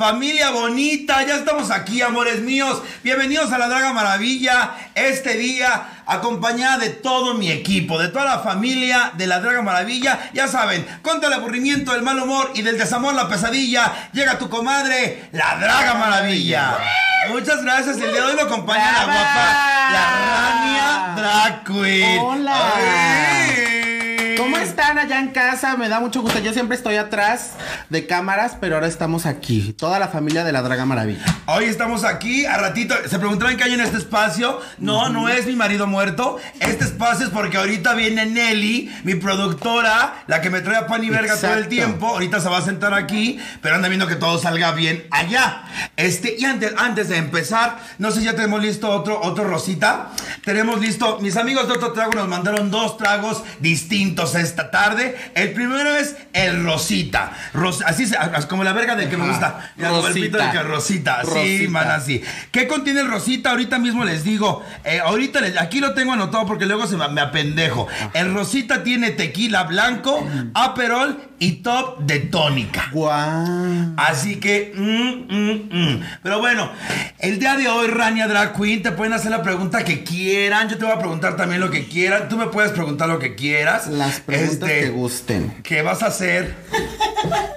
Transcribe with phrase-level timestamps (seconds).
[0.00, 1.26] familia bonita.
[1.26, 2.82] Ya estamos aquí, amores míos.
[3.04, 4.70] Bienvenidos a la Draga Maravilla.
[4.94, 10.30] Este día, acompañada de todo mi equipo, de toda la familia de la Draga Maravilla.
[10.32, 14.48] Ya saben, contra el aburrimiento, el mal humor y del desamor, la pesadilla, llega tu
[14.48, 16.78] comadre, la Draga Maravilla.
[17.28, 17.96] Muchas gracias.
[17.96, 22.18] El día de hoy me acompaña la guapa, la Rania Drag Queen.
[22.20, 22.72] Hola.
[22.74, 23.49] Ay.
[24.40, 25.76] ¿Cómo están allá en casa?
[25.76, 26.38] Me da mucho gusto.
[26.38, 27.50] Yo siempre estoy atrás
[27.90, 29.74] de cámaras, pero ahora estamos aquí.
[29.74, 31.22] Toda la familia de la Draga Maravilla.
[31.44, 32.94] Hoy estamos aquí, a ratito.
[33.06, 34.58] Se preguntaban qué hay en este espacio.
[34.78, 36.38] No, no es mi marido muerto.
[36.58, 41.04] Este espacio es porque ahorita viene Nelly, mi productora, la que me trae a pan
[41.04, 42.06] y verga todo el tiempo.
[42.06, 45.64] Ahorita se va a sentar aquí, pero anda viendo que todo salga bien allá.
[45.98, 50.12] Este, y antes, antes de empezar, no sé si ya tenemos listo otro, otro rosita.
[50.46, 55.16] Tenemos listo, mis amigos de otro trago nos mandaron dos tragos distintos esta tarde.
[55.34, 57.32] El primero es el rosita.
[57.52, 58.16] Ros- así se,
[58.48, 59.72] como la verga del que me gusta.
[59.76, 61.22] Ya, como el que rosita.
[61.24, 61.70] Sí, Rosita.
[61.70, 62.22] man, así.
[62.52, 63.50] ¿Qué contiene el rosita?
[63.50, 64.64] Ahorita mismo les digo.
[64.84, 67.88] Eh, ahorita les- aquí lo tengo anotado porque luego se me, me apendejo.
[68.14, 72.88] El rosita tiene tequila blanco, aperol y top de tónica.
[72.92, 73.94] ¡Guau!
[73.96, 76.02] Así que, mm, mm, mm.
[76.22, 76.70] pero bueno,
[77.18, 80.68] el día de hoy, Rania Drag Queen, te pueden hacer la pregunta que quieran.
[80.68, 82.28] Yo te voy a preguntar también lo que quieran.
[82.28, 83.86] Tú me puedes preguntar lo que quieras.
[83.86, 85.62] Las preguntas Este, que gusten.
[85.62, 86.54] ¿Qué vas a hacer?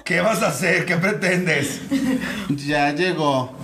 [0.05, 0.85] ¿Qué vas a hacer?
[0.85, 1.79] ¿Qué pretendes?
[2.49, 3.55] Ya llegó.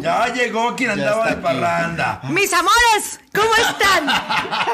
[0.00, 2.20] Ya llegó quien Ya andaba de parranda.
[2.30, 4.06] Mis amores, ¿cómo están?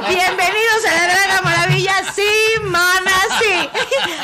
[0.09, 1.95] Bienvenidos a la Draga Maravilla.
[2.15, 2.23] Sí,
[2.63, 3.11] mana,
[3.41, 3.69] sí.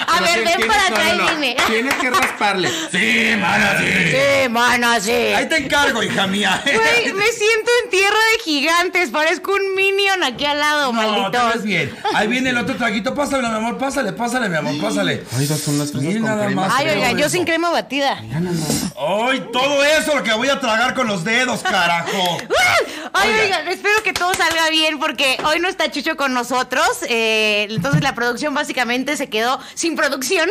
[0.06, 1.56] A Pero ver, ven para acá no, y dime.
[1.66, 2.70] Tienes que rasparle.
[2.92, 4.10] Sí, mana, sí.
[4.12, 5.10] Sí, mana, sí.
[5.10, 6.62] Ahí te encargo, hija mía.
[6.64, 9.10] Güey, me siento en tierra de gigantes.
[9.10, 11.92] Parezco un minion aquí al lado, No, ves bien.
[12.14, 13.12] Ahí viene el otro traguito.
[13.14, 13.78] Pásale, mi amor.
[13.78, 14.80] Pásale, pásale, mi amor.
[14.80, 15.24] Pásale.
[15.36, 16.62] Ay, son las fresas Mira con nada crema.
[16.68, 16.72] más.
[16.76, 18.18] Ay, oiga, yo sin crema batida.
[18.96, 22.38] Ay, todo eso lo que voy a tragar con los dedos, carajo.
[23.14, 23.42] Ay, Oiga.
[23.44, 26.86] oigan, espero que todo salga bien porque hoy no está Chucho con nosotros.
[27.08, 30.48] eh, entonces la producción básicamente se quedó sin producción.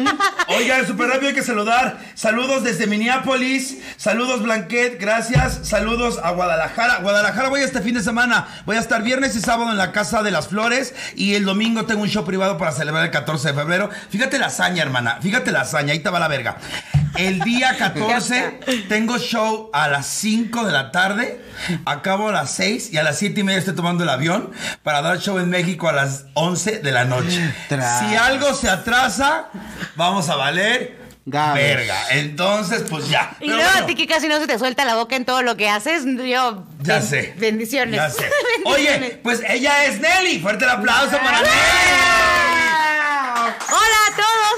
[0.48, 1.98] Oiga, súper rápido hay que saludar.
[2.14, 3.78] Saludos desde Minneapolis.
[3.96, 5.00] Saludos, Blanquet.
[5.00, 5.60] Gracias.
[5.64, 6.98] Saludos a Guadalajara.
[6.98, 8.46] Guadalajara voy este fin de semana.
[8.66, 10.94] Voy a estar viernes y sábado en la Casa de las Flores.
[11.16, 13.90] Y el domingo tengo un show privado para celebrar el 14 de febrero.
[14.10, 15.18] Fíjate la hazaña, hermana.
[15.22, 15.92] Fíjate la hazaña.
[15.92, 16.56] Ahí te va la verga.
[17.16, 21.40] El día 14 tengo show a las 5 de la tarde.
[21.86, 24.50] Acabo a las 6 y a las 7 y media estoy tomando el avión
[24.82, 27.54] para dar show en México a las 11 de la noche.
[27.68, 28.00] Tras.
[28.00, 29.48] Si algo se atrasa,
[29.96, 31.62] vamos a valer Gabe.
[31.62, 31.96] verga.
[32.10, 33.34] Entonces, pues ya.
[33.40, 35.40] Y luego bueno, a ti que casi no se te suelta la boca en todo
[35.42, 36.66] lo que haces, yo...
[36.80, 37.34] Ya ben- sé.
[37.38, 37.94] Bendiciones.
[37.96, 38.28] Ya sé.
[38.64, 38.98] Bendiciones.
[39.06, 40.40] Oye, pues ella es Nelly.
[40.40, 41.50] Fuerte el aplauso para Nelly.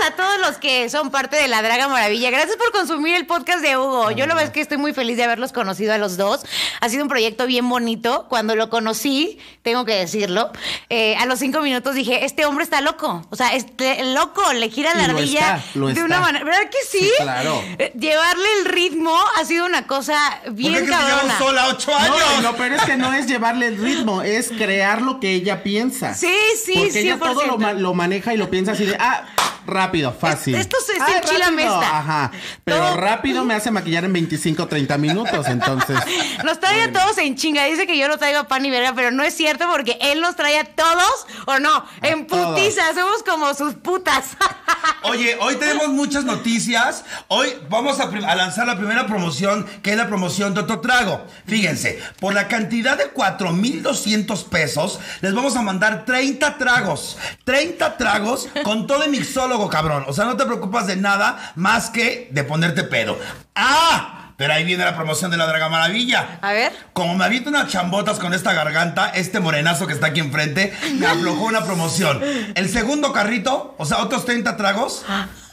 [0.07, 2.31] A todos, los que son parte de la Draga Maravilla.
[2.31, 4.11] Gracias por consumir el podcast de Hugo.
[4.13, 6.43] Yo la verdad es que estoy muy feliz de haberlos conocido a los dos.
[6.81, 8.27] Ha sido un proyecto bien bonito.
[8.29, 10.53] Cuando lo conocí, tengo que decirlo,
[10.91, 13.27] eh, a los cinco minutos dije, este hombre está loco.
[13.31, 16.05] O sea, este loco, le gira la Y lo ardilla está, lo de está.
[16.05, 16.45] una manera.
[16.45, 17.01] ¿Verdad que sí?
[17.01, 17.61] Sí, claro.
[17.79, 21.39] Eh, Llevarle el ritmo ha sido una cosa ¿Por qué bien que te llevamos cabrona.
[21.39, 22.17] sola ocho años?
[22.37, 25.65] No, lo peor es que no es llevarle el ritmo, es crear lo que ella
[25.65, 26.15] piensa.
[26.15, 26.33] Sí,
[26.65, 27.19] sí, Porque ella 100%.
[27.19, 29.25] todo lo, lo maneja y lo piensa así de, ah,
[29.67, 30.55] rápido, fácil.
[30.55, 31.99] esto se- se Ah, enchila mesta.
[31.99, 32.33] Ajá.
[32.65, 35.99] Pero Todo- rápido me hace maquillar en 25, 30 minutos, entonces.
[36.45, 37.65] Nos trae a todos en chinga.
[37.65, 40.21] Dice que yo lo traigo a pan y verga, pero no es cierto porque él
[40.21, 42.59] nos trae a todos, o no, en todos.
[42.59, 42.95] putiza.
[42.95, 44.37] Somos como sus putas.
[45.03, 47.05] Oye, hoy tenemos muchas noticias.
[47.29, 51.25] Hoy vamos a, a lanzar la primera promoción, que es la promoción de otro trago.
[51.47, 57.17] Fíjense, por la cantidad de 4,200 pesos, les vamos a mandar 30 tragos.
[57.45, 60.05] 30 tragos con todo el mixólogo, cabrón.
[60.07, 63.19] O sea, no te preocupas de nada más que de ponerte pedo.
[63.55, 64.17] ¡Ah!
[64.37, 66.39] Pero ahí viene la promoción de la Draga Maravilla.
[66.43, 66.73] A ver.
[66.93, 71.07] Como me aviento unas chambotas con esta garganta, este morenazo que está aquí enfrente, me
[71.07, 72.21] aflojó una promoción.
[72.55, 75.05] El segundo carrito, o sea, otros 30 tragos,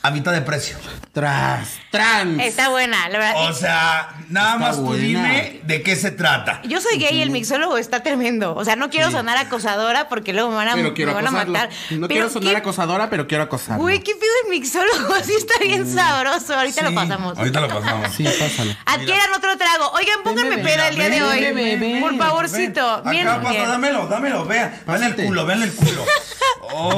[0.05, 0.77] a mitad de precio.
[1.13, 2.41] Tras, trans.
[2.41, 3.49] Está buena, la verdad.
[3.49, 5.03] O sea, nada Está más tú buena.
[5.03, 6.59] dime de qué se trata.
[6.63, 8.53] Yo soy gay y el mixólogo está tremendo.
[8.55, 11.27] O sea, no quiero sonar acosadora porque luego me van a, Pero me quiero van
[11.27, 11.69] a matar.
[11.91, 13.81] No Pero quiero sonar qué- acosadora, pero quiero acosarlo.
[13.83, 15.13] Güey, ¿qué pido el mixólogo?
[15.19, 16.53] Así está bien sabroso.
[16.55, 17.37] Ahorita Sí, lo pasamos.
[17.37, 18.11] Ahorita lo pasamos.
[18.13, 18.75] Sí, pásalo.
[18.85, 19.91] Adquieran otro trago.
[19.93, 21.39] Oigan, pónganme peda el día de hoy.
[21.41, 22.01] ven, ven, ven.
[22.01, 23.03] Por favorcito.
[23.05, 24.81] Miren, Acá pasa, dámelo, dámelo, vean.
[24.85, 26.03] Vean el culo, vean el culo.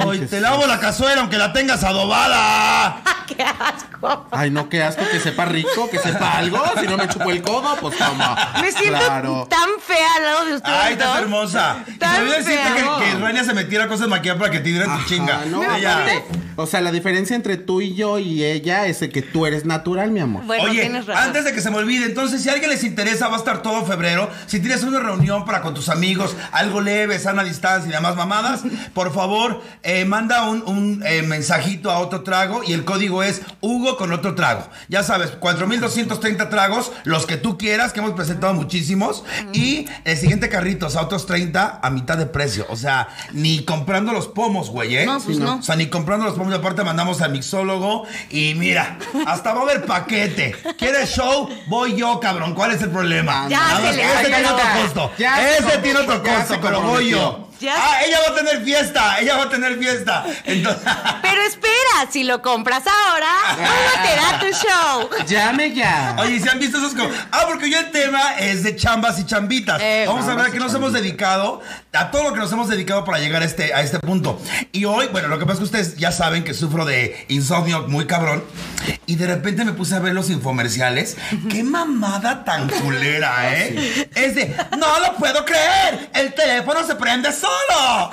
[0.10, 2.95] Ay, te lavo la cazuela aunque la tengas adobada.
[3.28, 4.28] ¡Qué asco!
[4.32, 6.62] Ay, no, qué asco, que sepa rico, que sepa algo.
[6.80, 8.54] Si no me chupo el codo, pues toma.
[8.62, 9.48] Me siento Claro.
[9.50, 10.78] tan fea al lado de ustedes.
[10.80, 11.78] Ay, estás hermosa.
[12.00, 12.76] Tan fea.
[12.76, 15.46] que, que Rania se metiera cosas maquilladas para que te dieran tu chinga.
[15.50, 16.06] no, Ella-
[16.58, 20.12] O sea, la diferencia entre tú y yo y ella es que tú eres natural,
[20.12, 20.44] mi amor.
[20.46, 21.24] Bueno, Oye, tienes razón.
[21.26, 23.62] antes de que se me olvide, entonces, si a alguien les interesa, va a estar
[23.62, 24.30] todo febrero.
[24.46, 28.62] Si tienes una reunión para con tus amigos, algo leve, sana distancia y demás mamadas,
[28.94, 33.42] por favor, eh, manda un, un, eh, mensajito a otro trago y el código es
[33.62, 34.68] Hugo con otro trago.
[34.88, 39.24] Ya sabes, 4230 tragos, los que tú quieras, que hemos presentado muchísimos.
[39.54, 42.66] Y el siguiente carrito, o sea, otros 30 a mitad de precio.
[42.70, 45.06] O sea, ni comprando los pomos, güey, ¿eh?
[45.06, 45.58] No, pues no.
[45.58, 46.54] O sea, ni comprando los pomos.
[46.54, 48.06] Aparte mandamos al mixólogo.
[48.30, 50.56] Y mira, hasta va a haber paquete.
[50.78, 51.50] ¿Quieres show?
[51.68, 52.54] Voy yo, cabrón.
[52.54, 53.48] ¿Cuál es el problema?
[53.50, 55.12] Ya Nada se le Ese tiene otro costo.
[55.18, 57.45] Ya se Ese tiene otro costo, pero voy yo.
[57.60, 57.76] Ya.
[57.78, 59.20] Ah, ella va a tener fiesta.
[59.20, 60.26] Ella va a tener fiesta.
[60.44, 60.82] Entonces.
[61.22, 65.26] Pero espera, si lo compras ahora, Hugo te da tu show.
[65.28, 66.16] Llame ya.
[66.20, 67.10] Oye, ¿se han visto esos como?
[67.32, 69.82] Ah, porque yo el tema es de chambas y chambitas.
[69.82, 71.62] Eh, Vamos a ver a qué nos hemos dedicado,
[71.94, 74.40] a todo lo que nos hemos dedicado para llegar a este, a este punto.
[74.72, 77.88] Y hoy, bueno, lo que pasa es que ustedes ya saben que sufro de insomnio
[77.88, 78.44] muy cabrón.
[79.06, 81.18] Y de repente me puse a ver los infomerciales.
[81.50, 84.10] ¡Qué mamada tan culera, eh!
[84.16, 88.12] Es de, no lo puedo creer, el teléfono se prende solo.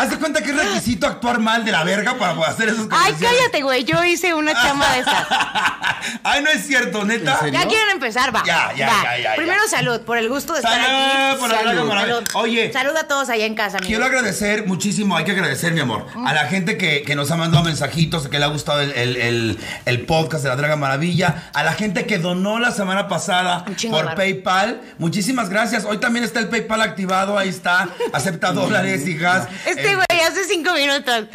[0.00, 2.86] Haz de cuenta que es requisito actuar mal de la verga para poder hacer esos
[2.90, 3.84] Ay, cállate, güey.
[3.84, 5.26] Yo hice una chamba de esas.
[6.24, 7.38] Ay, no es cierto, neta.
[7.50, 8.42] Ya quieren empezar, va.
[8.44, 9.02] Ya, ya, Va.
[9.02, 9.36] ya, ya, ya.
[9.36, 11.38] Primero salud, por el gusto de estar aquí.
[11.38, 12.24] por Salud.
[12.34, 13.88] Oye, Salud a todos allá en casa, amigos.
[13.88, 17.36] quiero agradecer muchísimo, hay que agradecer, mi amor, a la gente que, que nos ha
[17.36, 21.50] mandado mensajitos, que le ha gustado el, el- el- el podcast de la Draga Maravilla,
[21.52, 24.14] a la gente que donó la semana pasada chingo por.
[24.14, 24.80] PayPal.
[24.98, 25.84] Muchísimas gracias.
[25.84, 27.88] Hoy también está el PayPal activado, ahí está.
[28.12, 29.48] Acepta dólares, hijas.
[29.66, 29.89] Este
[30.30, 31.26] hace cinco minutos.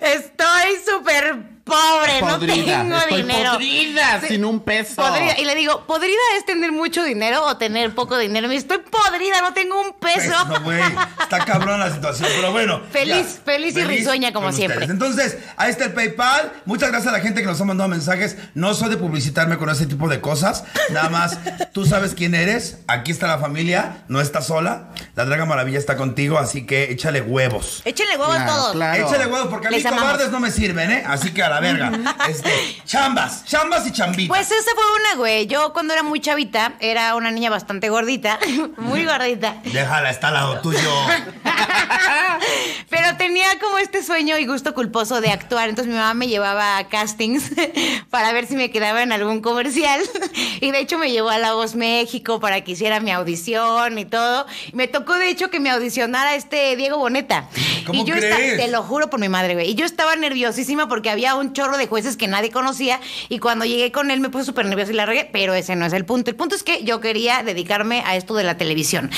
[0.00, 2.52] Estoy súper pobre, no tengo
[2.96, 3.52] Estoy dinero.
[3.52, 4.96] podrida, Sí, sin un peso.
[4.96, 5.38] Podrida.
[5.38, 8.48] Y le digo, ¿podrida es tener mucho dinero o tener poco dinero?
[8.48, 10.34] Me dice, estoy podrida, no tengo un peso.
[10.48, 10.82] Pues, güey.
[11.20, 12.80] Está cabrón la situación, pero bueno.
[12.90, 14.80] Feliz, feliz y risueña como siempre.
[14.86, 14.90] ustedes.
[14.90, 16.52] Entonces, ahí está el PayPal.
[16.64, 18.36] Muchas gracias a la gente que nos ha mandado mensajes.
[18.54, 20.64] No soy de publicitarme con ese tipo de cosas.
[20.90, 21.38] Nada más,
[21.72, 22.78] tú sabes quién eres.
[22.88, 24.02] Aquí está la familia.
[24.08, 24.88] No estás sola.
[25.14, 27.82] La Draga Maravilla está contigo, así que échale huevos.
[27.84, 28.72] Échenle huevos Claro, todos.
[28.72, 29.06] claro.
[29.08, 31.04] Échale huevos porque a mí cobardes no me sirven, ¿eh?
[31.06, 31.92] Así que a la verga.
[32.28, 32.50] Este,
[32.84, 34.28] chambas, chambas y chambitas.
[34.28, 35.46] Pues esa fue una, güey.
[35.46, 38.38] Yo cuando era muy chavita, era una niña bastante gordita,
[38.78, 39.56] muy gordita.
[39.64, 40.78] Déjala, está al lado tuyo.
[42.88, 45.68] Pero tenía como este sueño y gusto culposo de actuar.
[45.68, 47.50] Entonces mi mamá me llevaba a castings
[48.10, 50.00] para ver si me quedaba en algún comercial.
[50.60, 54.04] Y de hecho me llevó a La Voz México para que hiciera mi audición y
[54.04, 54.46] todo.
[54.72, 57.48] Y me tocó de hecho que me audicionara este Diego Boneta.
[57.86, 58.56] ¿Cómo y yo esta- crees?
[58.58, 59.70] te lo juro por mi madre, güey.
[59.70, 63.00] Y yo estaba nerviosísima porque había un chorro de jueces que nadie conocía.
[63.28, 65.28] Y cuando llegué con él me puse súper nerviosa y la regué.
[65.32, 66.30] Pero ese no es el punto.
[66.30, 69.10] El punto es que yo quería dedicarme a esto de la televisión.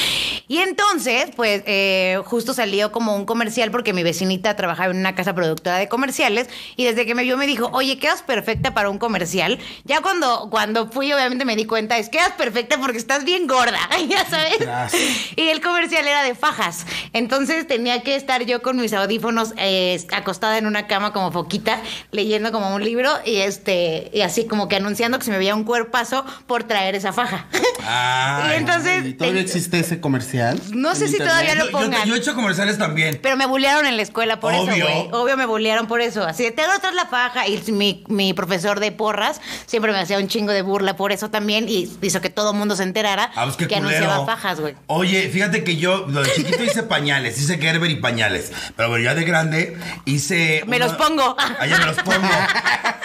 [0.48, 5.14] Y entonces, pues, eh, justo salió como un comercial porque mi vecinita trabajaba en una
[5.14, 6.48] casa productora de comerciales.
[6.76, 9.58] Y desde que me vio me dijo, oye, quedas perfecta para un comercial.
[9.84, 13.80] Ya cuando, cuando fui, obviamente me di cuenta, es quedas perfecta porque estás bien gorda,
[14.08, 14.58] ya sabes.
[14.60, 15.02] Gracias.
[15.36, 16.86] Y el comercial era de fajas.
[17.12, 21.80] Entonces tenía que estar yo con mis audífonos eh, acostada en una cama como foquita,
[22.12, 25.54] leyendo como un libro y este y así como que anunciando que se me veía
[25.54, 27.46] un cuerpazo por traer esa faja.
[27.86, 30.60] Ay, y entonces ¿Y todavía te- existe ese comercial?
[30.72, 31.28] No sé si internet?
[31.28, 32.06] todavía lo pongan.
[32.06, 33.18] yo he hecho comerciales también.
[33.22, 34.72] Pero me bullearon en la escuela por Obvio.
[34.74, 35.08] eso, güey.
[35.12, 36.22] Obvio me bullearon por eso.
[36.24, 37.48] Así de, te atrás la faja.
[37.48, 41.30] Y mi, mi profesor de porras siempre me hacía un chingo de burla por eso
[41.30, 41.66] también.
[41.68, 44.74] Y hizo que todo el mundo se enterara Ah, pues que anunciaba fajas, güey.
[44.86, 48.52] Oye, fíjate que yo, lo de chiquito hice pañales, hice Gerber y pañales.
[48.76, 50.62] Pero bueno, ya de grande hice.
[50.66, 51.36] Me los pongo.
[51.38, 52.28] Ah, ya me los pongo.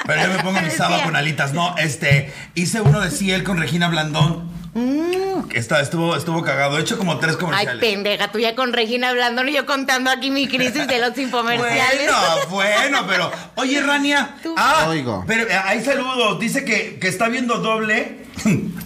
[0.05, 1.53] Pero yo me pongo mi saba con alitas.
[1.53, 4.55] No, este, hice uno de Ciel con Regina Blandón.
[5.53, 6.77] Esta, estuvo, estuvo cagado.
[6.77, 7.39] He hecho como tres Mm.
[7.39, 7.79] Ay, comerciales.
[7.81, 12.11] pendeja, tú ya con Regina hablando y yo contando aquí mi crisis de los infomerciales.
[12.49, 13.31] Bueno, bueno, pero.
[13.55, 14.35] Oye, Rania.
[14.55, 15.23] Ah, Oigo.
[15.27, 16.39] Pero eh, hay saludos.
[16.39, 18.25] Dice que, que está viendo doble.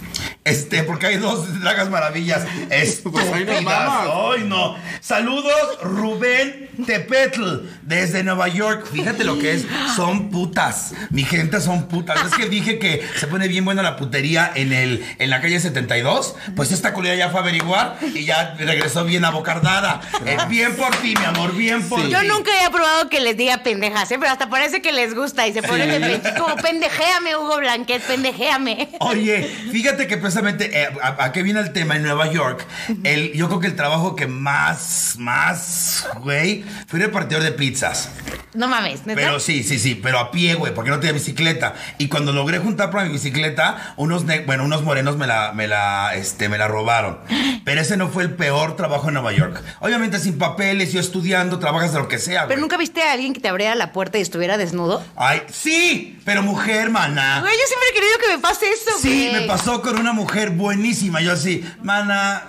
[0.44, 2.42] Este, porque hay dos dragas maravillas.
[2.68, 3.62] Pues Estúpidas.
[3.64, 4.34] vamos.
[4.36, 4.74] Ay, no.
[5.12, 7.42] Saludos, Rubén Tepetl,
[7.82, 8.86] desde Nueva York.
[8.90, 9.66] Fíjate lo que es.
[9.94, 10.94] Son putas.
[11.10, 12.18] Mi gente son putas.
[12.24, 15.60] Es que dije que se pone bien buena la putería en el, en la calle
[15.60, 16.34] 72.
[16.56, 20.00] Pues esta culera ya fue a averiguar y ya regresó bien abocardada.
[20.24, 22.06] Eh, bien por ti, mi amor, bien por Sí.
[22.06, 22.12] ti.
[22.12, 24.16] Yo nunca he probado que les diga pendejas, ¿eh?
[24.18, 28.00] pero hasta parece que les gusta y se ponen de pe- como pendejéame, Hugo Blanquet,
[28.00, 28.88] pendejéame.
[29.00, 32.66] Oye, fíjate que precisamente, eh, a, a qué viene el tema en Nueva York?
[33.04, 34.80] El, yo creo que el trabajo que más,
[35.18, 38.08] más, güey, fui repartidor de pizzas.
[38.54, 39.18] No mames, ¿neta?
[39.20, 41.74] Pero sí, sí, sí, pero a pie, güey, porque no tenía bicicleta.
[41.98, 46.14] Y cuando logré juntar para mi bicicleta, unos, bueno, unos morenos me la, me la,
[46.14, 47.18] este, me la robaron.
[47.64, 49.62] Pero ese no fue el peor trabajo en Nueva York.
[49.80, 52.60] Obviamente sin papeles, yo estudiando, trabajas de lo que sea, Pero güey.
[52.60, 55.02] nunca viste a alguien que te abriera la puerta y estuviera desnudo.
[55.16, 57.38] Ay, sí, pero mujer, mana.
[57.40, 59.42] Güey, yo siempre he querido que me pase eso, Sí, güey.
[59.42, 61.20] me pasó con una mujer buenísima.
[61.20, 62.42] Yo así, mana,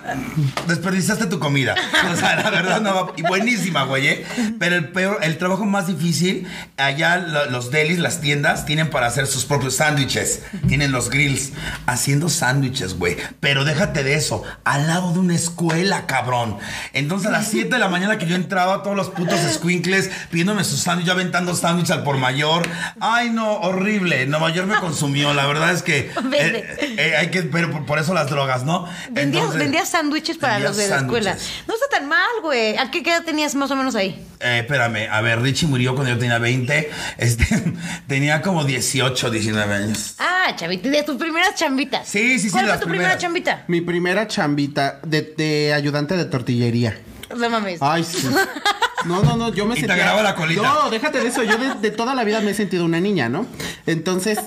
[0.66, 1.74] desperdiciaste tu comida.
[2.12, 3.12] O sea, la verdad no va.
[3.16, 4.26] Y buenísima, güey, ¿eh?
[4.58, 9.06] Pero el peor, el trabajo más difícil, allá lo- los delis, las tiendas, tienen para
[9.06, 10.42] hacer sus propios sándwiches.
[10.68, 11.52] Tienen los grills.
[11.86, 13.16] Haciendo sándwiches, güey.
[13.40, 16.58] Pero déjate de eso, al lado de una escuela, cabrón.
[16.92, 20.64] Entonces a las 7 de la mañana que yo entraba, todos los putos squinkles pidiéndome
[20.64, 22.68] sus sándwiches, aventando sándwich al por mayor.
[23.00, 24.26] Ay, no, horrible.
[24.26, 25.34] Nueva York me consumió.
[25.34, 28.84] La verdad es que eh, eh, hay que, pero por, por eso las drogas, ¿no?
[29.10, 31.30] Vendías, Entonces, vendías sándwiches para vendía los de la escuela.
[31.32, 31.64] sándwiches.
[31.68, 32.76] No está tan mal, güey.
[32.76, 34.24] ¿A qué edad tenías más o menos ahí?
[34.40, 36.90] Eh, espérame, a ver, Richie murió cuando yo tenía 20.
[37.18, 37.46] Este,
[38.06, 40.14] tenía como 18, 19 años.
[40.18, 42.06] Ah, chavita, de tus primeras chambitas.
[42.06, 43.64] Sí, sí, sí, ¿Cuál fue tu primera chambita?
[43.68, 46.98] Mi primera chambita de, de ayudante de tortillería.
[47.36, 47.80] No mames.
[47.80, 48.28] Ay, sí.
[49.04, 49.94] No, no, no, yo me Y te sentía...
[50.04, 50.62] agarraba la colita.
[50.62, 51.42] No, déjate de eso.
[51.42, 53.46] Yo de, de toda la vida me he sentido una niña, ¿no?
[53.86, 54.38] Entonces,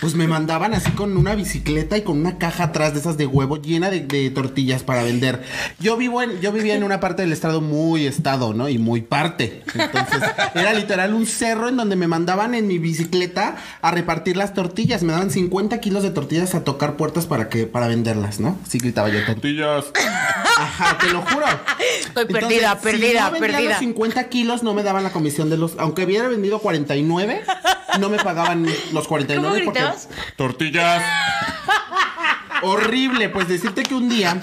[0.00, 3.26] pues me mandaban así con una bicicleta y con una caja atrás de esas de
[3.26, 5.42] huevo llena de, de tortillas para vender.
[5.78, 8.68] Yo vivo en, yo vivía en una parte del estado muy estado, ¿no?
[8.68, 9.62] Y muy parte.
[9.74, 10.22] Entonces,
[10.54, 15.02] era literal un cerro en donde me mandaban en mi bicicleta a repartir las tortillas.
[15.02, 18.58] Me daban 50 kilos de tortillas a tocar puertas para que, para venderlas, ¿no?
[18.66, 19.86] Así gritaba yo, tortillas.
[20.58, 21.46] Ajá, te lo juro.
[22.00, 23.78] Estoy perdida, perdida, no perdida.
[23.98, 25.72] Los 50 kilos no me daban la comisión de los.
[25.78, 27.42] Aunque hubiera vendido 49,
[27.98, 29.64] no me pagaban los 49.
[29.64, 30.34] ¿Cómo porque-?
[30.36, 31.02] Tortillas.
[32.62, 34.40] Horrible, pues decirte que un día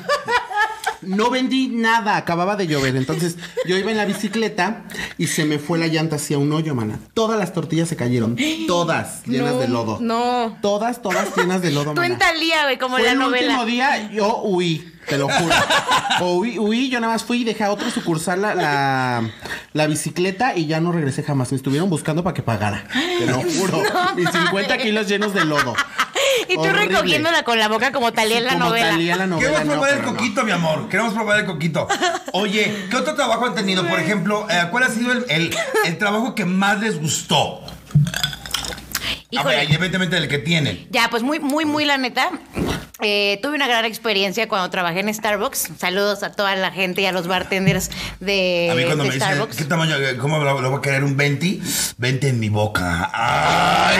[1.02, 2.96] no vendí nada, acababa de llover.
[2.96, 4.84] Entonces yo iba en la bicicleta
[5.18, 6.98] y se me fue la llanta hacia un hoyo, mana.
[7.14, 8.38] Todas las tortillas se cayeron.
[8.68, 9.98] Todas llenas No, de lodo.
[10.02, 10.58] no.
[10.62, 12.18] Todas, todas llenas de lodo, Tú en mana.
[12.18, 13.46] Talía, güey, como Fue la el novela.
[13.48, 15.56] último día, yo huí, te lo juro.
[16.22, 19.30] O huí, huí, yo nada más fui y dejé a otro sucursal la, la,
[19.74, 21.52] la bicicleta y ya no regresé jamás.
[21.52, 22.86] Me estuvieron buscando para que pagara.
[23.20, 23.82] Te lo juro.
[24.16, 24.78] No y 50 mames.
[24.84, 25.76] kilos llenos de lodo.
[26.48, 26.88] Y tú Horrible.
[26.88, 28.90] recogiéndola con la boca como Talía en la Como novela.
[28.90, 29.48] Talía la novela.
[29.52, 30.12] Queremos no, probar el no.
[30.12, 30.90] coquito, mi amor.
[30.90, 31.88] Queremos probar el coquito.
[32.34, 33.88] Oye, ¿qué otro trabajo han tenido?
[33.88, 37.62] Por ejemplo, eh, ¿cuál ha sido el, el- el trabajo que más les gustó?
[39.32, 39.56] Híjole.
[39.56, 40.88] A ver, evidentemente el que tienen.
[40.92, 42.30] Ya, pues muy, muy, muy la neta.
[43.02, 45.72] Eh, tuve una gran experiencia cuando trabajé en Starbucks.
[45.78, 49.16] Saludos a toda la gente y a los bartenders de, A mí cuando de me
[49.16, 49.58] dicen, Starbucks.
[49.58, 49.96] ¿qué tamaño?
[49.98, 51.60] eh, ¿Cómo lo, lo voy a querer un 20?
[51.98, 53.10] 20 en mi boca.
[53.14, 53.98] ¡Ay!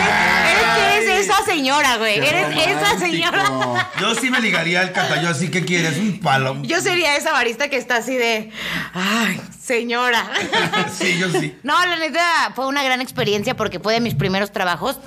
[0.96, 2.18] Eres, esa señora, güey.
[2.18, 3.90] Eres esa señora.
[4.00, 5.20] Yo sí me ligaría al cata.
[5.22, 5.98] Yo así, ¿qué quieres?
[5.98, 6.56] Un palo.
[6.62, 8.50] Yo sería esa barista que está así de.
[8.94, 10.24] Ay, señora.
[10.98, 11.56] sí, yo sí.
[11.62, 14.98] No, la neta fue una gran experiencia porque fue de mis primeros trabajos.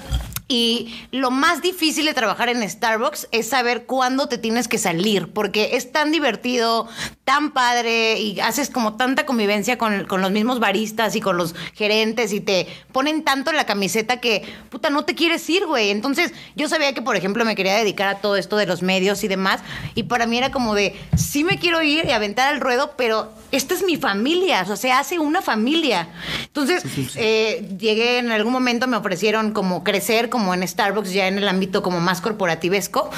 [0.52, 5.32] Y lo más difícil de trabajar en Starbucks es saber cuándo te tienes que salir,
[5.32, 6.88] porque es tan divertido,
[7.24, 11.54] tan padre y haces como tanta convivencia con, con los mismos baristas y con los
[11.76, 14.42] gerentes y te ponen tanto en la camiseta que,
[14.72, 15.92] puta, no te quieres ir, güey.
[15.92, 19.24] Entonces yo sabía que, por ejemplo, me quería dedicar a todo esto de los medios
[19.24, 19.62] y demás,
[19.94, 23.32] y para mí era como de, sí me quiero ir y aventar al ruedo, pero
[23.52, 26.10] esta es mi familia, o sea, se hace una familia.
[26.46, 26.84] Entonces,
[27.16, 31.48] eh, llegué en algún momento, me ofrecieron como crecer como en Starbucks, ya en el
[31.48, 33.10] ámbito como más corporativesco.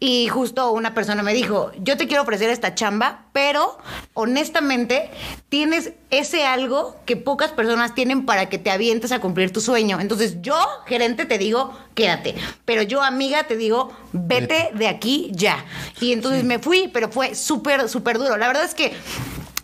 [0.00, 3.78] Y justo una persona me dijo, yo te quiero ofrecer esta chamba, pero
[4.12, 5.10] honestamente
[5.48, 10.00] tienes ese algo que pocas personas tienen para que te avientes a cumplir tu sueño.
[10.00, 12.34] Entonces yo, gerente, te digo, quédate.
[12.64, 15.64] Pero yo, amiga, te digo, vete de aquí ya.
[16.00, 18.36] Y entonces me fui, pero fue súper, súper duro.
[18.36, 18.92] La verdad es que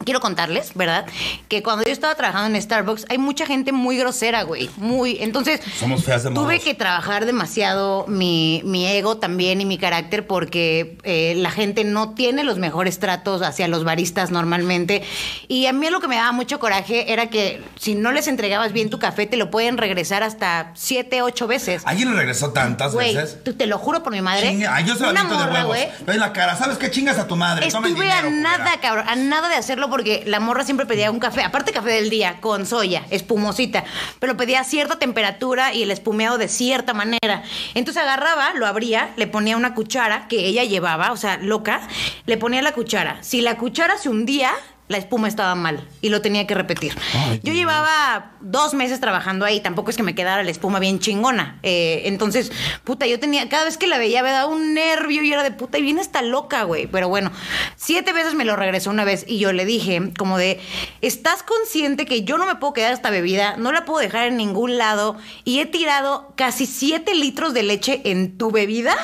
[0.05, 1.07] quiero contarles, ¿verdad?
[1.49, 4.71] Que cuando yo estaba trabajando en Starbucks, hay mucha gente muy grosera, güey.
[4.77, 5.19] Muy.
[5.21, 10.27] Entonces, Somos feas de tuve que trabajar demasiado mi, mi ego también y mi carácter
[10.27, 15.03] porque eh, la gente no tiene los mejores tratos hacia los baristas normalmente.
[15.49, 18.73] Y a mí lo que me daba mucho coraje era que si no les entregabas
[18.73, 21.83] bien tu café, te lo pueden regresar hasta siete, ocho veces.
[21.85, 23.39] ¿Alguien lo regresó tantas Güey, veces?
[23.57, 24.49] te lo juro por mi madre.
[24.51, 25.89] Chinga, Ay, yo se lo una aviento de morra, huevos.
[26.07, 27.67] güey, la cara, ¿sabes qué chingas a tu madre?
[27.67, 28.81] Estuve a dinero, nada, culera.
[28.81, 32.11] cabrón, a nada de hacerlo porque la morra siempre pedía un café, aparte café del
[32.11, 33.85] día, con soya, espumosita,
[34.19, 37.43] pero pedía cierta temperatura y el espumeado de cierta manera.
[37.75, 41.81] Entonces agarraba, lo abría, le ponía una cuchara que ella llevaba, o sea, loca,
[42.27, 43.19] le ponía la cuchara.
[43.23, 44.53] Si la cuchara se hundía,
[44.91, 46.97] la espuma estaba mal y lo tenía que repetir.
[47.45, 51.61] Yo llevaba dos meses trabajando ahí, tampoco es que me quedara la espuma bien chingona.
[51.63, 52.51] Eh, entonces,
[52.83, 55.53] puta, yo tenía, cada vez que la veía me daba un nervio y era de
[55.53, 56.89] puta y viene hasta loca, güey.
[56.89, 57.31] Pero bueno,
[57.77, 60.61] siete veces me lo regresó una vez y yo le dije, como de,
[61.03, 63.57] ¿estás consciente que yo no me puedo quedar esta bebida?
[63.59, 68.01] No la puedo dejar en ningún lado y he tirado casi siete litros de leche
[68.07, 68.97] en tu bebida.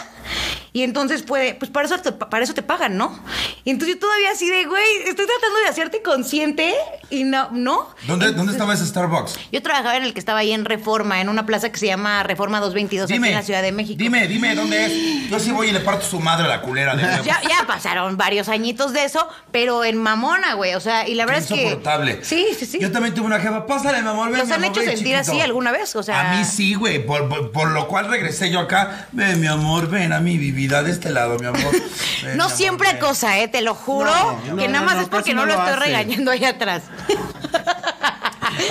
[0.73, 3.19] Y entonces puede, pues para eso te, para eso te pagan, ¿no?
[3.65, 6.75] Y entonces yo todavía así de, güey, estoy tratando de hacerte consciente
[7.09, 7.89] y no, ¿no?
[8.07, 9.39] ¿Dónde, ¿Dónde estaba ese Starbucks?
[9.53, 12.23] Yo trabajaba en el que estaba ahí en Reforma, en una plaza que se llama
[12.25, 13.97] Reforma 222 aquí en la Ciudad de México.
[13.99, 15.31] Dime, dime dónde es.
[15.31, 17.25] Yo sí voy y le parto su madre a la culera de nuevo.
[17.25, 20.75] Ya, ya pasaron varios añitos de eso, pero en mamona, güey.
[20.75, 21.63] O sea, y la verdad es que.
[21.63, 22.19] insoportable.
[22.23, 22.79] Sí, sí, sí.
[22.81, 23.67] Yo también tuve una jefa.
[23.67, 25.33] Pásale, mi amor, ven, ¿Los mi han amor, hecho ven, sentir chiquito".
[25.33, 25.97] así alguna vez?
[25.97, 27.05] O sea- A mí sí, güey.
[27.05, 29.09] Por, por- por lo cual regresé yo acá.
[29.13, 31.73] Ven, mi amor, ven a mi vida de este lado, mi amor.
[32.23, 33.09] Ven, No mi siempre amor, ven.
[33.09, 33.49] cosa, ¿eh?
[33.49, 34.11] Te lo juro.
[34.47, 36.45] No, que no, nada no, más no, es porque no, lo lo estoy regañando ahí
[36.45, 36.83] atrás.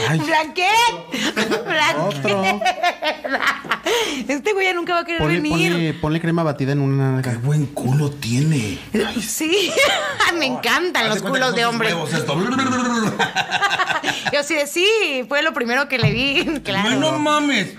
[0.10, 0.20] Ay.
[0.20, 0.66] ¿Blanquet?
[2.00, 2.44] Otro.
[4.28, 5.72] Este güey ya nunca va a querer Ponle, venir.
[5.72, 8.80] ponle, ponle crema batida en una Qué buen culo tiene.
[9.22, 9.72] Sí,
[10.40, 12.36] me encantan los culos de esto.
[14.34, 16.46] Yo sí sí, fue lo primero que le vi.
[16.64, 16.90] Claro.
[16.90, 17.74] Ay, no mames.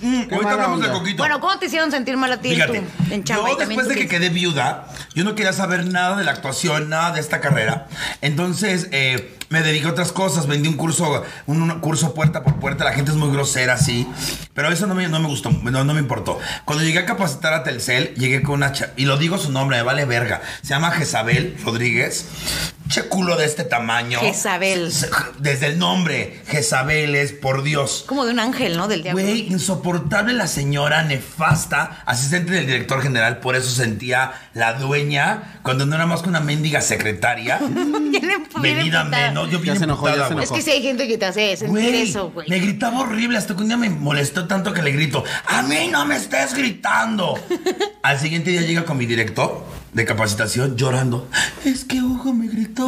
[0.00, 0.98] Mm, Ahorita mala hablamos de onda.
[0.98, 1.16] coquito.
[1.18, 3.50] Bueno, ¿cómo te hicieron sentir mal a ti Fíjate, tú en chamba?
[3.50, 7.12] yo después de que quedé viuda, yo no quería saber nada de la actuación, nada
[7.12, 7.88] de esta carrera.
[8.20, 12.56] Entonces eh, me dediqué a otras cosas, vendí un curso, un, un curso puerta por
[12.56, 14.06] puerta, la gente es muy grosera, sí,
[14.54, 16.38] pero eso no me, no me gustó, no, no me importó.
[16.64, 19.82] Cuando llegué a capacitar a Telcel, llegué con una y lo digo su nombre, me
[19.82, 22.26] vale verga, se llama Jezabel Rodríguez.
[22.88, 24.18] Che culo de este tamaño.
[24.18, 24.90] Jezabel.
[25.38, 28.04] Desde el nombre, Jezabel es por Dios.
[28.06, 28.88] Como de un ángel, ¿no?
[28.88, 29.22] Del diablo.
[29.22, 35.84] Güey, insoportable la señora nefasta, asistente del director general, por eso sentía la dueña, cuando
[35.84, 37.58] no era más que una mendiga secretaria.
[38.60, 39.37] Venida emputada.
[39.38, 40.44] Menos, yo Ya bien se enojó, ya se güey.
[40.44, 42.48] Es que si hay gente que te hace sentir Güey, eso, güey.
[42.48, 45.88] me gritaba horrible, hasta que un día me molestó tanto que le grito, a mí
[45.90, 47.38] no me estés gritando.
[48.02, 49.64] Al siguiente día llega con mi director
[49.98, 51.28] de capacitación llorando.
[51.64, 52.86] Es que Hugo me gritó.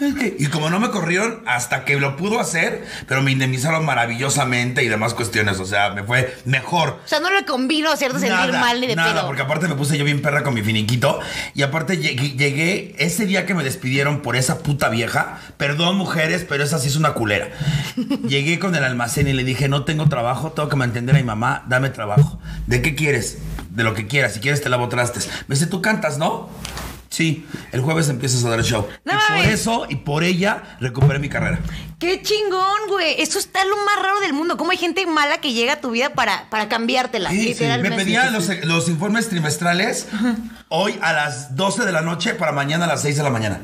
[0.00, 0.36] es que-".
[0.38, 4.88] Y como no me corrieron hasta que lo pudo hacer, pero me indemnizaron maravillosamente y
[4.88, 5.58] demás cuestiones.
[5.58, 7.00] O sea, me fue mejor.
[7.04, 9.26] O sea, no le convino hacerte sentir mal ni de nada, pedo.
[9.26, 11.18] porque aparte me puse yo bien perra con mi finiquito.
[11.54, 15.40] Y aparte llegué, llegué ese día que me despidieron por esa puta vieja.
[15.56, 17.48] Perdón, mujeres, pero esa sí es una culera.
[18.28, 21.24] llegué con el almacén y le dije: No tengo trabajo, tengo que mantener a mi
[21.24, 22.38] mamá, dame trabajo.
[22.68, 23.38] ¿De qué quieres?
[23.76, 24.34] De lo que quieras.
[24.34, 25.28] Si quieres, te lavo trastes.
[25.46, 26.48] Me dice: Tú cantas, ¿no?
[27.10, 28.86] Sí, el jueves empiezas a dar el show.
[29.04, 31.60] No y por eso y por ella recuperé mi carrera.
[31.98, 33.20] Qué chingón, güey.
[33.22, 34.58] Eso está lo más raro del mundo.
[34.58, 37.30] ¿Cómo hay gente mala que llega a tu vida para, para cambiártela?
[37.30, 37.64] Sí, sí.
[37.80, 40.06] Me pedía los, los informes trimestrales
[40.68, 43.60] hoy a las 12 de la noche para mañana a las 6 de la mañana.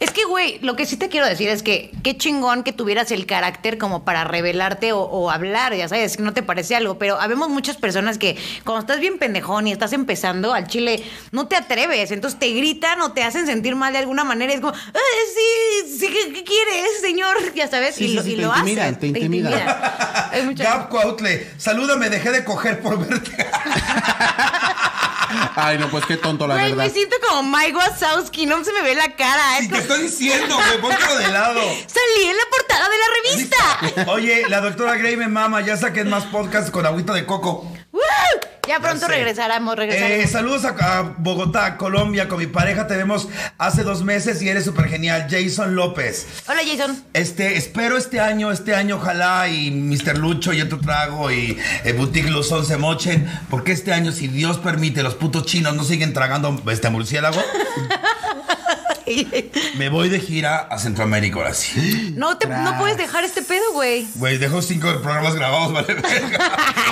[0.00, 3.10] Es que, güey, lo que sí te quiero decir es que qué chingón que tuvieras
[3.10, 6.98] el carácter como para revelarte o, o hablar, ya sabes, que no te parece algo,
[6.98, 11.02] pero habemos muchas personas que cuando estás bien pendejón y estás empezando al chile,
[11.32, 14.56] no te atreves, entonces te gritan o te hacen sentir mal de alguna manera, y
[14.56, 14.98] es como, "Ah,
[15.34, 17.36] sí, sí, ¿qué, qué quieres, señor?
[17.58, 18.98] Ya sabes, Sí, y sí, lo, sí, y te lo intimidan, haces.
[19.00, 19.52] te intimidan.
[20.32, 23.36] Hay mucha- Gab Cuautle, salúdame, dejé de coger por verte.
[25.56, 26.84] Ay, no, pues qué tonto, la Güey, verdad.
[26.84, 29.60] me siento como Mike Wazowski, no se me ve la cara.
[29.60, 31.60] Y es te estoy diciendo, güey, póntelo de lado.
[31.86, 34.12] Salí en la portada de la revista.
[34.12, 37.70] Oye, la doctora Gray me mama, ya saquen más podcasts con agüita de coco.
[37.98, 38.48] ¡Woo!
[38.68, 39.12] Ya pronto sé.
[39.12, 40.30] regresaremos, Eh, regresaremos.
[40.30, 44.64] saludos a, a Bogotá, Colombia, con mi pareja te vemos hace dos meses y eres
[44.66, 46.26] súper genial, Jason López.
[46.46, 47.02] Hola, Jason.
[47.14, 50.18] Este, espero este año, este año ojalá y Mr.
[50.18, 54.58] Lucho y otro trago y eh, Boutique Luzón se mochen, porque este año, si Dios
[54.58, 57.42] permite, los putos chinos no siguen tragando este murciélago,
[59.78, 62.12] me voy de gira a Centroamérica ahora sí.
[62.16, 64.06] No, te, no puedes dejar este pedo, güey.
[64.16, 65.96] Güey, dejo cinco programas grabados, vale.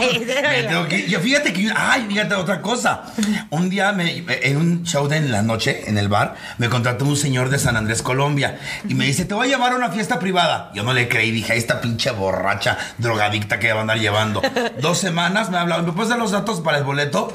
[0.01, 3.05] Me tengo que- yo fíjate que, ay, fíjate otra cosa.
[3.51, 7.05] Un día me- en un show de en la noche en el bar me contrató
[7.05, 9.91] un señor de San Andrés, Colombia, y me dice, te voy a llevar a una
[9.91, 10.71] fiesta privada.
[10.75, 14.41] Yo no le creí, dije, "Ay, esta pinche borracha, drogadicta que va a andar llevando.
[14.81, 17.33] Dos semanas me ha hablado, ¿me puedes dar los datos para el boleto?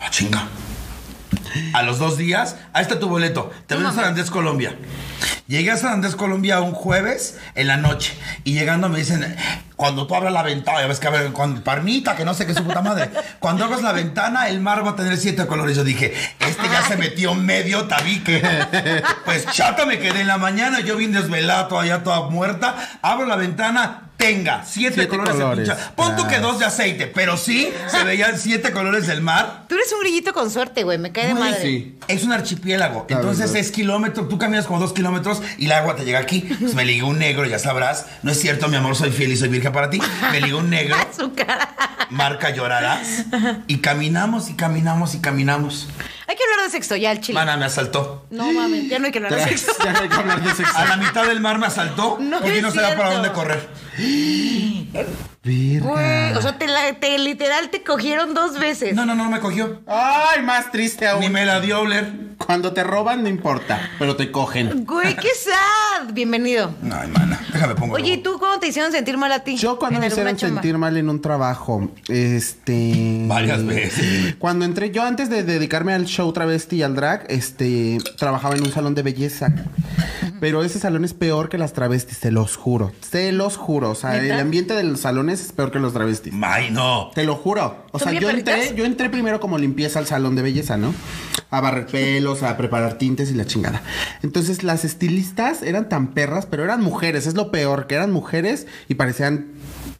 [0.00, 0.48] Ah, chinga.
[1.72, 3.50] A los dos días, ahí está tu boleto.
[3.66, 4.76] Te ven a San Andrés, Colombia.
[5.46, 8.16] Llegué a San Andrés, Colombia un jueves en la noche.
[8.44, 9.36] Y llegando me dicen,
[9.76, 12.52] cuando tú abras la ventana, ya ves que abre con parmita, que no sé qué
[12.52, 13.10] es su puta madre.
[13.40, 15.76] Cuando abras la ventana, el mar va a tener siete colores.
[15.76, 18.42] Yo dije, este ya se metió medio tabique.
[19.24, 22.98] Pues chata me quedé en la mañana, yo vine desvelada, todavía toda muerta.
[23.02, 25.94] Abro la ventana, tenga siete, Siete colores, de colores, pincha.
[25.94, 26.48] Pon tú que claro.
[26.48, 29.64] dos de aceite, pero sí se veían siete colores del mar.
[29.68, 30.98] Tú eres un grillito con suerte, güey.
[30.98, 31.62] Me cae de Güey, madre.
[31.62, 31.96] sí.
[32.08, 33.06] Es un archipiélago.
[33.08, 33.56] La Entonces verdad.
[33.56, 34.26] es kilómetro.
[34.28, 36.48] Tú caminas como dos kilómetros y el agua te llega aquí.
[36.60, 38.06] Pues me ligó un negro, ya sabrás.
[38.22, 40.00] No es cierto, mi amor, soy fiel y soy virgen para ti.
[40.32, 40.96] Me ligó un negro.
[41.18, 41.74] Su cara.
[42.10, 43.24] Marca llorarás.
[43.66, 45.88] Y caminamos y caminamos y caminamos.
[46.26, 47.34] Hay que hablar de sexo ya, el chile.
[47.38, 48.26] Mana, me asaltó.
[48.30, 49.72] No mames, ya no hay que hablar de sexo.
[49.84, 50.76] Ya no hay que hablar de sexo.
[50.76, 53.14] A la mitad del mar me asaltó No porque es no sabía para cierto.
[53.14, 53.68] dónde correr.
[55.44, 55.86] Verga.
[55.88, 58.94] Güey, o sea, te, la- te- literal te cogieron dos veces.
[58.94, 59.82] No, no, no me cogió.
[59.86, 61.20] Ay, más triste aún.
[61.20, 62.24] Ni me la dio Oler.
[62.38, 64.84] Cuando te roban no importa, pero te cogen.
[64.84, 66.12] Güey, qué sad.
[66.12, 66.74] Bienvenido.
[66.84, 67.94] Ay, mana, déjame pongo.
[67.94, 69.56] Oye, ¿y tú cómo te hicieron sentir mal a ti?
[69.56, 70.62] Yo cuando En me alguna hicieron chamba?
[70.62, 73.24] sentir mal en un trabajo, este...
[73.26, 74.34] Varias veces.
[74.38, 78.62] Cuando entré, yo antes de dedicarme al show travesti y al drag, este, trabajaba en
[78.62, 79.52] un salón de belleza.
[80.40, 82.92] Pero ese salón es peor que las travestis, se los juro.
[83.00, 83.90] Se los juro.
[83.90, 86.32] O sea, el ambiente de los salones es peor que los travestis.
[86.42, 87.10] Ay, no.
[87.14, 87.84] Te lo juro.
[87.92, 90.94] O ¿Son sea, yo entré, yo entré primero como limpieza al salón de belleza, ¿no?
[91.50, 93.82] A barrer pelos, a preparar tintes y la chingada.
[94.22, 98.66] Entonces, las estilistas eran tan perras, pero eran mujeres, es lo peor, que eran mujeres
[98.88, 99.46] y parecían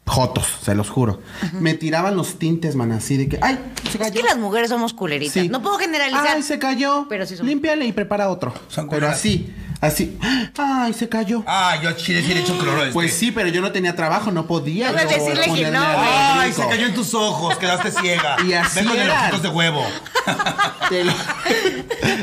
[0.07, 1.21] jotos, se los juro.
[1.61, 4.13] Me tiraban los tintes, man, así de que, ay, se Es cayó.
[4.15, 5.33] que las mujeres somos culeritas.
[5.33, 5.49] Sí.
[5.49, 6.27] No puedo generalizar.
[6.37, 7.07] Ay, se cayó.
[7.09, 8.53] Pero sí somos- Límpiale y prepara otro.
[8.69, 10.19] Son pero así, así.
[10.59, 11.43] Ay, se cayó.
[11.47, 12.81] Ah, yo a chile sí le echo cloro.
[12.83, 12.93] este.
[12.93, 14.91] Pues sí, pero yo no tenía trabajo, no podía.
[14.91, 15.81] Yo decirle que no.
[15.83, 18.37] Ay, se cayó en tus ojos, quedaste ciega.
[18.47, 19.85] Y así Vengo de los ojitos de huevo.
[20.89, 21.13] Te lo,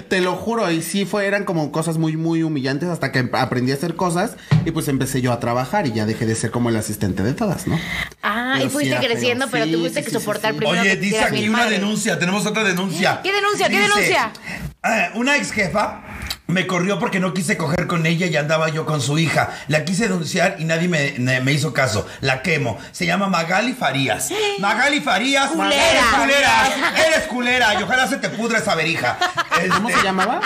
[0.08, 3.72] te lo juro, y sí fue, eran como cosas muy, muy humillantes hasta que aprendí
[3.72, 4.36] a hacer cosas
[4.66, 7.34] y pues empecé yo a trabajar y ya dejé de ser como el asistente de
[7.34, 7.80] todas, ¿no?
[8.22, 10.60] Ah, Pero y sí fuiste creciendo, pero Sí, tuviste sí, que sí, soportar sí, sí.
[10.60, 10.82] primero.
[10.82, 11.80] Oye, que dice aquí una madre.
[11.80, 13.20] denuncia, tenemos otra denuncia.
[13.24, 13.68] ¿Qué denuncia?
[13.68, 14.32] ¿Qué denuncia?
[14.84, 16.04] eh, una ex jefa
[16.52, 19.50] me corrió porque no quise coger con ella y andaba yo con su hija.
[19.68, 22.08] La quise denunciar y nadie me, me- me hizo caso.
[22.22, 22.78] La quemo.
[22.92, 24.30] Se llama Magali Farías.
[24.60, 25.50] Magali Farías.
[25.52, 25.76] Culera.
[25.92, 26.68] Eres culera.
[27.08, 27.80] Eres culera.
[27.80, 29.18] Y ojalá se te pudra esa verija.
[29.74, 30.42] ¿Cómo Este, se llamaba?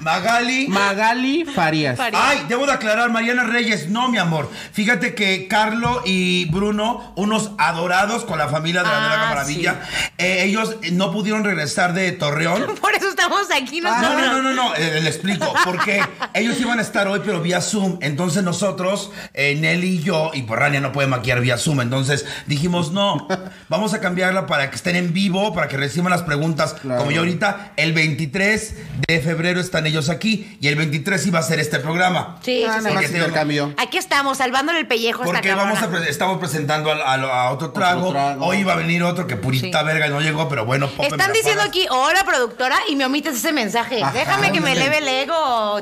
[0.00, 0.66] Magali.
[0.68, 1.96] Magali Farías.
[1.96, 2.22] Farías.
[2.24, 4.50] Ay, debo de aclarar, Mariana Reyes, no, mi amor.
[4.72, 9.80] Fíjate que Carlo y Bruno, unos adorados con la familia de la Ah, Draga Maravilla,
[10.18, 12.74] eh, ellos no pudieron regresar de Torreón.
[12.80, 14.26] Por eso estamos aquí Ah, nosotros.
[14.26, 15.41] no, no, no, no, eh, le explico.
[15.64, 16.02] Porque
[16.34, 17.98] ellos iban a estar hoy, pero vía Zoom.
[18.00, 21.80] Entonces nosotros, eh, Nelly y yo, y por Rania no puede maquillar vía Zoom.
[21.80, 23.26] Entonces dijimos, no,
[23.68, 26.74] vamos a cambiarla para que estén en vivo, para que reciban las preguntas.
[26.74, 26.98] Claro.
[27.00, 28.74] Como yo ahorita, el 23
[29.08, 32.38] de febrero están ellos aquí y el 23 iba a ser este programa.
[32.42, 32.94] Sí, Ah, sí, sí.
[33.12, 33.74] tengo- intercambio.
[33.78, 37.50] Aquí estamos, salvándole el pellejo esta Porque vamos a pre- estamos presentando a, a- a
[37.50, 38.10] otro, trago.
[38.10, 38.46] trago.
[38.46, 39.86] Hoy iba a venir otro que purita Sí.
[39.86, 43.52] verga no llegó, pero bueno, Pope Están diciendo aquí, hola productora, y me omites ese
[43.52, 44.02] mensaje.
[44.02, 45.31] Ajá, Déjame que me eleve el ego.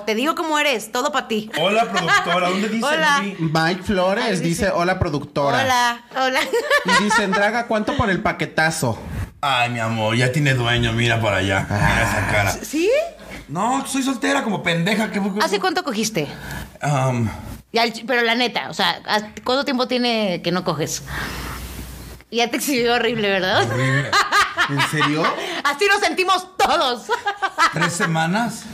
[0.06, 1.50] Te digo cómo eres, todo para ti.
[1.58, 2.86] Hola, productora, ¿dónde dice?
[2.86, 3.22] Hola.
[3.38, 5.62] Mike Flores Ay, dice- dice, hola productora.
[5.62, 6.40] Hola, hola.
[7.00, 8.98] Y dicen, Draga, ¿cuánto por el paquetazo?
[9.40, 11.66] Ay, mi amor, ya tiene dueño, mira para allá.
[11.68, 12.52] Mira esa cara.
[12.52, 12.90] ¿Sí?
[13.48, 15.10] No, soy soltera como pendeja.
[15.10, 16.28] ¿qué, ¿Hace cuánto cogiste?
[16.82, 17.28] Um,
[17.72, 21.02] Ya, pero la neta, o sea, ¿haz- ¿cuánto tiempo tiene que no coges?
[22.30, 23.68] Ya te exhibió horrible, ¿verdad?
[24.68, 25.24] ¿En serio?
[25.64, 27.02] Así nos sentimos todos.
[27.72, 28.64] ¿Tres semanas?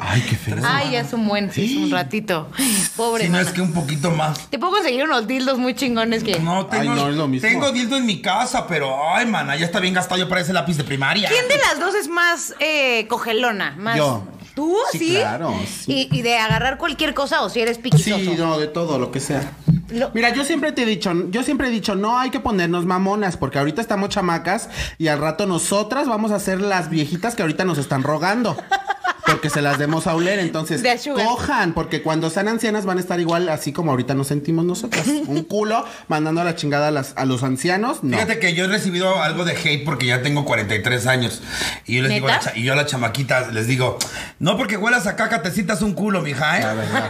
[0.00, 0.56] Ay, qué feo.
[0.64, 2.50] Ay, ya es un buen, sí, es un ratito.
[2.96, 3.24] Pobre.
[3.24, 3.48] Si no mana.
[3.48, 4.48] es que un poquito más.
[4.50, 6.40] Te puedo conseguir unos dildos muy chingones que.
[6.40, 7.48] No, tengo, Ay, no, es lo mismo.
[7.48, 10.76] tengo dildo en mi casa, pero ay, mana, ya está bien gastado, ya parece lápiz
[10.76, 11.28] de primaria.
[11.28, 13.74] ¿Quién de las dos es más eh, cogelona?
[13.78, 13.96] Más...
[13.96, 14.24] Yo.
[14.56, 14.74] ¿Tú?
[14.90, 15.16] Sí, Sí.
[15.16, 16.08] claro, sí.
[16.10, 18.16] ¿Y, y de agarrar cualquier cosa o si eres piquizoso?
[18.18, 19.52] Sí, no, de todo, lo que sea.
[19.90, 22.86] Lo- Mira, yo siempre te he dicho, yo siempre he dicho, no hay que ponernos
[22.86, 27.42] mamonas, porque ahorita estamos chamacas y al rato nosotras vamos a ser las viejitas que
[27.42, 28.56] ahorita nos están rogando.
[29.26, 30.82] Porque se las demos a oler, entonces
[31.14, 35.06] cojan, porque cuando sean ancianas van a estar igual así como ahorita nos sentimos nosotras.
[35.26, 38.16] Un culo mandando a la chingada a, las- a los ancianos, no.
[38.16, 41.42] Fíjate que yo he recibido algo de hate porque ya tengo 43 años.
[41.86, 42.52] Y yo les digo, a la ¿Neta?
[42.52, 43.98] cha- y yo a las chamaquitas les digo,
[44.38, 46.76] no porque huelas a caca te citas un culo, mija, La ¿eh?
[46.76, 47.08] verdad.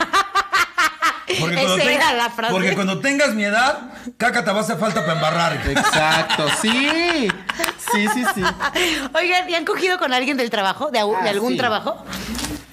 [1.40, 2.52] Porque Esa ten- era la frase.
[2.54, 5.60] Porque cuando tengas mi edad, caca te va a hacer falta para embarrar.
[5.68, 7.28] Exacto, sí.
[7.92, 8.42] Sí, sí, sí.
[9.14, 10.90] Oigan, ¿y han cogido con alguien del trabajo?
[10.90, 11.58] ¿De, Ah, de algún sí.
[11.58, 11.96] trabajo?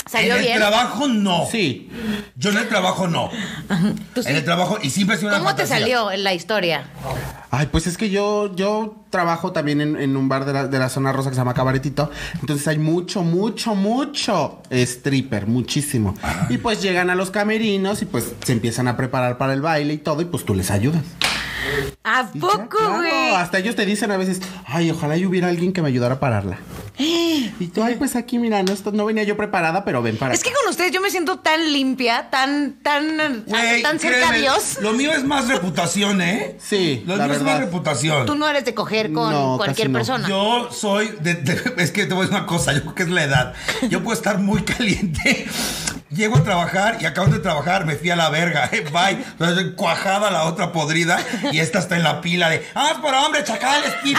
[0.06, 0.58] En ¿Salió el bien?
[0.60, 1.48] trabajo no.
[1.50, 1.90] Sí.
[2.36, 3.32] Yo en el trabajo no.
[4.14, 4.30] ¿Tú sí?
[4.30, 6.84] En el trabajo, y siempre ha sido una ¿Cómo te salió en la historia?
[7.50, 10.78] Ay, pues es que yo, yo trabajo también en, en un bar de la, de
[10.80, 12.12] la zona rosa que se llama Cabaretito.
[12.42, 16.14] Entonces hay mucho, mucho, mucho stripper, muchísimo.
[16.50, 19.94] Y pues llegan a los camerinos y pues se empiezan a preparar para el baile
[19.94, 21.02] y todo, y pues tú les ayudas.
[22.04, 23.36] ¿A poco, claro, güey?
[23.36, 26.20] Hasta ellos te dicen a veces, ay, ojalá y hubiera alguien que me ayudara a
[26.20, 26.58] pararla.
[27.60, 30.34] Y tú, ay, pues aquí, mira, no, esto- no venía yo preparada, pero ven para
[30.34, 34.30] Es que con ustedes yo me siento tan limpia, tan, tan, Güey, tan cerca a
[34.30, 34.78] créeme, Dios.
[34.82, 36.58] Lo mío es más reputación, ¿eh?
[36.64, 37.66] Sí, Lo la mío es más verdad.
[37.66, 38.26] reputación.
[38.26, 39.98] Tú no eres de coger con No, cualquier casi no.
[40.00, 40.28] persona.
[40.30, 43.04] Yo soy de, de- es que te voy a decir una cosa, yo creo que
[43.04, 43.54] es la edad.
[43.90, 45.48] Yo puedo estar muy caliente.
[46.10, 49.14] Llego a trabajar y acabo de trabajar, me fui a la verga, eh, bye.
[49.32, 51.20] Entonces, cuajada la otra podrida
[51.52, 54.14] y esta está en la pila de, ah, por hombre, chacales, sí.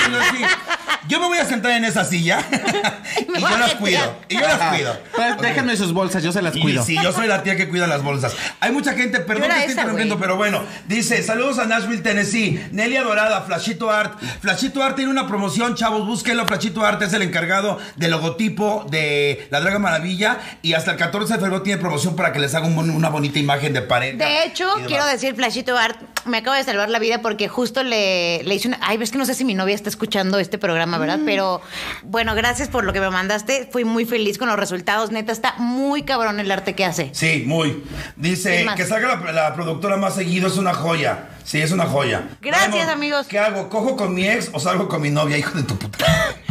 [1.06, 2.38] Yo me voy a sentar en esa silla
[3.20, 3.76] y yo meter.
[3.78, 4.16] cuido.
[4.28, 4.96] Y yo las Ah, cuido.
[5.14, 6.82] pues déjenme sus bolsas, yo se las Y cuido.
[6.84, 8.34] sí, yo soy la tía que cuida las bolsas.
[8.60, 10.62] Hay mucha gente, perdón que estoy esa, interrumpiendo, pero bueno.
[10.86, 12.60] Dice, saludos a Nashville, Tennessee.
[12.72, 14.18] Nelia Dorada, Flashito Art.
[14.40, 16.46] Flashito Art tiene una promoción, chavos, búsquenlo.
[16.46, 20.38] Flashito Art es el encargado del logotipo de La Draga Maravilla.
[20.62, 23.08] Y hasta el 14 de febrero tiene promoción para que les haga un bon- una
[23.08, 24.14] bonita imagen de pared.
[24.14, 28.42] De hecho, quiero decir, Flashito Art, me acaba de salvar la vida porque justo le,
[28.44, 28.78] le hice una.
[28.82, 31.18] Ay, ves que no sé si mi novia está escuchando este programa, ¿verdad?
[31.18, 31.24] Mm.
[31.26, 31.60] Pero
[32.02, 33.68] bueno, gracias por lo que me mandaste.
[33.70, 35.10] Fui muy feliz con los resultados.
[35.10, 37.10] Neta, está muy cabrón el arte que hace.
[37.12, 37.82] Sí, muy.
[38.16, 41.28] Dice que salga la, la productora más seguido es una joya.
[41.44, 42.22] Sí, es una joya.
[42.40, 43.26] Gracias, amigos.
[43.26, 43.68] ¿Qué hago?
[43.68, 45.36] ¿Cojo con mi ex o salgo con mi novia?
[45.38, 46.06] Hijo de tu puta.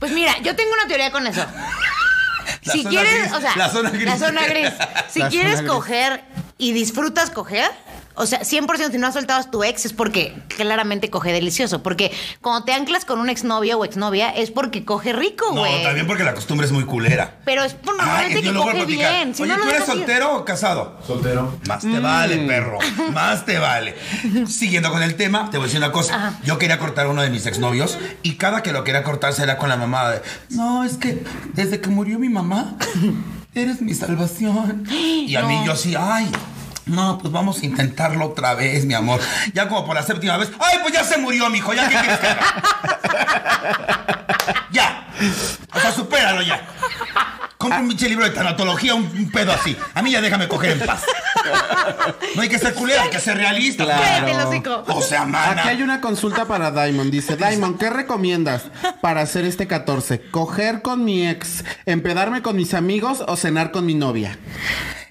[0.00, 1.44] Pues mira, yo tengo una teoría con eso.
[2.64, 4.04] La si quieres, gris, o sea, la zona gris.
[4.04, 4.70] La zona gris.
[5.08, 5.70] Si La quieres gris.
[5.70, 6.24] coger
[6.58, 7.70] y disfrutas coger,
[8.14, 11.82] o sea, 100% si no has soltado a tu ex es porque claramente coge delicioso.
[11.82, 15.82] Porque cuando te anclas con un exnovio o exnovia es porque coge rico, No, güey.
[15.82, 17.38] también porque la costumbre es muy culera.
[17.44, 19.34] Pero es por normalmente que coge bien.
[19.34, 19.86] Si Oye, no lo ¿tú eres ir.
[19.86, 20.98] soltero o casado?
[21.06, 21.58] Soltero.
[21.68, 22.02] Más te Mm.
[22.02, 22.78] vale, perro.
[23.12, 23.94] Más te vale.
[24.46, 26.14] Siguiendo con el tema, te voy a decir una cosa.
[26.14, 26.38] Ajá.
[26.44, 29.42] Yo quería cortar a uno de mis exnovios y cada que lo quería cortar se
[29.42, 31.24] era con la mamá de, no, es que
[31.54, 32.76] desde que murió mi mamá,
[33.54, 34.84] eres mi salvación.
[34.90, 35.66] Y a mí No.
[35.66, 36.30] yo sí, ay.
[36.86, 39.20] No, pues vamos a intentarlo otra vez, mi amor.
[39.52, 40.50] Ya como por la séptima vez.
[40.60, 41.72] ¡Ay, pues ya se murió, mijo!
[41.72, 43.86] ¿Ya qué quieres que haga?
[44.70, 45.06] ¡Ya!
[45.72, 46.66] O sea, supéralo ya.
[47.56, 49.74] Compra un pinche libro de tanatología, un, un pedo así.
[49.94, 51.02] A mí ya déjame coger en paz.
[52.34, 53.84] No hay que ser culera, hay que ser realista.
[53.84, 54.84] Claro.
[54.88, 55.62] O sea, mana.
[55.62, 57.10] Aquí hay una consulta para Diamond.
[57.10, 58.64] Dice, Diamond, ¿qué recomiendas
[59.00, 60.30] para hacer este 14?
[60.30, 64.38] ¿Coger con mi ex, empedarme con mis amigos o cenar con mi novia?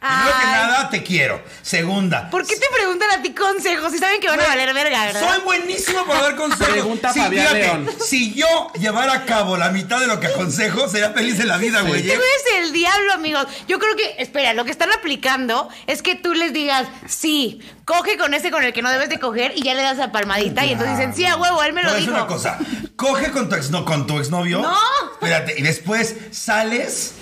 [0.03, 1.41] Primero que nada, te quiero.
[1.61, 2.29] Segunda.
[2.29, 5.29] ¿Por qué te preguntan a ti consejos si saben que van a valer verga, verdad?
[5.29, 6.67] Soy buenísimo para dar consejos.
[6.73, 7.89] Pregunta Fabián fíjate, León.
[8.05, 11.55] Si yo llevara a cabo la mitad de lo que aconsejo, sería feliz en la
[11.55, 12.01] vida, güey.
[12.01, 13.47] Este güey es el diablo, amigos.
[13.69, 18.17] Yo creo que, espera, lo que están aplicando es que tú les digas, sí, coge
[18.17, 20.65] con ese con el que no debes de coger y ya le das la palmadita.
[20.65, 22.17] Y entonces dicen, sí, a huevo, él me lo decir dijo.
[22.17, 22.59] una cosa.
[22.97, 24.59] Coge con tu, ex, no, con tu exnovio.
[24.61, 24.77] No.
[25.13, 25.55] Espérate.
[25.57, 27.13] Y después sales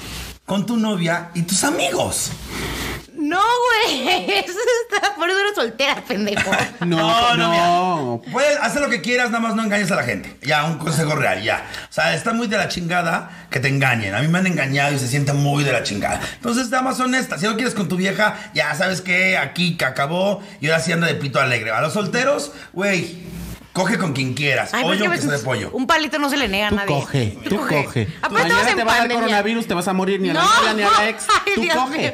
[0.51, 2.29] con tu novia y tus amigos.
[3.15, 4.29] No, güey.
[4.31, 4.59] Eso
[4.91, 5.15] está.
[5.15, 6.51] Por eso eres soltera, pendejo.
[6.85, 8.19] No, no.
[8.19, 8.33] mira.
[8.33, 10.35] Puedes hacer lo que quieras, nada más no engañes a la gente.
[10.41, 11.63] Ya, un consejo real, ya.
[11.89, 14.13] O sea, está muy de la chingada que te engañen.
[14.13, 16.19] A mí me han engañado y se siente muy de la chingada.
[16.35, 17.37] Entonces, dama honesta.
[17.37, 20.91] Si no quieres con tu vieja, ya sabes que aquí que acabó y ahora sí
[20.91, 21.71] anda de pito alegre.
[21.71, 23.23] A los solteros, güey,
[23.73, 24.73] coge con quien quieras.
[24.73, 25.69] Ay, Pollo porque que sea de pollo.
[25.73, 26.87] Un palito no se le niega a nadie.
[26.87, 28.07] coge, tú coge.
[28.21, 30.73] Aparte, Mañana te va a dar coronavirus, te vas a morir ni a la novia
[30.73, 31.25] ni a la ex.
[31.45, 31.97] Ay, Tú Dios coge.
[31.97, 32.11] mío.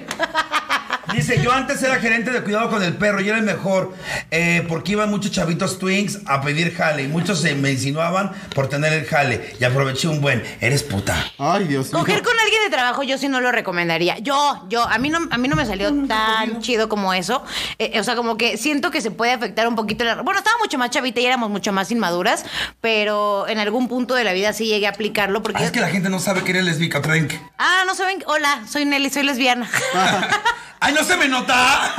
[1.14, 3.94] Dice, yo antes era gerente de cuidado con el perro y era el mejor
[4.30, 8.68] eh, porque iban muchos chavitos twins a pedir jale y muchos se me insinuaban por
[8.68, 10.44] tener el jale y aproveché un buen.
[10.60, 11.16] Eres puta.
[11.38, 12.00] Ay, Dios mío.
[12.02, 14.18] Coger con alguien de trabajo yo sí no lo recomendaría.
[14.20, 17.42] Yo, yo, a mí no, a mí no me salió tan chido como eso.
[17.80, 20.22] Eh, eh, o sea, como que siento que se puede afectar un poquito la...
[20.22, 22.46] Bueno, estaba mucho más chavita y éramos mucho más inmaduras,
[22.82, 25.64] pero en algún punto de la vida sí llegué a aplicarlo porque...
[25.64, 27.34] Ah, es que la gente no sabe que eres lesbica, Trenk.
[27.58, 28.24] Ah, no saben...
[28.28, 29.70] Hola, soy Nelly, soy lesbiana.
[30.80, 31.96] ¡Ay, no se me nota!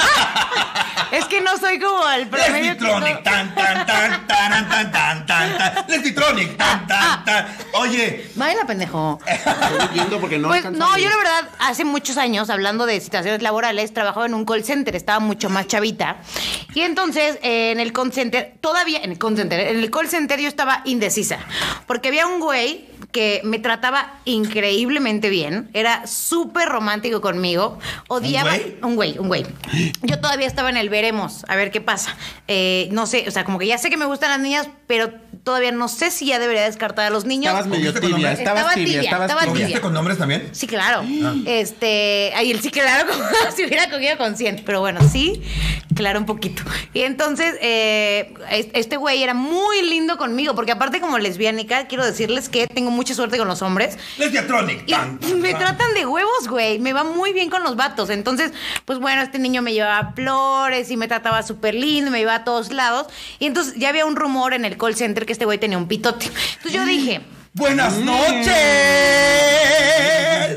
[1.12, 4.68] es que no soy como el promedio que no- Lesbitronic, tan, tan, tan, tan, tan,
[4.68, 5.86] tan, tan, tan.
[5.88, 7.46] Lesbitronic, tan, tan, tan.
[7.74, 9.18] Oye, Baila, pendejo.
[9.26, 13.42] Estoy viendo porque no pues no, yo la verdad, hace muchos años, hablando de situaciones
[13.42, 16.16] laborales, trabajaba en un call center, estaba mucho más chavita.
[16.74, 20.08] Y entonces, eh, en el call center, todavía, en el call center, en el call
[20.08, 21.38] center yo estaba indecisa.
[21.86, 28.50] Porque había un güey que me trataba increíblemente bien, era súper romántico conmigo, odiaba...
[28.56, 28.76] güey?
[28.82, 29.46] Un güey, un güey.
[30.02, 32.16] Yo todavía estaba en el veremos, a ver qué pasa.
[32.48, 35.10] Eh, no sé, o sea, como que ya sé que me gustan las niñas, pero
[35.44, 37.46] todavía no sé si ya debería descartar a los niños.
[37.46, 39.54] Estabas medio estabas Estaba tibia, tibia, estabas estaba tibia.
[39.54, 39.66] tibia.
[39.66, 40.48] ¿cogiste con hombres también?
[40.52, 41.02] Sí, claro.
[41.46, 43.22] Este, ahí el sí, claro, como
[43.56, 44.62] si hubiera cogido con 100.
[44.66, 45.42] Pero bueno, sí,
[45.94, 46.62] claro, un poquito.
[46.92, 52.04] Y entonces, eh, es- este güey era muy lindo conmigo, porque aparte, como lesbiánica, quiero
[52.04, 53.96] decirles que tengo mucha suerte con los hombres.
[54.18, 55.60] Lesbiatronic, Y tan, tan, me tan.
[55.60, 56.78] tratan de huevos, güey.
[56.78, 58.10] Me va muy bien con los vatos.
[58.10, 58.52] Entonces,
[58.84, 62.44] pues bueno, este niño me llevaba flores y me trataba súper lindo, me llevaba a
[62.44, 63.06] todos lados.
[63.38, 65.88] Y entonces ya había un rumor en el call center que este güey tenía un
[65.88, 66.26] pitote.
[66.56, 67.20] Entonces yo dije.
[67.54, 68.54] Buenas noches.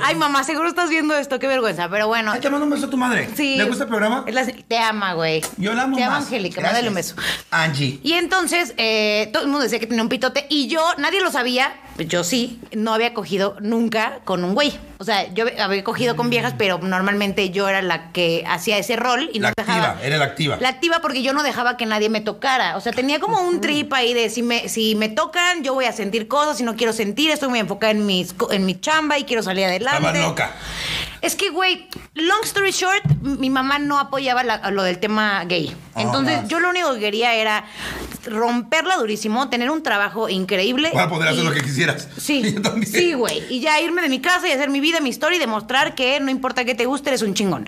[0.03, 2.31] Ay, mamá, seguro estás viendo esto, qué vergüenza, pero bueno.
[2.31, 3.29] Ay, te mando un beso a tu madre.
[3.35, 3.55] Sí.
[3.57, 4.23] ¿Le gusta el programa?
[4.27, 5.41] Es la- te ama, güey.
[5.57, 6.25] Yo la amo Te ama, más.
[6.25, 7.15] Angélica, mándale un beso.
[7.49, 7.99] Angie.
[8.03, 11.31] Y entonces, eh, todo el mundo decía que tenía un pitote y yo, nadie lo
[11.31, 14.73] sabía, yo sí, no había cogido nunca con un güey.
[14.97, 18.95] O sea, yo había cogido con viejas, pero normalmente yo era la que hacía ese
[18.95, 19.89] rol y no La dejaba.
[19.91, 20.57] activa, era la activa.
[20.59, 22.77] La activa porque yo no dejaba que nadie me tocara.
[22.77, 25.85] O sea, tenía como un trip ahí de si me, si me tocan, yo voy
[25.85, 29.17] a sentir cosas, si no quiero sentir, estoy muy enfocada en, mis, en mi chamba
[29.17, 30.07] y quiero salir adelante.
[30.07, 30.51] Estaba loca.
[31.21, 35.75] Es que, güey, long story short, mi mamá no apoyaba la- lo del tema gay.
[35.95, 36.45] Entonces, Ah.
[36.47, 37.65] yo lo único que quería era
[38.25, 40.89] romperla durísimo, tener un trabajo increíble.
[40.93, 42.07] Para poder hacer lo que quisieras.
[42.17, 42.43] Sí,
[42.85, 43.43] sí, güey.
[43.49, 46.19] Y ya irme de mi casa y hacer mi vida, mi historia y demostrar que
[46.19, 47.67] no importa que te guste, eres un chingón.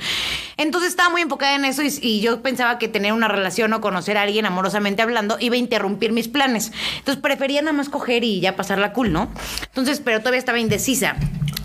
[0.58, 3.82] Entonces estaba muy enfocada en eso y, y yo pensaba que tener una relación o
[3.82, 6.72] conocer a alguien amorosamente hablando iba a interrumpir mis planes.
[7.00, 9.30] Entonces prefería nada más coger y ya pasarla cool, ¿no?
[9.66, 11.16] Entonces, pero todavía estaba indecisa.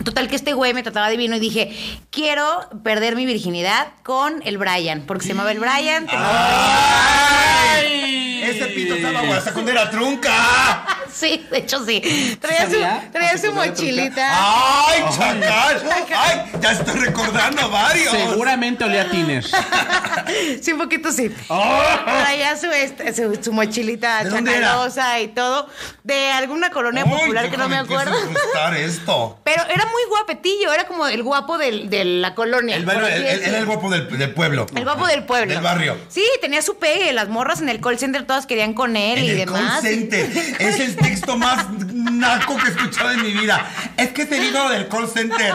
[0.08, 1.70] Total que este güey me trataba divino y dije,
[2.10, 6.06] quiero perder mi virginidad con el Brian, porque se llamaba el Brian.
[6.10, 7.38] ¡Ay!
[8.50, 10.32] Ese pito estaba guasa cuando era trunca.
[11.10, 12.38] Sí, de hecho sí.
[12.40, 14.28] Traía su, traía ¿A mochilita.
[14.30, 15.82] ¡Ay, chacal!
[16.16, 16.42] ¡Ay!
[16.60, 18.12] Ya estoy recordando varios.
[18.12, 19.44] Seguramente olía a tiner.
[20.60, 21.34] Sí, un poquito sí.
[21.48, 21.82] ¡Oh!
[22.04, 25.68] Traía su, este, su, su mochilita chacalosa y todo.
[26.04, 28.14] De alguna colonia Ay, popular que no me acuerdo.
[28.60, 29.40] a esto.
[29.44, 32.76] Pero era muy guapetillo, era como el guapo del- de la colonia.
[32.76, 34.66] El, barrio- el- era el guapo del, del pueblo.
[34.74, 35.52] El guapo del pueblo.
[35.54, 35.96] Del barrio.
[36.08, 37.12] Sí, tenía su pegue.
[37.12, 39.80] Las morras en el call center todas querían con él En y el demás.
[39.80, 40.30] call center.
[40.58, 43.70] Es el texto más naco que he escuchado en mi vida.
[43.96, 45.54] Es que te digo del call center.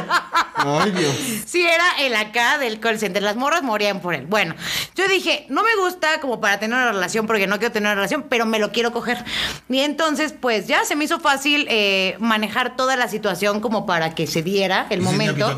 [0.55, 1.15] Ay, Dios.
[1.45, 3.21] Sí, era el acá del call center.
[3.23, 4.25] Las morras morían por él.
[4.25, 4.55] Bueno,
[4.95, 7.95] yo dije, no me gusta como para tener una relación porque no quiero tener una
[7.95, 9.23] relación, pero me lo quiero coger.
[9.69, 14.15] Y entonces, pues ya se me hizo fácil eh, manejar toda la situación como para
[14.15, 15.57] que se diera el ¿Y si tenía momento.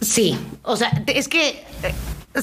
[0.00, 1.64] Sí, o sea, es que...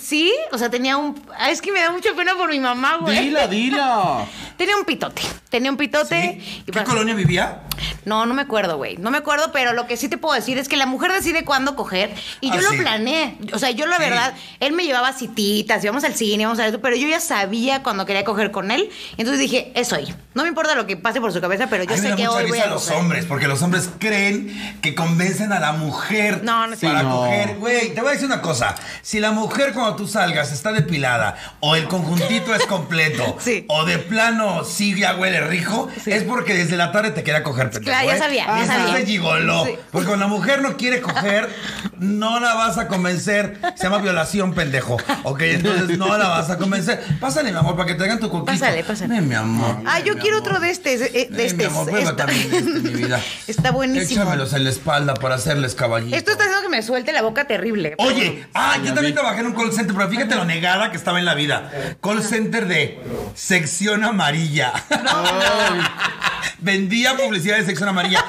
[0.02, 1.22] Sí, o sea, tenía un...
[1.38, 3.26] ah, Es que me da mucha pena por mi mamá, güey.
[3.26, 4.28] Dilo, dilo.
[4.58, 5.22] Tenía un pitote.
[5.50, 6.40] Tenía un pitote.
[6.42, 6.64] ¿Sí?
[6.68, 7.64] y ¿Qué colonia vivía?
[8.06, 8.98] No, no me acuerdo, güey.
[8.98, 11.44] No me acuerdo, pero lo que sí te puedo decir es que la mujer decide
[11.46, 12.78] cuándo coger y Ah, yo lo sí.
[12.78, 13.38] planeé.
[13.54, 14.04] O sea, yo la Sí.
[14.04, 17.84] verdad, él me llevaba cititas, íbamos al cine, íbamos a eso, pero yo ya sabía
[17.84, 18.90] cuando quería coger con él.
[19.18, 20.14] Entonces dije, es hoy.
[20.34, 22.16] No me importa lo que pase por su cabeza, pero yo a me sé da
[22.16, 22.98] que hoy voy risa a los coger.
[22.98, 27.04] hombres, porque los hombres creen que convencen a la mujer No, no para cierto.
[27.04, 27.16] No.
[27.18, 27.56] coger.
[27.58, 28.76] Güey, te voy a decir una cosa.
[29.02, 33.66] Si la mujer cuando tú salgas está depilada, o el conjuntito es completo, Sí.
[33.70, 37.70] o de plano sí ya huele rico, es porque desde la tarde te quería coger,
[37.74, 37.84] pendejo.
[37.98, 39.06] Claro, ya sabía, ya sabía.
[39.06, 39.66] gigoló.
[39.66, 39.72] Sí.
[39.92, 41.50] Porque cuando la mujer no quiere coger,
[42.00, 43.58] no la vas a convencer.
[43.76, 44.98] Se llama violación, pendejo.
[45.24, 47.04] Ok, entonces no la vas a convencer.
[47.20, 48.46] Pásale, mi amor, para que te hagan tu coquito.
[48.52, 49.14] Pásale, pásale.
[49.16, 49.78] Ven, mi amor.
[49.86, 50.50] Ah, yo quiero amor.
[50.50, 51.56] otro de este, de, de Ven, este.
[51.58, 53.20] mi amor, prueba Está- también de este, mi vida.
[53.48, 54.22] Está buenísimo.
[54.24, 56.16] Échamelos en la espalda para hacerles caballito.
[56.16, 57.96] Esto está haciendo que me suelte la boca terrible.
[57.98, 61.20] Oye, ah, yo también trabajé en un call center, pero fíjate lo negada que estaba
[61.20, 61.72] en la vida.
[62.02, 63.00] Call center de
[63.36, 64.74] sección amarilla.
[66.60, 68.24] Vendía publicidad de sección amarilla.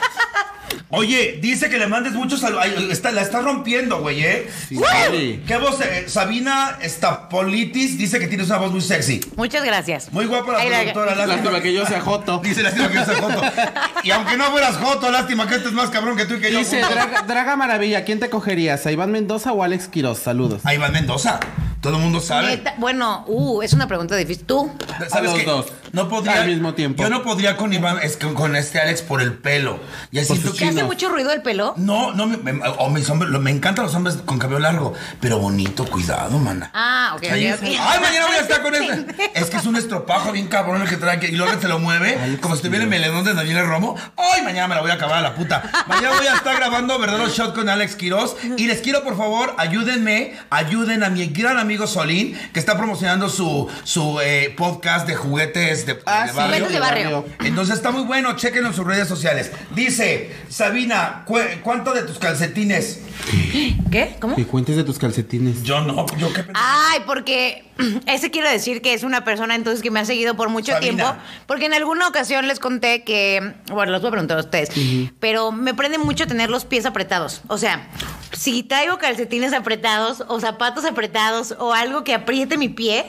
[0.91, 2.67] Oye, dice que le mandes muchos saludos.
[2.91, 4.49] Está- La está rompiendo, güey, ¿eh?
[4.69, 5.43] Sí.
[5.47, 5.81] ¿Qué voz?
[5.81, 9.21] eh, Sabina Stapolitis dice que tienes una voz muy sexy.
[9.37, 10.13] Muchas gracias.
[10.13, 11.27] Muy guapa la Ay, la- productora.
[11.27, 12.39] Lástima que yo sea joto.
[12.45, 13.43] Dice lástima que yo sea Joto.
[14.05, 16.53] Y aunque no fueras Joto, lástima que este es más cabrón que tú y que
[16.53, 16.59] yo.
[16.61, 16.79] Dice.
[16.81, 18.87] Draga, Draga Maravilla, ¿quién te cogerías?
[18.87, 20.19] ¿A Iván Mendoza o Alex Quiroz?
[20.21, 20.61] Saludos.
[20.65, 21.41] Ahí va Mendoza.
[21.81, 22.47] Todo el mundo sabe.
[22.49, 24.47] Neta, bueno, uh, es una pregunta difícil.
[24.47, 24.71] ¿Tú?
[25.11, 25.45] ¿Sabes los qué?
[25.45, 25.67] dos.
[25.93, 26.41] No podría.
[26.41, 27.03] Al mismo tiempo.
[27.03, 29.79] Yo no podría con Iván, es que con este Alex por el pelo.
[30.11, 30.59] Ya Por siento que.
[30.59, 30.87] ¿Te hace no.
[30.87, 31.75] mucho ruido el pelo?
[31.77, 34.93] No, no, me, me- o mis hombres, lo- me encantan los hombres con cabello largo,
[35.21, 36.69] pero bonito, cuidado, mana.
[36.75, 39.31] Ah, ok, Ay, ay, mañana voy a estar con este.
[39.35, 41.79] Es que es un estropajo bien cabrón el que trae aquí, y luego se lo
[41.79, 43.95] mueve, como si estuviera en Meledón de Daniel Romo.
[44.17, 45.63] Ay, mañana me la voy a acabar a la puta.
[45.87, 48.37] Mañana voy a estar grabando verdadero shot con Alex Quiroz.
[48.57, 53.29] Y les quiero, por favor, ayúdenme, ayuden a mi gran amigo Solín, que está promocionando
[53.29, 56.69] su, su eh, podcast de juguetes de, Ah, de sí, barrio.
[56.69, 57.25] De barrio.
[57.45, 59.51] Entonces está muy bueno, chequenlo en sus redes sociales.
[59.75, 63.01] Dice, Sabina, cu- ¿cuánto de tus calcetines?
[63.91, 64.17] ¿Qué?
[64.21, 64.37] ¿Cómo?
[64.37, 65.63] Que cuentes de tus calcetines.
[65.63, 66.53] Yo no, yo qué pensé.
[66.55, 67.65] Ay, porque
[68.07, 71.05] ese quiero decir que es una persona entonces que me ha seguido por mucho Sabina.
[71.13, 71.23] tiempo.
[71.47, 74.71] Porque en alguna ocasión les conté que, bueno, los voy a preguntar a ustedes,
[75.21, 77.43] pero me prende mucho tener los pies apretados.
[77.49, 77.89] O sea,
[78.33, 83.05] si traigo calcetines apretados o zapatos apretados o algo que apriete mi pie,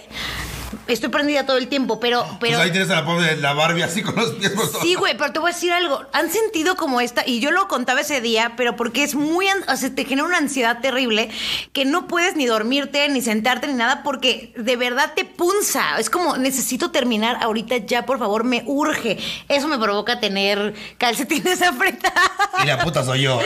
[0.87, 3.53] estoy prendida todo el tiempo, pero, Pues pero ahí tienes a la pobre de la
[3.53, 6.03] Barbie así con los pies Sí, güey, pero te voy a decir algo.
[6.13, 9.77] Han sentido como esta, y yo lo contaba ese día, pero porque es muy, o
[9.77, 11.29] sea, te genera una ansiedad terrible
[11.73, 15.99] que no puedes ni dormirte, ni sentarte, ni nada, porque de verdad te punza.
[15.99, 19.17] Es como, necesito terminar ahorita ya, por favor, me urge.
[19.47, 22.19] Eso me provoca tener calcetines apretados.
[22.63, 23.39] Y la puta soy yo.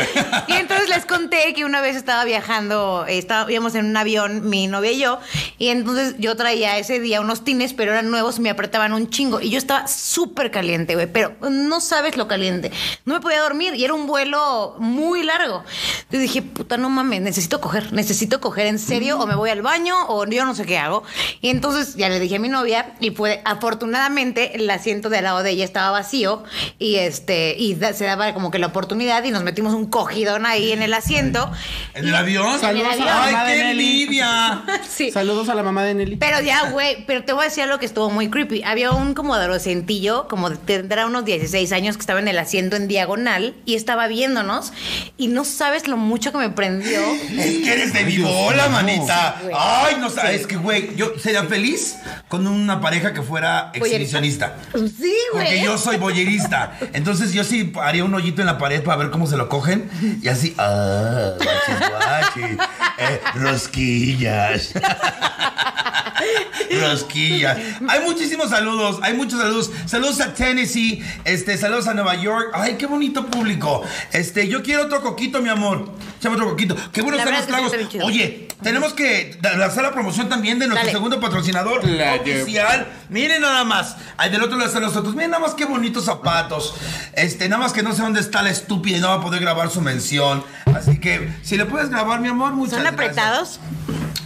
[0.47, 4.67] Y entonces les conté que una vez estaba viajando, eh, estábamos en un avión, mi
[4.67, 5.19] novia y yo,
[5.57, 9.09] y entonces yo traía ese día unos tines, pero eran nuevos y me apretaban un
[9.09, 9.39] chingo.
[9.39, 12.71] Y yo estaba súper caliente, güey, pero no sabes lo caliente.
[13.05, 15.63] No me podía dormir y era un vuelo muy largo.
[15.99, 19.61] Entonces dije, puta, no mames, necesito coger, necesito coger en serio, o me voy al
[19.61, 21.03] baño, o yo no sé qué hago.
[21.41, 25.25] Y entonces ya le dije a mi novia, y fue, afortunadamente, el asiento de al
[25.25, 26.43] lado de ella estaba vacío,
[26.79, 30.45] y este, y da- se daba como que la oportunidad, y nos metimos un cogidón
[30.47, 31.51] ahí en el asiento.
[31.93, 32.59] ¿En el avión?
[32.59, 34.01] Saludos a la ¡Ay, mamá de qué Nelly.
[34.01, 34.63] envidia!
[34.89, 35.11] Sí.
[35.11, 36.15] Saludos a la mamá de Nelly.
[36.17, 38.63] Pero ya, güey, pero te voy a decir algo que estuvo muy creepy.
[38.63, 42.75] Había un como adolescentillo, como de- tendrá unos 16 años, que estaba en el asiento
[42.75, 44.71] en diagonal y estaba viéndonos.
[45.17, 46.99] Y no sabes lo mucho que me prendió.
[47.39, 48.71] Es que eres de mi Dios bola, mío.
[48.71, 49.35] manita.
[49.41, 49.47] Sí.
[49.55, 51.95] Ay, no sabes, es que, güey, yo sería feliz
[52.27, 54.57] con una pareja que fuera exhibicionista.
[54.73, 55.63] Sí, Porque güey.
[55.63, 56.77] yo soy boyerista.
[56.93, 59.89] Entonces yo sí haría un hoyito en la pared para ver cómo se lo cogen.
[60.21, 62.57] Y así, ah, guachis, guachis.
[62.97, 64.73] Eh, rosquillas.
[66.81, 67.03] Rosquillas.
[67.13, 69.71] Hay muchísimos saludos, hay muchos saludos.
[69.85, 72.51] Saludos a Tennessee, este, saludos a Nueva York.
[72.53, 73.83] Ay, qué bonito público.
[74.11, 75.91] Este, yo quiero otro coquito, mi amor.
[76.19, 76.75] Échame otro coquito.
[76.91, 78.05] Qué buenos están los es tragos.
[78.05, 80.91] Oye, tenemos que lanzar la promoción también de nuestro Dale.
[80.91, 82.21] segundo patrocinador Claro.
[82.21, 82.87] oficial.
[83.09, 83.95] Miren nada más.
[84.17, 85.15] Ay, del otro lado están nosotros.
[85.15, 86.73] Miren nada más qué bonitos zapatos.
[87.13, 89.39] Este, nada más que no sé dónde está la estúpida y no va a poder
[89.41, 90.43] grabar su mención.
[90.75, 92.93] Así que, si le puedes grabar, mi amor, muchas ¿Son gracias.
[92.93, 93.59] apretados?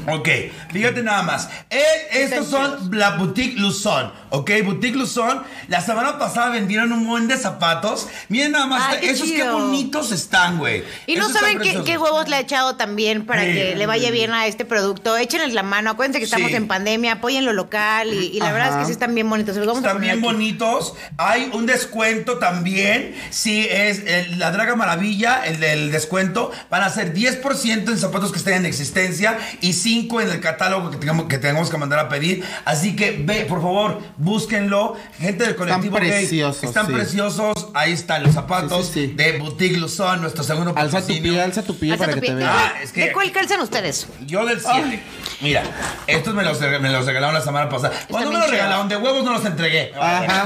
[0.08, 0.28] Ok,
[0.72, 1.50] fíjate nada más.
[1.70, 1.82] Eh,
[2.12, 4.50] estos son la Boutique Luzon, ¿ok?
[4.66, 5.44] Boutique Luzon.
[5.68, 8.08] La semana pasada vendieron un buen de zapatos.
[8.30, 9.54] Miren nada más, Ay, qué esos qué chido.
[9.60, 10.84] bonitos están, güey.
[11.06, 13.54] Y no Esos saben qué, qué huevos le ha echado también para Sí.
[13.54, 15.16] que le vaya bien a este producto.
[15.18, 15.92] Échenles la mano.
[15.92, 16.56] Acuérdense que estamos Sí.
[16.56, 17.14] en pandemia.
[17.14, 18.12] Apoyen lo local.
[18.12, 18.54] Y, y la Ajá.
[18.54, 19.56] verdad es que sí están bien bonitos.
[19.60, 20.22] Vamos Están bien aquí.
[20.22, 20.96] bonitos.
[21.18, 23.16] Hay un descuento también.
[23.30, 28.32] Si es el- la Draga Maravilla, el del descuento, van a ser 10% en zapatos
[28.32, 32.00] que estén en existencia y 5 en el catálogo que tengamos, que tengamos que mandar
[32.00, 32.44] a pedir.
[32.66, 34.96] Así que ve, por favor, búsquenlo.
[35.20, 36.94] Gente del colectivo gay, preciosos, Están sí.
[36.94, 37.68] preciosos.
[37.74, 39.14] Ahí están los zapatos Sí, sí, sí.
[39.14, 42.28] de Boutique Luzon, nuestro segundo Alza tu pie, alza tu pie Alza para tu que
[42.28, 42.50] te vean.
[42.54, 44.08] Ah, es que- ¿De cuál calzan ustedes?
[44.26, 45.02] Yo del 7.
[45.42, 45.64] Mira,
[46.08, 47.94] estos me los, me los regalaron la semana pasada.
[48.10, 49.92] Cuando me los regalaron de huevos no los entregué.
[50.00, 50.46] Ajá.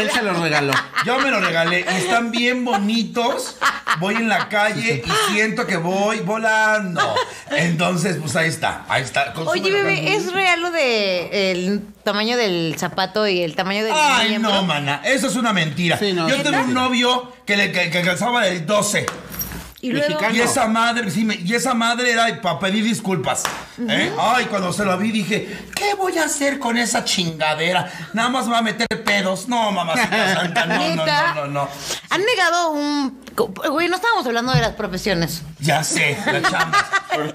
[0.00, 0.72] Él se los regaló.
[1.04, 3.56] Yo me lo regalé y están bien bonitos.
[4.00, 7.14] Voy en la calle y siento que voy volando.
[7.50, 8.84] Entonces, pues ahí está.
[8.88, 9.32] Ahí está.
[9.46, 10.14] Oye, bebé.
[10.14, 14.52] ¿es real lo de el tamaño del zapato y el tamaño del Ay, miembro?
[14.52, 15.00] no, mana.
[15.04, 15.98] Eso es una mentira.
[15.98, 16.60] Sí, no, Yo ¿neta?
[16.62, 19.06] un novio que le que, que calzaba del 12.
[19.80, 20.34] Y luego, Mexicano.
[20.34, 23.44] Y esa madre, sí, me- y esa madre era para pedir disculpas.
[23.88, 24.12] ¿eh?
[24.18, 27.88] Ay, cuando se lo vi dije, ¿qué voy a hacer con esa chingadera?
[28.12, 29.48] Nada más me va a meter pedos.
[29.48, 31.68] No, mamacita santa, no, no, no, no, no.
[32.10, 33.20] han negado un...
[33.36, 35.42] Güey, no estábamos hablando de las profesiones.
[35.60, 36.88] Ya sé, la chamba.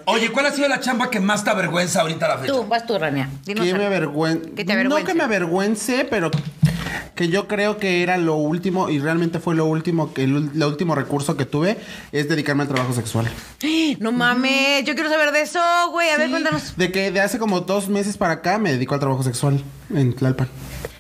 [0.06, 2.52] Oye, ¿cuál ha sido la chamba que más te avergüenza ahorita a la fecha?
[2.52, 3.30] Tú, vas tú, Rania.
[3.46, 4.26] Dinos algo.
[4.26, 6.30] me te No que me avergüence, pero
[7.16, 10.34] que yo creo que era lo último y realmente fue lo último que el,
[10.64, 11.78] último recurso que tuve
[12.12, 13.28] es dedicarme al trabajo sexual.
[14.00, 15.60] No mames, yo quiero saber de eso,
[15.92, 16.10] güey.
[16.10, 16.76] A ver, cuéntanos.
[16.78, 19.64] De que de hace como dos meses para acá me dedico al trabajo sexual
[19.94, 20.48] en Tlalpan.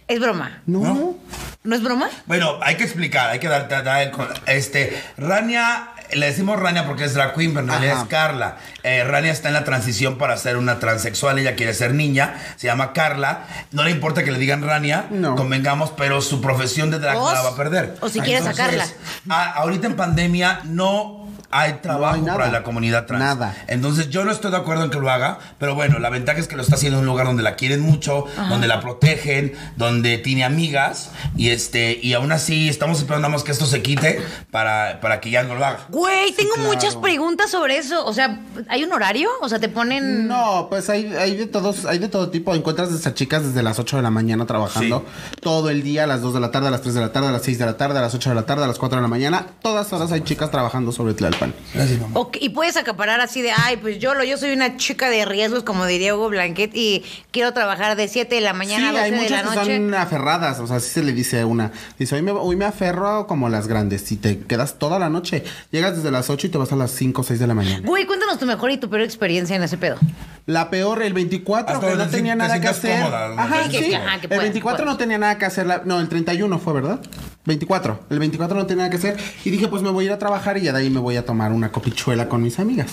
[0.07, 0.61] Es broma.
[0.65, 1.17] No.
[1.63, 2.09] ¿No es broma?
[2.25, 4.11] Bueno, hay que explicar, hay que dar, dar- dar
[4.47, 8.03] este, Rania, le decimos Rania porque es drag queen, pero en realidad Ajá.
[8.03, 8.57] es Carla.
[8.83, 12.67] Eh, Rania está en la transición para ser una transexual, ella quiere ser niña, se
[12.67, 13.45] llama Carla.
[13.71, 15.35] No le importa que le digan Rania, No.
[15.35, 17.95] convengamos, pero su profesión de drag no la va a perder.
[18.01, 18.85] o si quiere sacarla.
[19.29, 21.22] ahorita en pandemia no
[21.53, 22.37] hay trabajo hay nada.
[22.37, 23.23] para la comunidad trans.
[23.23, 23.55] Nada.
[23.67, 26.47] Entonces yo no estoy de acuerdo en que lo haga, pero bueno, la ventaja es
[26.47, 30.17] que lo está haciendo en un lugar donde la quieren mucho, donde la protegen, donde
[30.17, 34.99] tiene amigas y este y aún así estamos esperando más que esto se quite para,
[35.01, 35.79] para que ya no lo haga.
[35.89, 36.69] Güey, tengo claro.
[36.69, 38.05] muchas preguntas sobre eso.
[38.05, 38.39] O sea,
[38.69, 39.29] ¿hay un horario?
[39.41, 40.27] O sea, te ponen...
[40.27, 42.53] No, pues hay, hay de todos, hay de todo tipo.
[42.55, 45.05] Encuentras a esas chicas desde las 8 de la mañana trabajando
[45.41, 47.27] todo el día, a las 2 de la tarde, a las 3 de la tarde,
[47.27, 48.97] a las 6 de la tarde, a las 8 de la tarde, a las 4
[48.97, 49.47] de la mañana.
[49.61, 51.42] Todas horas hay chicas trabajando sobre Tlalpan.
[51.73, 52.19] Gracias, mamá.
[52.19, 55.25] Ok, y puedes acaparar así de, ay, pues yo lo, yo soy una chica de
[55.25, 58.99] riesgos, como diría Hugo Blanquet, y quiero trabajar de 7 de la mañana sí, a
[58.99, 59.77] 12 hay de muchas la que noche.
[59.77, 61.71] son aferradas, o sea, así se le dice a una.
[61.99, 65.43] Dice, hoy me, hoy me aferro como las grandes y te quedas toda la noche.
[65.71, 67.81] Llegas desde las 8 y te vas a las 5 o 6 de la mañana.
[67.87, 69.97] Güey, cuéntanos tu mejor y tu peor experiencia en ese pedo.
[70.45, 72.99] La peor, el 24, Hasta que no tenía te nada que hacer.
[73.01, 73.33] cómoda.
[73.41, 75.65] Ajá, Sí, que- que el puedas, 24 no tenía nada que hacer.
[75.65, 76.99] la- no, el 31 fue, ¿verdad?
[77.45, 78.05] 24.
[78.09, 79.17] El 24 no tenía nada que hacer.
[79.43, 81.17] Y dije, pues me voy a ir a trabajar y ya de ahí me voy
[81.17, 82.91] a tomar una copichuela con mis amigas.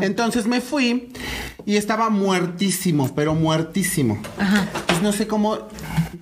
[0.00, 1.12] Entonces me fui
[1.64, 4.18] y estaba muertísimo, pero muertísimo.
[4.86, 5.58] Pues no sé cómo.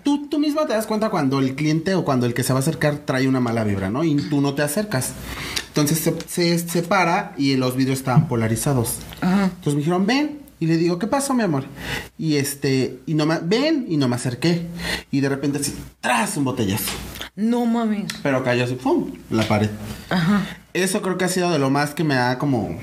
[0.03, 2.59] Tú, tú misma te das cuenta cuando el cliente o cuando el que se va
[2.59, 4.05] a acercar trae una mala vibra, ¿no?
[4.05, 5.13] Y tú no te acercas.
[5.69, 8.99] Entonces se, se separa y los vídeos estaban polarizados.
[9.23, 10.47] Entonces me dijeron, ven.
[10.59, 11.65] Y le digo, ¿qué pasó, mi amor?
[12.17, 14.67] Y este, y no me, ven, y no me acerqué.
[15.11, 16.93] Y de repente así, tras un botellazo.
[17.37, 18.11] No mames.
[18.23, 19.13] Pero cayó así, ¡pum!
[19.29, 19.69] la pared.
[20.73, 22.79] Eso creo que ha sido de lo más que me ha como.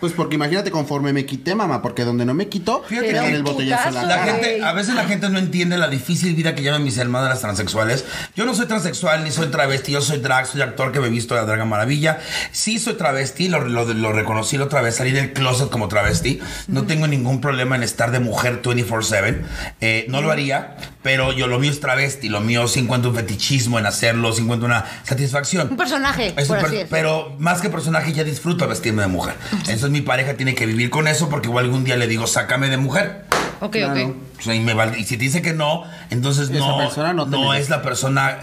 [0.00, 3.88] Pues porque imagínate conforme me quité, mamá, porque donde no me quitó, Fíjate el botellazo
[3.88, 4.32] en la La cara.
[4.32, 7.40] gente, a veces la gente no entiende la difícil vida que llevan mis hermanas las
[7.40, 8.04] transexuales.
[8.34, 11.10] Yo no soy transexual ni soy travesti, yo soy drag, soy actor que me he
[11.10, 12.18] visto de la Draga Maravilla.
[12.52, 16.40] Sí soy travesti, lo, lo, lo reconocí la otra vez, salí del closet como travesti.
[16.68, 19.42] No tengo ningún problema en estar de mujer 24/7.
[19.80, 23.16] Eh, no lo haría, pero yo lo mío es travesti, lo mío sí encuentro un
[23.16, 25.68] fetichismo en hacerlo, sí encuentro una satisfacción.
[25.70, 26.88] Un personaje, Es por un per- así decirlo.
[26.90, 29.34] pero más que personaje ya disfruto vestirme de mujer.
[29.52, 32.68] Entonces mi pareja tiene que vivir con eso porque igual algún día le digo, sácame
[32.68, 33.24] de mujer.
[33.60, 34.06] Ok, Claro.
[34.08, 34.16] ok.
[34.38, 37.12] O sea, y, me val- y si te dice que no, entonces Esa no, persona
[37.12, 37.60] no te merece.
[37.60, 38.38] es la persona.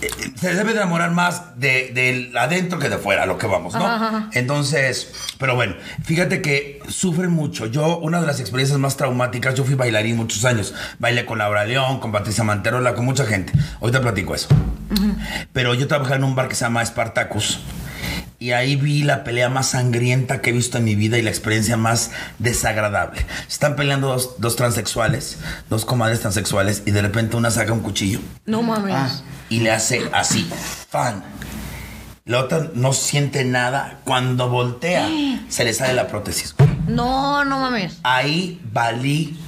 [0.00, 0.08] eh,
[0.40, 3.74] Se debe de enamorar más de, del adentro que de fuera, a lo que vamos,
[3.74, 3.84] ¿no?
[3.86, 4.30] Ajá, ajá.
[4.32, 7.66] Entonces, pero bueno, fíjate que sufren mucho.
[7.66, 10.74] Yo, una de las experiencias más traumáticas, yo fui bailarín muchos años.
[10.98, 13.52] Bailé con Laura León, con Patricia Manterola, con mucha gente.
[13.82, 14.48] Ahorita platico eso.
[15.52, 17.60] Pero yo trabajé en un bar que se llama Spartacus.
[18.42, 21.30] Y ahí vi la pelea más sangrienta que he visto en mi vida y la
[21.30, 23.24] experiencia más desagradable.
[23.48, 25.38] Están peleando dos, dos transexuales,
[25.70, 28.94] dos comadres transexuales, y de repente una saca un cuchillo No mames.
[28.96, 29.22] Ah.
[29.48, 30.50] y le hace así,
[30.90, 31.22] fan.
[32.24, 34.00] La otra no siente nada.
[34.02, 35.08] Cuando voltea,
[35.48, 36.56] se le sale la prótesis.
[36.88, 38.00] No, no mames.
[38.02, 39.38] Ahí valí.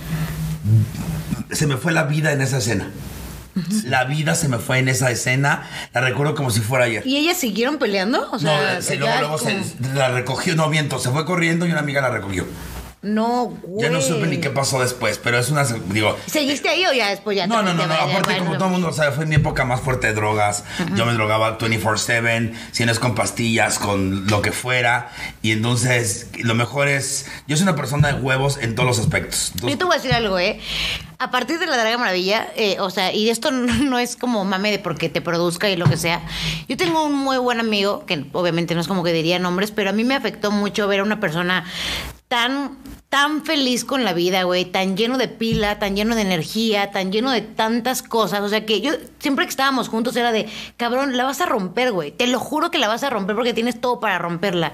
[1.50, 2.90] Se me fue la vida en esa escena.
[3.84, 5.68] La vida se me fue en esa escena.
[5.92, 7.06] La recuerdo como si fuera ayer.
[7.06, 8.28] ¿Y ellas siguieron peleando?
[8.32, 9.62] O sea, no, se, luego, luego se-
[9.94, 12.46] la recogió, no miento, se fue corriendo y una amiga la recogió.
[13.04, 13.86] No, güey.
[13.86, 17.10] Ya no supe ni qué pasó después, pero es una, digo, ¿Seguiste ahí o ya
[17.10, 17.94] después ya no, no, no, no.
[17.94, 20.64] Aparte, como todo el mundo sabe, fue mi época más fuerte de drogas.
[20.96, 25.10] Yo me drogaba 24-7, si no es con pastillas, con lo que fuera.
[25.42, 27.26] Y entonces, lo mejor es.
[27.46, 29.52] Yo soy una persona de huevos en todos los aspectos.
[29.62, 30.58] Yo te voy a decir algo, ¿eh?
[31.18, 34.44] A partir de la Draga Maravilla, eh, o sea, y esto no, no es como
[34.44, 36.22] mame de porque te produzca y lo que sea.
[36.68, 39.90] Yo tengo un muy buen amigo, que obviamente no es como que diría nombres, pero
[39.90, 41.64] a mí me afectó mucho ver a una persona
[42.28, 46.90] tan, tan feliz con la vida, güey, tan lleno de pila, tan lleno de energía,
[46.90, 48.40] tan lleno de tantas cosas.
[48.40, 51.92] O sea, que yo siempre que estábamos juntos era de, cabrón, la vas a romper,
[51.92, 52.10] güey.
[52.10, 54.72] Te lo juro que la vas a romper porque tienes todo para romperla.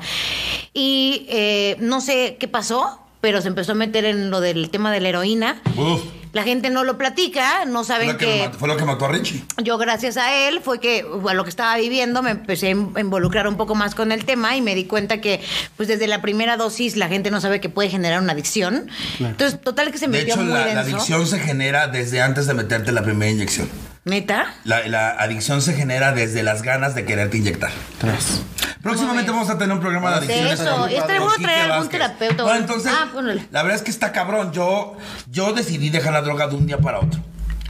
[0.73, 4.91] Y eh, no sé qué pasó, pero se empezó a meter en lo del tema
[4.93, 5.61] de la heroína.
[5.77, 9.09] uf, La gente no lo platica, no saben que me fue lo que mató a
[9.09, 9.43] Richie.
[9.59, 13.01] yo gracias a él fue que a lo que estaba viviendo me empecé a a
[13.01, 15.41] involucrar un poco más con el tema y me di cuenta que
[15.77, 18.89] pues desde la primera dosis la gente no sabe que puede generar una adicción.
[19.19, 22.47] Entonces, total que se De metió hecho, muy la, la adicción se genera desde antes
[22.47, 23.69] de meterte la primera inyección.
[24.05, 24.55] ¿Neta?
[24.65, 27.71] La, la adicción se genera desde las ganas de quererte inyectar.
[27.99, 28.41] Tras.
[28.83, 30.61] Próximamente vamos a tener un programa de De adicciones.
[30.61, 32.43] eso, con bueno Quique traer algún terapeuta.
[32.43, 33.09] No, entonces, Ah,
[33.51, 34.53] la verdad es que está cabrón.
[34.53, 34.97] Yo,
[35.31, 37.21] yo decidí dejar la droga de un día para otro.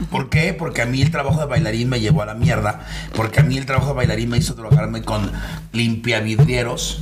[0.09, 0.53] ¿Por qué?
[0.53, 2.85] Porque a mí el trabajo de bailarín me llevó a la mierda.
[3.15, 5.31] Porque a mí el trabajo de bailarín me hizo drogarme con
[5.73, 7.01] limpiavidrieros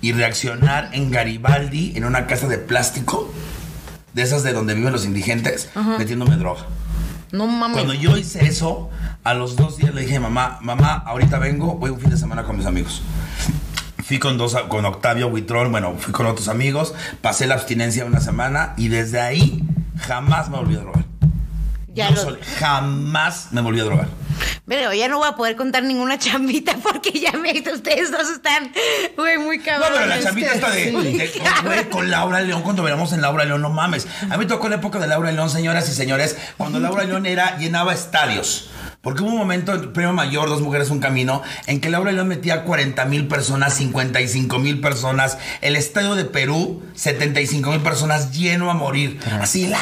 [0.00, 3.32] y reaccionar en Garibaldi, en una casa de plástico,
[4.14, 6.62] de esas de donde viven los indigentes, metiéndome droga.
[7.32, 7.76] No mames.
[7.76, 8.88] Cuando yo hice eso,
[9.24, 12.44] a los dos días le dije, mamá, mamá, ahorita vengo, voy un fin de semana
[12.44, 13.02] con mis amigos.
[14.04, 18.20] Fui con dos, con Octavio Huitrón, bueno, fui con otros amigos, pasé la abstinencia una
[18.20, 19.62] semana y desde ahí
[19.98, 21.04] jamás me volví a drogar.
[21.94, 24.08] Ya Yo lo- sol- jamás me volví a drogar.
[24.66, 28.70] Pero ya no voy a poder contar ninguna chambita porque ya me ustedes dos están
[29.16, 29.94] güey, muy No, cabrones.
[29.98, 31.16] pero la chambita está de, Sí.
[31.18, 34.06] de- con, Laura León, cuando veníamos en Laura León, no mames.
[34.24, 37.26] A mí me tocó la época de Laura León, señoras y señores, cuando Laura León
[37.26, 38.70] era, llenaba estadios.
[39.00, 42.26] Porque hubo un momento, en Premio Mayor, Dos Mujeres, Un Camino, en que Laura León
[42.26, 45.38] metía 40 mil personas, 55 mil personas.
[45.60, 49.20] El estadio de Perú, 75 mil personas lleno a morir.
[49.40, 49.78] Así, la,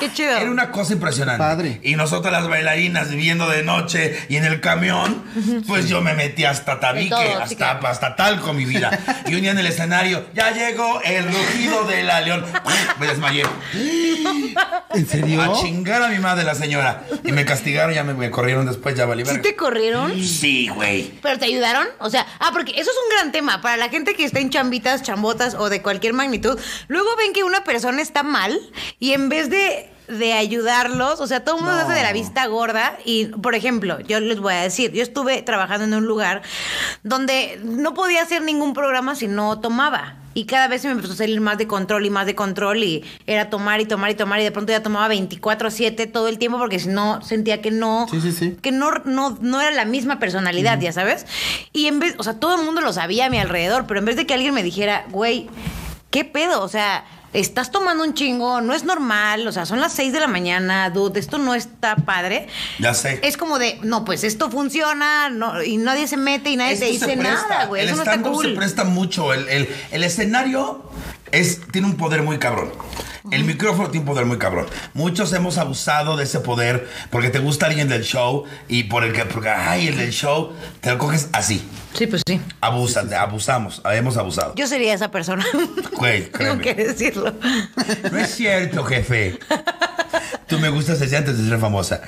[0.00, 0.36] Qué chido.
[0.38, 1.38] Era una cosa impresionante.
[1.38, 1.80] Padre.
[1.82, 5.22] Y nosotros las bailarinas viviendo de noche y en el camión,
[5.66, 7.86] pues yo me metí hasta tabique, todo, sí, hasta, claro.
[7.86, 8.98] hasta talco mi vida.
[9.26, 12.44] Y un día en el escenario, ya llegó el rugido de la león.
[12.98, 13.44] Me desmayé.
[14.94, 15.42] ¿En serio?
[15.42, 17.04] A chingar a mi madre la señora.
[17.24, 20.22] Y me castigaron, ya me, me corrieron después, ya valí ¿Sí te corrieron?
[20.22, 21.12] Sí, güey.
[21.22, 21.86] ¿Pero te ayudaron?
[21.98, 23.60] O sea, ah, porque eso es un gran tema.
[23.60, 27.44] Para la gente que está en chambitas, chambotas o de cualquier magnitud, luego ven que
[27.44, 28.58] una persona está mal
[29.00, 32.12] y en vez de, de ayudarlos, o sea, todo el mundo se hace de la
[32.12, 32.96] vista gorda.
[33.04, 36.42] Y, por ejemplo, yo les voy a decir, yo estuve trabajando en un lugar
[37.02, 40.23] donde no podía hacer ningún programa si no tomaba.
[40.34, 42.82] Y cada vez se me empezó a salir más de control y más de control
[42.82, 46.38] y era tomar y tomar y tomar y de pronto ya tomaba 24/7 todo el
[46.38, 48.56] tiempo porque si no sentía que no Sí, sí, sí.
[48.60, 51.26] que no, no, no era la misma personalidad, ya sabes.
[51.72, 54.06] Y en vez, o sea, todo el mundo lo sabía a mi alrededor, pero en
[54.06, 55.48] vez de que alguien me dijera, güey,
[56.10, 56.62] ¿qué pedo?
[56.62, 57.04] O sea,
[57.34, 60.88] estás tomando un chingo, no es normal, o sea, son las 6 de la mañana,
[60.90, 62.46] dude, esto no está padre.
[62.78, 63.20] Ya sé.
[63.22, 66.88] Es como de, no, pues esto funciona, no, y nadie se mete y nadie te
[66.90, 67.82] Esto dice nada, güey.
[67.82, 68.46] El Eso no está stand-up cool.
[68.46, 69.32] se presta mucho.
[69.34, 70.82] El, el- el escenario
[71.34, 72.72] es, tiene un poder muy cabrón.
[73.30, 74.66] El micrófono tiene un poder muy cabrón.
[74.92, 79.12] Muchos hemos abusado de ese poder porque te gusta alguien del show y por el
[79.12, 81.66] que, porque, ay, el del show, te lo coges así.
[81.94, 82.40] Sí, pues sí.
[82.60, 84.54] Abusas, abusamos, hemos abusado.
[84.56, 85.44] Yo sería esa persona.
[85.96, 87.32] Güey, Tengo que decirlo.
[88.10, 89.38] No es cierto, jefe.
[90.46, 92.02] Tú me gustas desde antes de ser famosa.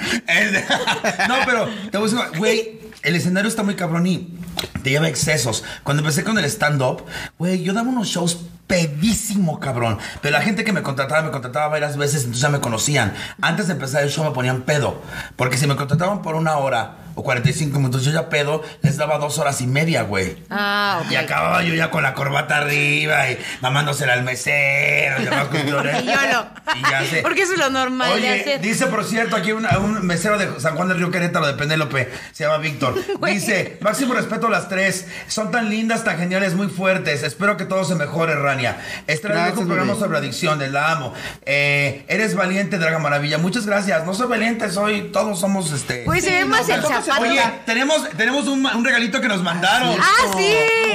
[1.28, 4.38] No, pero te voy a decir, güey, el escenario está muy cabrón y
[4.82, 5.64] te lleva excesos.
[5.82, 7.04] Cuando empecé con el stand-up,
[7.38, 9.98] güey, yo daba unos shows pedísimo, cabrón.
[10.22, 13.14] Pero la gente que me contrataba, me contrataba varias veces, entonces ya me conocían.
[13.40, 15.00] Antes de empezar el show me ponían pedo.
[15.36, 19.18] Porque si me contrataban por una hora o 45 minutos, yo ya pedo, les daba
[19.18, 20.36] dos horas y media, güey.
[20.50, 21.10] Ah, ok.
[21.12, 25.96] Y acababa yo ya con la corbata arriba y mamándosela al mesero y demás cuestiones.
[26.02, 26.46] Y yo no.
[26.76, 27.22] Y ya sé.
[27.22, 28.60] Porque eso es lo normal de Oye, hacer.
[28.60, 32.10] dice por cierto aquí una- un mesero de San Juan del Río Querétaro de Penélope,
[32.32, 32.94] se llama Víctor.
[33.26, 37.22] Dice, máximo respeto a las tres, son tan lindas, tan geniales, muy fuertes.
[37.22, 38.76] Espero que todo se mejore, Rania.
[39.06, 41.14] Este Gracias, un programa sobre adicciones, la amo.
[41.44, 43.38] Eh, eres valiente, Draga Maravilla.
[43.38, 44.04] Muchas gracias.
[44.04, 46.02] No soy valiente, soy, todos somos este.
[46.04, 47.05] Pues se ve más el zapato.
[47.20, 49.96] Oye, tenemos, tenemos un, un regalito que nos mandaron.
[50.00, 50.54] Ah, sí.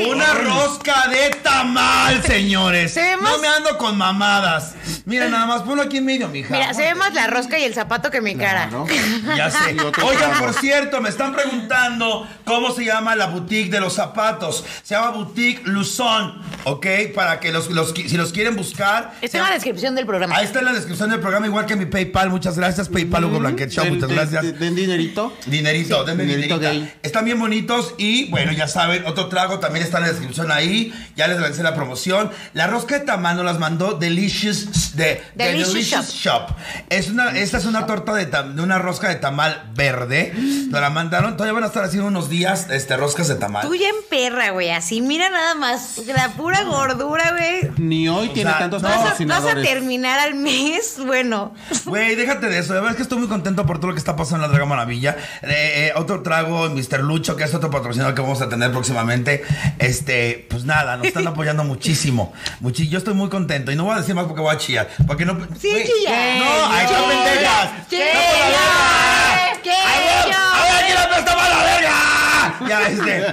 [0.09, 2.93] Una rosca de tamal, señores.
[2.93, 4.73] Se ve más- No me ando con mamadas.
[5.05, 6.53] Mira, nada más, ponlo aquí en medio, mija.
[6.53, 8.67] Mira, se ve más la rosca y el zapato que mi cara.
[8.69, 8.85] Claro.
[9.37, 9.75] Ya sé.
[10.03, 14.63] Oigan, por cierto, me están preguntando cómo se llama la boutique de los zapatos.
[14.83, 16.85] Se llama Boutique Luzón, ¿ok?
[17.15, 19.13] Para que los, los si los quieren buscar.
[19.21, 20.35] Está en la descripción del programa.
[20.35, 22.29] Ahí está en la descripción del programa, igual que mi PayPal.
[22.29, 23.85] Muchas gracias, PayPal Hugo Blanquet Show.
[23.85, 24.59] Muchas gracias.
[24.59, 25.33] Den dinerito.
[25.45, 26.85] Dinerito, denme Dinerito dinerita.
[26.85, 26.93] gay.
[27.03, 30.93] Están bien bonitos y bueno, ya saben, otro trago también está en la descripción ahí.
[31.15, 32.31] Ya les lancé la promoción.
[32.53, 36.49] La rosca de tamal nos las mandó Delicious de, de Delicious Delicious Shop.
[36.89, 40.33] Es una, esta es una torta de, tam- de una rosca de tamal verde.
[40.35, 41.33] Nos la mandaron.
[41.37, 43.67] Todavía van a estar haciendo unos días este, roscas de tamal.
[43.67, 44.69] Tuya en perra, güey.
[44.71, 45.97] Así, mira nada más.
[46.07, 47.71] La pura gordura, güey.
[47.77, 48.89] Ni hoy tiene sea, tantos no.
[48.89, 50.95] Vas a, vas a terminar al mes.
[51.11, 51.53] Bueno.
[51.85, 52.73] Güey, déjate de eso.
[52.73, 54.55] De verdad es que estoy muy contento por todo lo que está pasando en la
[54.55, 55.17] Draga Maravilla.
[55.41, 56.99] Eh, eh, otro trago, Mr.
[57.01, 59.43] Lucho, que es otro patrocinador que vamos a tener próximamente.
[59.79, 62.33] Este, pues nada, nos están apoyando muchísimo.
[62.61, 63.71] Muchi- yo estoy muy contento.
[63.71, 64.89] Y no voy a decir más porque voy a chillar.
[65.07, 65.37] Porque no.
[65.59, 66.37] Sí, güey, chilla.
[66.39, 67.87] No, ahí están pendejas.
[67.89, 68.05] Chilla.
[68.13, 69.61] ¡No por la verga!
[69.61, 69.75] Chilla.
[69.85, 72.30] ¡A ver, a ver, quién apesta más la verga!
[72.67, 73.25] Ya, este.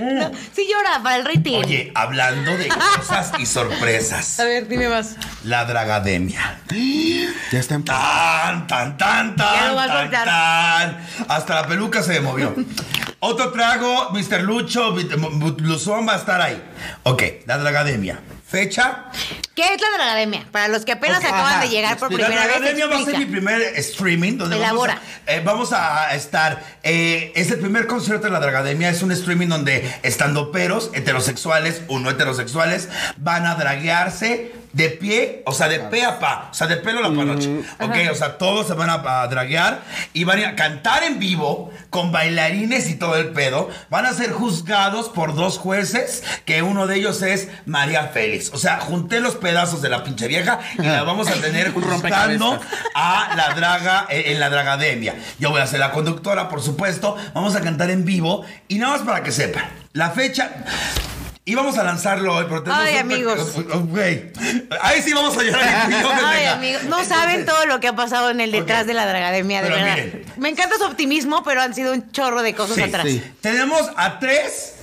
[0.00, 1.58] No, sí llora para el rating.
[1.58, 4.40] Oye, hablando de cosas y sorpresas.
[4.40, 5.16] A ver, dime más.
[5.44, 6.60] La Dragademia.
[7.52, 11.06] Ya está en Tan, tan, tan, Ya lo tan, va a tan, tan.
[11.28, 12.54] Hasta la peluca se movió.
[13.20, 14.40] Otro trago, Mr.
[14.42, 14.96] Lucho,
[15.58, 16.62] Luzón va a estar ahí.
[17.02, 18.20] Ok, la Dragademia.
[18.50, 19.04] Fecha.
[19.54, 20.44] ¿Qué es la Dragademia?
[20.50, 22.56] Para los que apenas acaban de llegar por La primera vez.
[22.56, 25.00] Dragademia va a ser mi primer streaming donde vamos Elabora.
[25.26, 26.60] a, eh, vamos a estar.
[26.82, 28.88] eh, es el primer concierto de la Dragademia.
[28.90, 32.88] Es un streaming donde estando peros, heterosexuales o no heterosexuales,
[33.18, 37.00] van a draguearse de pie, o sea, de pe a pa, o sea, de pelo
[37.00, 37.62] a la panoche.
[37.80, 41.70] Ok, o sea, todos se van a, a draguear y van a cantar en vivo
[41.90, 43.68] con bailarines y todo el pedo.
[43.90, 48.50] Van a ser juzgados por dos jueces, que uno de ellos es María Félix.
[48.52, 51.74] O sea, junté los pedazos de la pinche vieja y la vamos a tener Un
[51.74, 52.60] juzgando rompecabezas.
[52.94, 55.14] a la draga eh, en la dragademia.
[55.38, 57.16] Yo voy a ser la conductora, por supuesto.
[57.34, 59.64] Vamos a cantar en vivo y nada más para que sepan.
[59.92, 60.50] La fecha.
[61.46, 63.56] Íbamos a lanzarlo hoy, pero tenemos Ay, un- amigos.
[63.72, 63.98] Ok.
[64.82, 65.82] Ahí sí vamos a llorar.
[65.90, 68.86] en vivo, Ay, amigos, no Entonces, saben todo lo que ha pasado en el detrás
[68.86, 69.96] de la Dragademia, de Pero verdad.
[69.96, 70.24] miren.
[70.36, 73.04] Me encanta su optimismo, pero han sido un chorro de cosas Sí, atrás.
[73.06, 73.22] sí.
[73.40, 74.74] Tenemos a tres,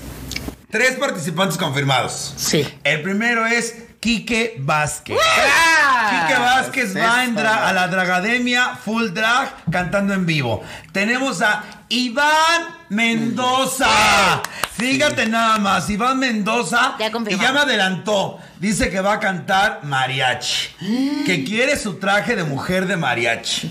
[0.71, 2.33] tres participantes confirmados.
[2.37, 2.67] Sí.
[2.83, 5.17] El primero es Quique Vázquez.
[5.23, 6.25] ¡Ah!
[6.27, 10.63] Quique Vázquez Es va a entrar a la Dragademia Full Drag cantando en vivo.
[10.91, 14.41] Tenemos a Iván Mendoza.
[14.77, 16.95] Fíjate nada más, Iván Mendoza.
[16.99, 18.39] Ya y ya me adelantó.
[18.59, 21.23] Dice que va a cantar mariachi.
[21.25, 23.69] Que quiere su traje de mujer de mariachi.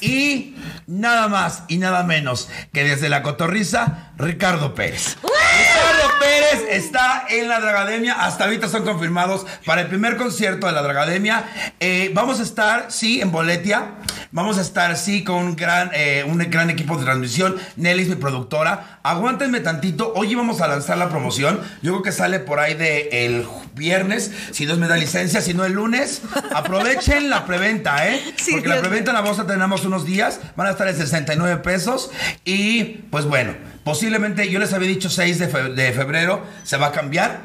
[0.00, 5.16] Y nada más y nada menos que desde la cotorriza, Ricardo Pérez.
[5.22, 8.14] Ricardo Pérez está en la Dragademia.
[8.24, 11.44] Hasta ahorita son confirmados para el primer concierto de la Dragademia.
[11.80, 13.94] Eh, vamos a estar, sí, en Boletia.
[14.30, 17.56] Vamos a estar, sí, con un gran, eh, un gran equipo de transmisión.
[17.76, 18.98] Nelly es mi productora.
[19.02, 20.12] Aguántenme tantito.
[20.14, 21.60] Hoy vamos a lanzar la promoción.
[21.82, 24.30] Yo creo que sale por ahí de el viernes.
[24.50, 26.22] Si Dios me da licencia, si no el lunes.
[26.54, 28.20] Aprovechen la preventa, ¿eh?
[28.36, 30.40] Sí, Porque la preventa en la bolsa tenemos unos días.
[30.56, 32.10] Van a estar en 69 pesos.
[32.44, 33.54] Y pues bueno,
[33.84, 36.42] posiblemente yo les había dicho 6 de, fe- de febrero.
[36.64, 37.40] Se va a cambiar.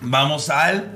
[0.00, 0.92] Vamos al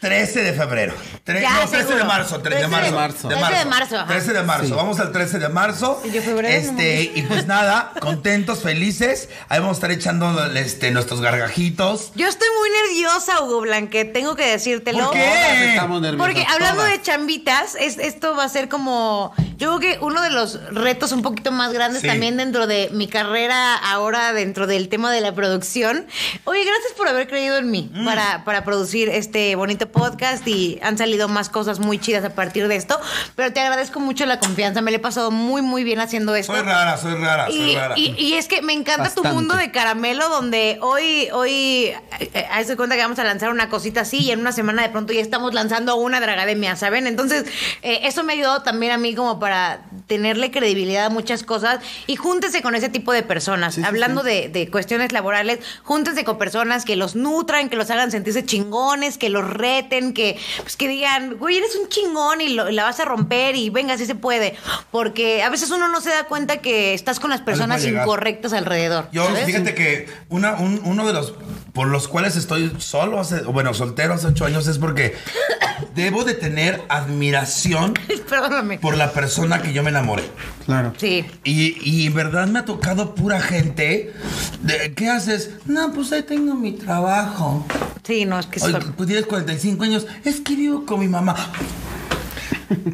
[0.00, 0.94] 13 de febrero.
[1.24, 2.94] Tre- Ya, no, 13 de marzo, 13 de 13 de marzo.
[2.96, 3.28] marzo.
[3.28, 4.06] 13 de marzo, ajá.
[4.08, 4.66] 13 de marzo.
[4.66, 4.72] Sí.
[4.72, 6.02] Vamos al 13 de marzo.
[6.04, 9.28] Y yo febrero, Este, y pues nada, contentos, felices.
[9.48, 12.10] Ahí vamos a estar echando este, nuestros gargajitos.
[12.14, 15.04] Yo estoy muy nerviosa, Hugo Blanquet, tengo que decírtelo.
[15.06, 15.20] ¿Por qué?
[15.20, 16.90] Todas estamos nerviosas, Porque hablando todas.
[16.92, 19.32] de chambitas, es, esto va a ser como.
[19.58, 22.08] Yo creo que uno de los retos un poquito más grandes Sí.
[22.08, 26.06] también dentro de mi carrera, ahora dentro del tema de la producción.
[26.44, 28.04] Oye, gracias por haber creído en mí Mm.
[28.04, 32.68] para, para producir este bonito podcast y han salido más cosas muy chidas a partir
[32.68, 32.98] de esto.
[33.36, 36.52] Pero te agradezco mucho la confianza, me le he pasado muy, muy bien haciendo esto.
[36.54, 37.94] Soy rara, soy rara, soy Y, rara.
[37.98, 42.46] y- y es que me encanta tu mundo de caramelo donde hoy, hoy, eh, eh,
[42.50, 44.88] haz de cuenta que vamos a lanzar una cosita así y en una semana de
[44.88, 47.06] pronto ya estamos lanzando una dragademia, ¿saben?
[47.06, 47.44] Entonces,
[47.82, 51.80] eh, eso me ha ayudado también a mí como para tenerle credibilidad a muchas cosas
[52.06, 53.74] y júntese con ese tipo de personas.
[53.76, 54.26] Sí, Hablando sí.
[54.28, 59.16] De, de cuestiones laborales, júntense con personas que los nutran, que los hagan sentirse chingones,
[59.18, 62.84] que los reten, que, pues, que digan, güey, eres un chingón y, lo- y la
[62.84, 64.54] vas a romper y venga, sí se puede.
[64.90, 69.08] Porque a veces uno no se da cuenta que estás con las personas incorrectas alrededor.
[69.12, 69.44] Yo, ¿sabes?
[69.46, 71.32] fíjate que una, un- uno de los
[71.72, 75.14] por los cuales estoy solo, hace, bueno, soltero hace ocho años, es porque
[75.94, 77.94] debo de tener admiración
[78.28, 78.78] Perdóname.
[78.78, 80.22] por la persona que yo me enamoré.
[80.66, 80.92] Claro.
[80.98, 81.24] Sí.
[81.44, 84.12] Y, y en verdad me ha tocado pura gente.
[84.60, 85.50] De, ¿Qué haces?
[85.66, 87.66] No, pues ahí tengo mi trabajo.
[88.04, 90.06] Sí, no, es que Oye, son- pues tienes 45 años.
[90.24, 91.36] Es que vivo con mi mamá.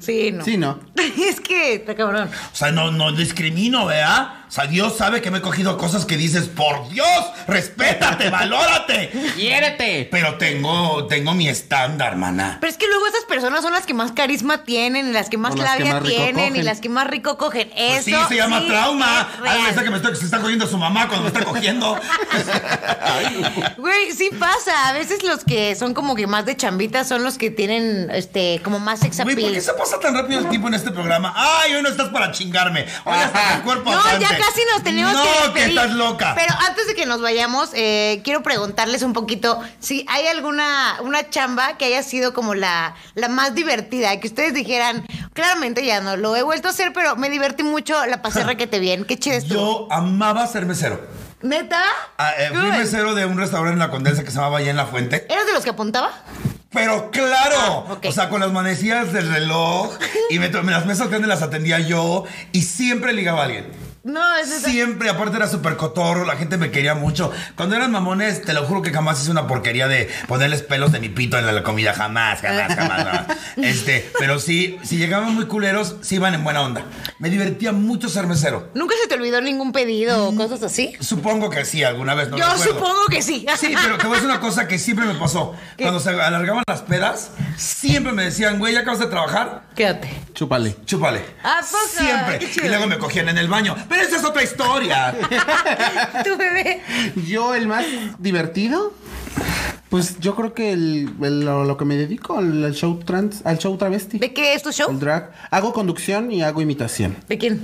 [0.00, 0.44] Sí, no.
[0.44, 0.78] Sí, ¿no?
[1.28, 2.28] es que está cabrón.
[2.52, 4.44] O sea, no, no discrimino, ¿verdad?
[4.48, 7.06] O sea, Dios sabe que me he cogido cosas que dices, por Dios,
[7.46, 9.10] respétate, valórate.
[9.36, 10.08] ¡Quiérete!
[10.10, 12.56] Pero tengo, tengo mi estándar, maná.
[12.60, 15.36] Pero es que luego esas personas son las que más carisma tienen, y las que
[15.36, 17.68] más que labia más tienen y las que más rico cogen.
[17.68, 19.28] Pues Eso sí, se llama sí trauma.
[19.44, 19.50] es.
[19.50, 21.98] Ay, esa que me estoy, que se está cogiendo su mamá cuando me está cogiendo.
[23.76, 24.88] Güey, sí pasa.
[24.88, 28.60] A veces los que son como que más de chambitas son los que tienen este
[28.62, 31.32] como más sex Güey, ¿por qué se pasa tan rápido el tiempo en este programa?
[31.36, 32.86] Ay, hoy no estás para chingarme.
[33.04, 35.68] Hoy hasta el cuerpo No, ya casi nos tenemos no, que que despedir.
[35.70, 36.34] estás loca.
[36.36, 41.28] Pero antes de que nos vayamos, eh, quiero preguntarles un poquito si hay alguna una
[41.30, 46.16] chamba que haya sido como la, la más divertida, que ustedes dijeran, claramente ya no
[46.16, 49.04] lo he vuelto a hacer, pero me divertí mucho, la pasé requete bien.
[49.04, 49.88] Qué chido estuvo.
[49.88, 51.00] Yo amaba ser mesero.
[51.40, 51.80] ¿Neta?
[52.16, 54.76] Ah, eh, fui mesero de un restaurante en la Condesa que se llamaba Allá en
[54.76, 55.24] la Fuente.
[55.30, 56.10] ¿Eras de los que apuntaba?
[56.70, 59.96] Pero claro, Ah, o sea, con las manecillas del reloj
[60.30, 63.70] y me, las mesas grandes las atendía yo y siempre ligaba a alguien.
[64.04, 67.30] No, es esa- Siempre, aparte era súper cotorro, la gente me quería mucho.
[67.56, 71.00] Cuando eran mamones, te lo juro que jamás hice una porquería de ponerles pelos de
[71.00, 73.04] mi pito en la comida, jamás, jamás, jamás.
[73.04, 73.26] jamás.
[73.58, 76.84] Este, pero sí, si llegaban muy culeros, sí iban en buena onda.
[77.18, 78.70] Me divertía mucho ser mesero.
[78.74, 80.94] ¿Nunca se te olvidó ningún pedido o cosas así?
[81.00, 82.72] Supongo que sí, alguna vez, no Yo recuerdo.
[82.74, 83.44] supongo que sí.
[83.58, 85.54] Sí, pero te voy a decir una cosa que siempre me pasó.
[85.76, 85.82] ¿Qué?
[85.84, 89.62] Cuando se alargaban las pedas, siempre me decían, güey, ¿ya acabas de trabajar?
[89.74, 90.08] Quédate.
[90.34, 90.76] Chúpale.
[90.86, 91.24] Chúpale.
[91.42, 91.78] ¿A poco?
[91.98, 92.38] Siempre.
[92.64, 93.76] Y luego me cogían en el baño.
[93.88, 95.14] Pero esa es otra historia.
[96.24, 96.82] Tu bebé.
[97.26, 97.84] Yo, el más
[98.18, 98.92] divertido,
[99.88, 103.40] pues yo creo que el, el- lo, lo que me dedico al, al show trans,
[103.46, 104.18] al show travesti.
[104.18, 104.90] ¿De qué es tu show?
[104.90, 105.32] El drag.
[105.50, 107.16] Hago conducción y hago imitación.
[107.28, 107.60] ¿De quién?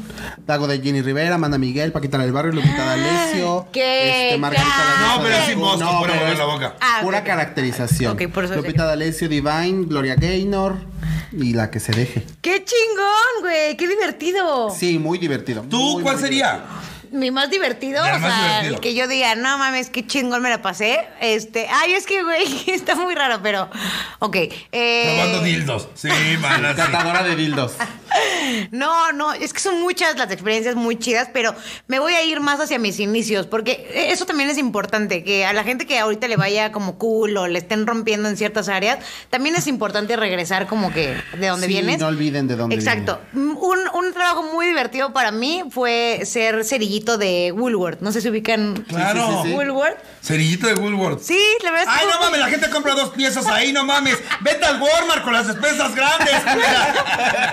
[0.46, 5.22] Hago de Jenny Rivera, Amanda Miguel, Paquita del Barrio, Lupita D'Alessio, qué este, Margarita No,
[5.22, 6.74] pero sin voz, con pura la boca.
[6.80, 8.12] Ah, Pura caracterización.
[8.14, 10.76] Ok, por eso Lupita D'Alessio, Divine, Gloria Gaynor
[11.36, 12.24] y la que se deje.
[12.40, 13.76] ¡Qué chingón, güey!
[13.76, 14.70] ¡Qué divertido!
[14.70, 15.62] Sí, muy divertido.
[15.68, 16.64] ¿Tú muy, cuál muy sería?
[17.10, 18.74] Mi más divertido, o sea, divertido.
[18.74, 21.06] el que yo diga, no mames, qué chingón me la pasé.
[21.20, 23.68] Este, ay, es que, güey, está muy raro, pero.
[24.18, 24.36] Ok.
[24.72, 25.88] Eh, Probando dildos.
[25.94, 26.08] Sí,
[26.40, 26.70] mana.
[26.70, 26.76] sí.
[26.76, 27.72] Catadora de dildos.
[28.70, 31.54] No, no, es que son muchas las experiencias muy chidas, pero
[31.88, 35.52] me voy a ir más hacia mis inicios, porque eso también es importante, que a
[35.52, 38.98] la gente que ahorita le vaya como cool o le estén rompiendo en ciertas áreas,
[39.30, 41.98] también es importante regresar como que de donde Sí, vienes.
[42.00, 43.20] no olviden de dónde Exacto.
[43.34, 43.56] Un,
[43.94, 48.00] un trabajo muy divertido para mí fue ser cerillito de Woolworth.
[48.00, 49.20] No sé si ubican Claro.
[49.26, 49.54] sí, sí, sí.
[49.54, 49.96] Woolworth.
[50.22, 51.20] Cerillito de Woolworth.
[51.22, 53.84] Sí, la verdad es que Ay, no mames, la gente compra dos piezas ahí, no
[53.84, 54.16] mames.
[54.40, 56.34] Vete al Walmart con las despensas grandes.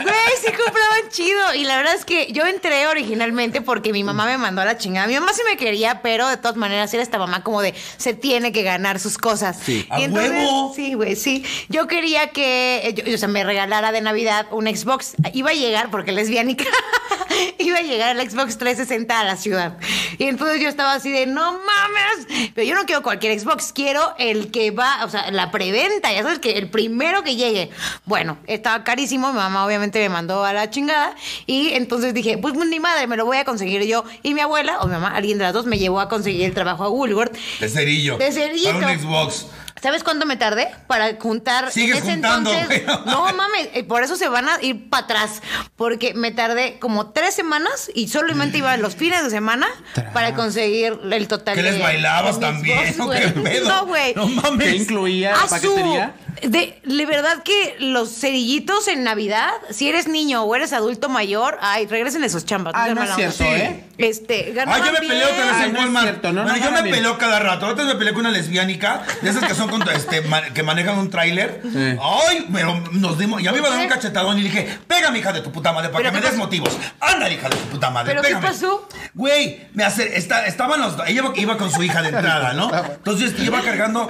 [0.02, 0.14] Güey,
[0.46, 1.54] sí compraban chido.
[1.56, 4.78] Y la verdad es que yo entré originalmente porque mi mamá me mandó a la
[4.78, 5.08] chingada.
[5.08, 8.14] Mi mamá sí me quería, pero de todas maneras era esta mamá como de se
[8.14, 9.58] tiene que ganar sus cosas.
[9.64, 9.86] Sí.
[9.90, 10.74] ¡A huevo!
[10.76, 11.46] Sí, güey, sí.
[11.70, 15.14] Yo quería que eh, yo, o sea, me regalara de Navidad un Xbox.
[15.34, 16.66] Iba a llegar porque lesbiánica.
[17.58, 19.78] Iba a llegar el Xbox 360 a la ciudad.
[20.18, 22.52] Y entonces yo estaba así de, no mames.
[22.54, 26.24] Pero yo no quiero cualquier Xbox, quiero el que va, o sea, la preventa, ya
[26.24, 27.70] sabes, que el primero que llegue.
[28.06, 31.16] Bueno, estaba carísimo, mi mamá obviamente me mandó a la chingada.
[31.46, 34.04] Y entonces dije, pues ni madre, me lo voy a conseguir yo.
[34.24, 36.54] Y mi abuela, o mi mamá, alguien de las dos, me llevó a conseguir el
[36.54, 37.36] trabajo a Woolworth.
[37.60, 38.18] De cerillo.
[38.18, 38.74] De cerillito.
[38.80, 39.46] Para un Xbox.
[39.82, 41.72] ¿Sabes cuánto me tardé para juntar?
[41.72, 42.84] Sigues en ese juntando, entonces.
[43.08, 45.42] No mames, por eso se van a ir para atrás.
[45.76, 49.68] Porque me tardé como tres semanas y solamente iba los fines de semana
[50.14, 51.56] para conseguir el total.
[51.56, 52.94] ¿Qué les bailabas también?
[52.94, 53.70] Xbox, ¿O qué pedo?
[53.70, 54.14] No, güey.
[54.14, 54.68] No mames.
[54.70, 55.34] ¿Qué incluía?
[55.34, 56.14] A su- ¿Paquetería?
[56.42, 61.58] De, de verdad que los cerillitos en Navidad, si eres niño o eres adulto mayor,
[61.62, 62.74] ay, regresen esos chambas.
[62.76, 63.16] Ah, no es onda.
[63.16, 63.44] cierto, Sí.
[63.46, 63.86] ¿eh?
[63.98, 65.12] Este, Ay, yo me bien.
[65.12, 66.06] peleo otra vez Ay, en no es Walmart.
[66.08, 66.96] cierto, no, bueno, no yo me bien.
[66.96, 67.68] peleo cada rato.
[67.68, 70.98] Antes me peleé con una lesbiánica, de esas que son con, este, ma- que manejan
[70.98, 71.62] un tráiler.
[71.72, 71.98] Sí.
[72.02, 73.44] Ay, pero nos dimos.
[73.44, 73.94] Ya me iba a dar un qué?
[73.94, 76.38] cachetadón y dije, pégame, hija de tu puta madre, para ¿Pero que me qué des
[76.40, 76.76] motivos.
[77.00, 78.10] Anda, hija de tu puta madre.
[78.14, 78.48] ¿Pero qué pégame.
[78.48, 78.88] pasó?
[79.14, 81.08] Güey, me hace, está- estaban los dos.
[81.08, 82.72] Ella iba, iba con su hija de entrada, ¿no?
[82.96, 84.10] Entonces iba cargando.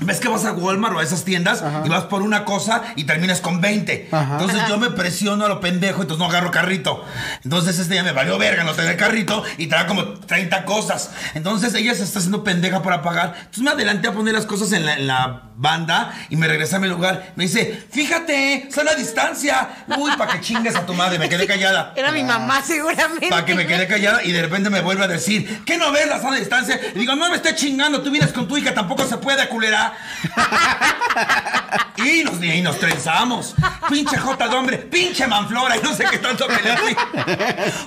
[0.00, 3.04] ¿Ves que vas a Walmart o a esas tiendas y vas por una cosa y
[3.04, 4.08] terminas con 20?
[4.10, 4.32] Ajá.
[4.32, 7.04] Entonces yo me presiono a lo pendejo, entonces no agarro carrito.
[7.44, 11.10] Entonces este ya me valió verga no tener carrito y trae como 30 cosas.
[11.34, 13.34] Entonces ella se está haciendo pendeja para pagar.
[13.36, 16.76] Entonces me adelanté a poner las cosas en la, en la banda y me regresé
[16.76, 17.32] a mi lugar.
[17.36, 19.68] Me dice, fíjate, sana distancia.
[19.96, 21.18] Uy, para que chingues a tu madre.
[21.18, 21.92] Me quedé callada.
[21.96, 23.28] Era mi mamá, seguramente.
[23.28, 26.08] Para que me quedé callada y de repente me vuelve a decir, ¿qué no ves
[26.08, 26.80] la sana distancia?
[26.94, 29.92] Y digo, no me estés chingando, tú vienes con tu hija, tampoco se puede, culera.
[31.96, 33.54] y, nos, y nos trenzamos.
[33.88, 36.96] Pinche J de hombre, pinche manflora, y no sé qué tanto me le fui.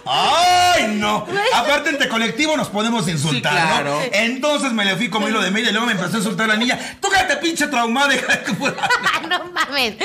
[0.05, 1.25] ¡Ay, no!
[1.53, 3.95] Aparte, entre colectivo nos podemos insultar, Sí, claro.
[3.95, 4.01] ¿no?
[4.11, 6.55] Entonces me le fui como hilo de media y luego me empezó a insultar la
[6.55, 6.79] niña.
[7.01, 9.27] ¡Tú cállate, pinche traumada, hija de tu puta madre".
[9.29, 9.95] no mames.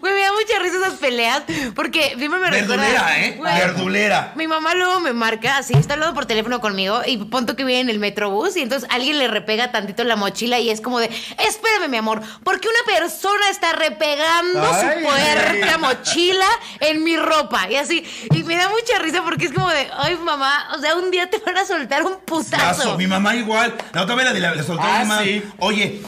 [0.00, 1.42] Güey, me da mucha risa esas peleas
[1.74, 2.76] porque siempre me recuerda.
[2.76, 3.34] Verdulera, ¿eh?
[3.38, 4.32] Güey, Verdulera.
[4.36, 7.82] Mi mamá luego me marca así, está hablando por teléfono conmigo y punto que viene
[7.82, 11.06] en el metrobús y entonces alguien le repega tantito la mochila y es como de,
[11.38, 16.46] espérame mi amor, porque una persona está repegando Ay, su puerca mochila
[16.80, 18.04] en mi ropa y así.
[18.34, 21.28] Y me da mucha risa porque es como de, ay mamá, o sea, un día
[21.28, 22.96] te van a soltar un putazo.
[22.96, 23.74] Mi mamá igual.
[23.92, 25.22] La otra vez le, le soltó a Ah, mi mamá.
[25.22, 25.42] sí.
[25.58, 26.00] Oye,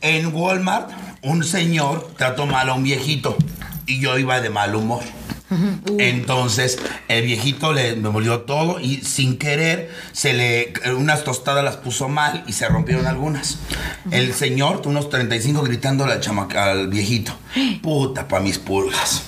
[0.00, 0.90] en Walmart,
[1.22, 3.36] un señor trató mal a un viejito
[3.86, 5.02] y yo iba de mal humor.
[5.98, 6.78] Entonces,
[7.08, 12.44] el viejito le molió todo y sin querer se le unas tostadas las puso mal
[12.46, 13.58] y se rompieron algunas.
[14.10, 17.32] El señor, unos 35 gritando al, chamaca, al viejito.
[17.82, 19.22] Puta pa' mis pulgas.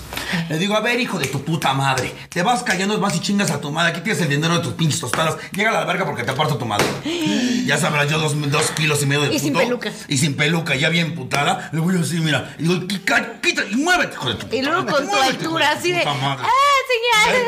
[0.48, 3.50] Le digo, a ver, hijo de tu puta madre, te vas callando, vas y chingas
[3.50, 3.90] a tu madre.
[3.90, 5.36] Aquí tienes el dinero de tus pinches tostadas.
[5.52, 6.86] Llega a la verga porque te parto tu madre.
[7.66, 9.92] Ya sabrás, yo dos, dos kilos y medio de Y sin peluca.
[10.08, 11.68] Y sin peluca, ya bien putada.
[11.72, 12.56] Le voy así, mira.
[12.58, 15.14] Y digo, "Qui- ca- quita y muévete, hijo de tu puta Y luego con tu
[15.14, 16.44] altura así de, puta madre".
[16.46, 17.42] ah, señor,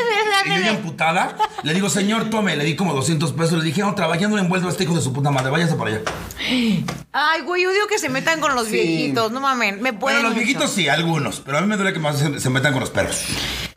[0.44, 0.78] Y yo bien dame".
[0.78, 3.58] putada, le digo, señor, tome, le di como 200 pesos.
[3.58, 5.90] Le dije, no, trabajando le envuelvo a este hijo de su puta madre, váyase para
[5.90, 6.00] allá.
[7.12, 8.72] Ay, güey, odio que se metan con los Sí.
[8.72, 10.44] viejitos, no mames, me pueden Bueno, los mucho.
[10.44, 12.90] viejitos sí, algunos, pero a mí me duele que más se, se metan con los
[12.90, 13.24] perros.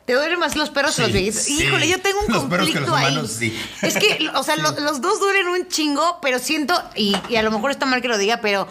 [0.06, 1.42] ¿Te duelen más los perros que los Sí, viejitos?
[1.42, 1.64] sí.
[1.64, 3.12] Híjole, yo tengo un Los perros que conflicto los ahí.
[3.14, 3.60] humanos, sí.
[3.82, 7.44] Es que, o sea, lo- los dos duelen un chingo, pero siento, y, y a
[7.44, 8.68] lo mejor está mal que lo diga, pero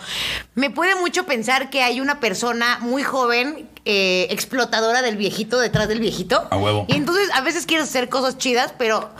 [0.54, 5.88] me puede mucho pensar que hay una persona muy joven, eh, explotadora del viejito detrás
[5.88, 6.46] del viejito.
[6.50, 6.86] A huevo.
[6.88, 9.10] Y entonces a veces quieres hacer cosas chidas, pero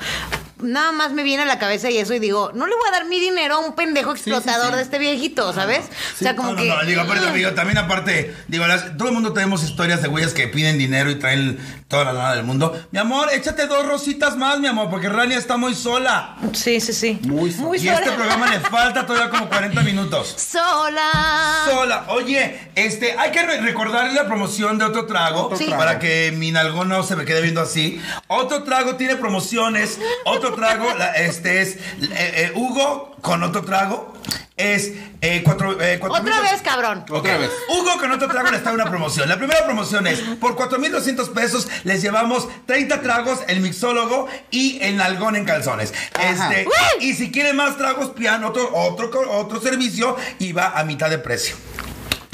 [0.65, 2.93] nada más me viene a la cabeza y eso y digo, no le voy a
[2.93, 5.85] dar mi dinero a un pendejo explotador de este viejito, ¿sabes?
[6.15, 6.69] o sea, como no, no, que...
[6.69, 10.33] no, digo, aparte, digo, también aparte, digo, las- todo el mundo tenemos historias de güeyes
[10.35, 11.59] que piden dinero y traen
[11.89, 12.87] toda la lana del mundo.
[12.91, 16.37] Mi amor, échate dos rositas más, mi amor, porque Rania está muy sola.
[16.53, 17.19] Sí, sí, sí.
[17.23, 17.63] Muy sola.
[17.65, 18.17] Muy Y este sola.
[18.17, 20.35] programa le falta todavía como 40 minutos.
[20.37, 21.63] Sola.
[21.71, 22.05] Sola.
[22.09, 25.67] Oye, este, hay que re- recordarle la promoción de otro trago Sí.
[25.77, 28.01] para que mi nalgón no se me quede viendo así.
[28.29, 29.99] Otro trago tiene promociones.
[30.25, 31.79] Otro trago, la- este es eh,
[32.11, 34.13] eh, Hugo con otro trago.
[34.57, 37.05] es eh, cuatro, eh, cuatro Otra mil- vez, cabrón.
[37.11, 37.51] Otra vez.
[37.71, 39.29] Hugo con otro trago les trae una promoción.
[39.29, 44.97] La primera promoción es por 4,200 pesos les llevamos 30 tragos, el mixólogo y el
[44.97, 45.93] nalgón en calzones.
[46.15, 46.51] Ajá.
[46.53, 47.05] Este, ¡Uy!
[47.09, 51.19] y si quieren más tragos, pian otro, otro, otro servicio y va a mitad de
[51.19, 51.57] precio.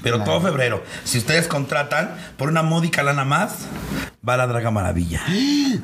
[0.03, 3.53] Pero todo febrero, si ustedes contratan por una módica lana más,
[4.27, 5.21] va la Draga Maravilla.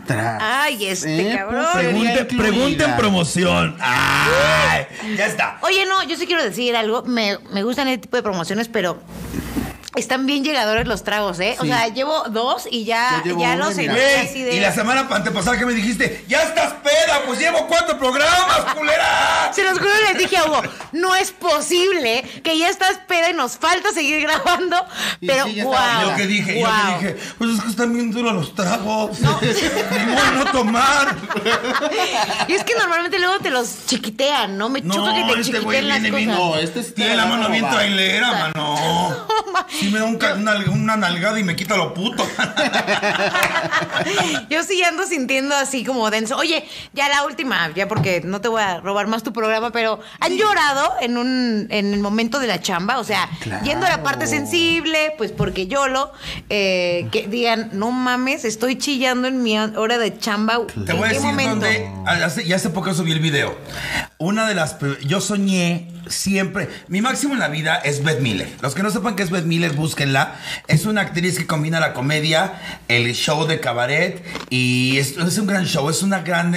[0.07, 1.64] Tra- Ay, este Eh, cabrón.
[1.72, 3.76] pues, Pregunte- pregunten promoción.
[3.80, 5.59] Ay, ya está.
[5.62, 7.03] Oye, no, yo sí quiero decir algo.
[7.05, 9.01] Me, me gustan este tipo de promociones, pero
[9.95, 11.57] están bien llegadores los tragos, ¿eh?
[11.61, 14.57] O sea, llevo dos y ya, Yo ya uno los Güey, así de.
[14.57, 19.51] y la semana antepasada que me dijiste, ya estás peda, pues llevo cuatro programas, culera.
[19.55, 20.62] Se los juro, les dije a Hugo,
[20.93, 24.76] no es posible que ya estás peda y nos falta seguir grabando.
[25.20, 25.74] Y pero, sí, wow.
[26.03, 26.99] yo que dije, yo wow.
[26.99, 29.20] que dije, pues es que están bien duros los tragos.
[29.20, 29.41] No.
[30.34, 31.16] no tomar.
[32.49, 34.68] Y es que normalmente luego te los chiquitean, ¿no?
[34.68, 36.26] Me choca que No, te este chiquiten las viene cosas.
[36.26, 36.30] bien.
[36.37, 39.26] No, este Tiene la mano bien trailera, mano.
[39.87, 42.26] Sí me da un ca- una, una nalgada y me quita lo puto.
[44.51, 46.37] Yo sí ando sintiendo así como denso.
[46.37, 50.01] Oye, ya la última, ya porque no te voy a robar más tu programa, pero
[50.20, 52.99] ¿han llorado en un en el momento de la chamba?
[52.99, 53.28] O sea,
[53.64, 56.12] yendo a la parte sensible, pues porque YOLO,
[56.51, 60.59] eh, que digan, no mames, estoy chillando en mi hora de chamba.
[60.66, 61.66] Te ¿En voy a qué decir momento?
[61.66, 61.89] dónde.
[62.07, 63.57] Hace, y hace poco subí el video.
[64.18, 64.76] Una de las.
[65.07, 66.68] Yo soñé siempre.
[66.88, 68.48] Mi máximo en la vida es Beth Miller.
[68.61, 70.36] Los que no sepan qué es Beth Miller, búsquenla.
[70.68, 72.54] Es una actriz que combina la comedia,
[72.88, 75.88] el show de cabaret y es, es un gran show.
[75.90, 76.54] Es una gran,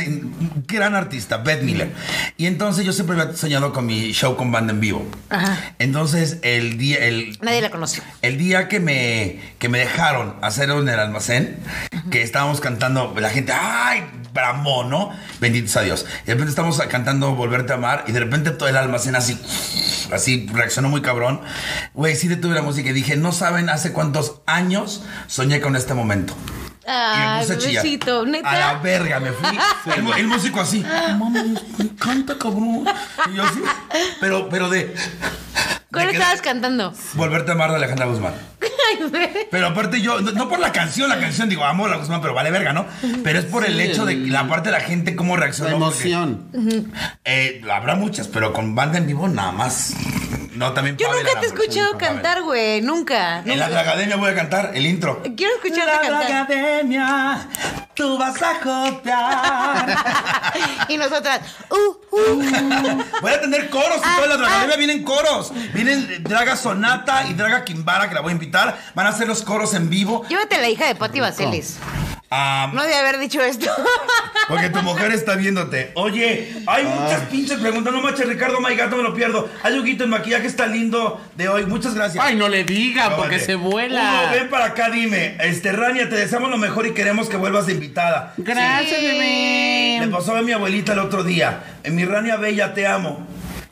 [0.68, 1.92] gran artista, Beth Miller.
[2.38, 5.06] Y entonces yo siempre había soñado con mi show con banda en vivo.
[5.30, 5.74] Ajá.
[5.80, 7.00] Entonces el día.
[7.00, 8.02] El, Nadie la conoce.
[8.22, 11.58] el día que me, que me dejaron hacerlo en el almacén,
[12.12, 14.04] que estábamos cantando, la gente, ¡ay!
[14.34, 15.12] Bramó, ¿no?
[15.40, 16.06] Benditos a Dios.
[16.24, 19.39] Y de repente estamos cantando Volverte a amar y de repente todo el almacén así,
[20.12, 21.42] así reaccionó muy cabrón.
[21.94, 25.94] Güey, sí detuve la música y dije, no saben hace cuántos años soñé con este
[25.94, 26.36] momento.
[26.86, 28.50] Y me puse bebecito, ¿neta?
[28.50, 29.58] A la verga, me fui.
[29.96, 30.84] El, el músico así,
[31.18, 31.62] no mames,
[32.00, 32.86] canta cabrón.
[33.32, 33.62] Y yo así,
[34.20, 34.96] pero, pero de.
[35.92, 36.94] ¿Cuál de que- estabas cantando?
[37.14, 38.34] Volverte a amar de Alejandra Guzmán.
[39.52, 42.22] Pero aparte yo, no, no por la canción, la canción digo, amo a la Guzmán,
[42.22, 42.86] pero vale verga, ¿no?
[43.24, 45.70] Pero es por el Sí, hecho de el- la parte de la gente, cómo reaccionó.
[45.72, 46.84] La porque, emoción.
[47.24, 49.94] eh, habrá muchas, pero con banda en vivo nada más.
[50.56, 52.08] No, también Yo Pavel nunca te he escuchado Pavel.
[52.08, 52.82] cantar, güey.
[52.82, 53.40] Nunca.
[53.46, 53.80] En la nunca.
[53.82, 55.22] academia voy a cantar el intro.
[55.38, 56.44] Quiero escucharte cantar.
[56.44, 57.48] academia,
[57.94, 59.98] tú vas a jotear.
[60.90, 63.04] y nosotras, uh, uh.
[63.22, 64.50] Voy a tener coros y Ah, toda la ah.
[64.50, 65.54] academia vienen coros.
[65.84, 68.78] Vienen Draga Sonata y Draga Kimbara, que la voy a invitar.
[68.96, 70.26] Van a hacer los coros en vivo.
[70.28, 71.78] Llévate a la hija de Patti Vaselis.
[72.30, 73.72] No debe haber dicho esto.
[74.50, 75.92] Porque tu mujer está viéndote.
[75.96, 77.94] Oye, hay muchas pinches preguntas.
[77.94, 79.48] No manches, Ricardo, my gato, me lo pierdo.
[79.64, 81.66] Hay Huguito, el maquillaje está lindo de hoy.
[81.66, 82.22] Muchas gracias.
[82.24, 84.32] Ay, no le diga, porque se Hugo, vuela.
[84.34, 85.38] ven para acá, dime.
[85.40, 88.34] Este, Rania, te deseamos lo mejor y queremos que vuelvas de invitada.
[88.38, 89.06] Gracias, Sí.
[89.08, 90.12] Le bebé.
[90.12, 91.64] pasó a mi abuelita el otro día.
[91.84, 93.26] En mi Rania Bella, te amo.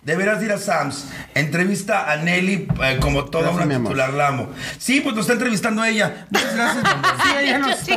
[0.07, 1.05] Deberás ir a Sams.
[1.35, 4.47] Entrevista a Nelly eh, como toda Gracias, una titular la amo.
[4.79, 6.25] Sí, pues nos está entrevistando ella.
[6.31, 6.83] Muchas gracias.
[7.23, 7.91] Sí, ella nos- Sí.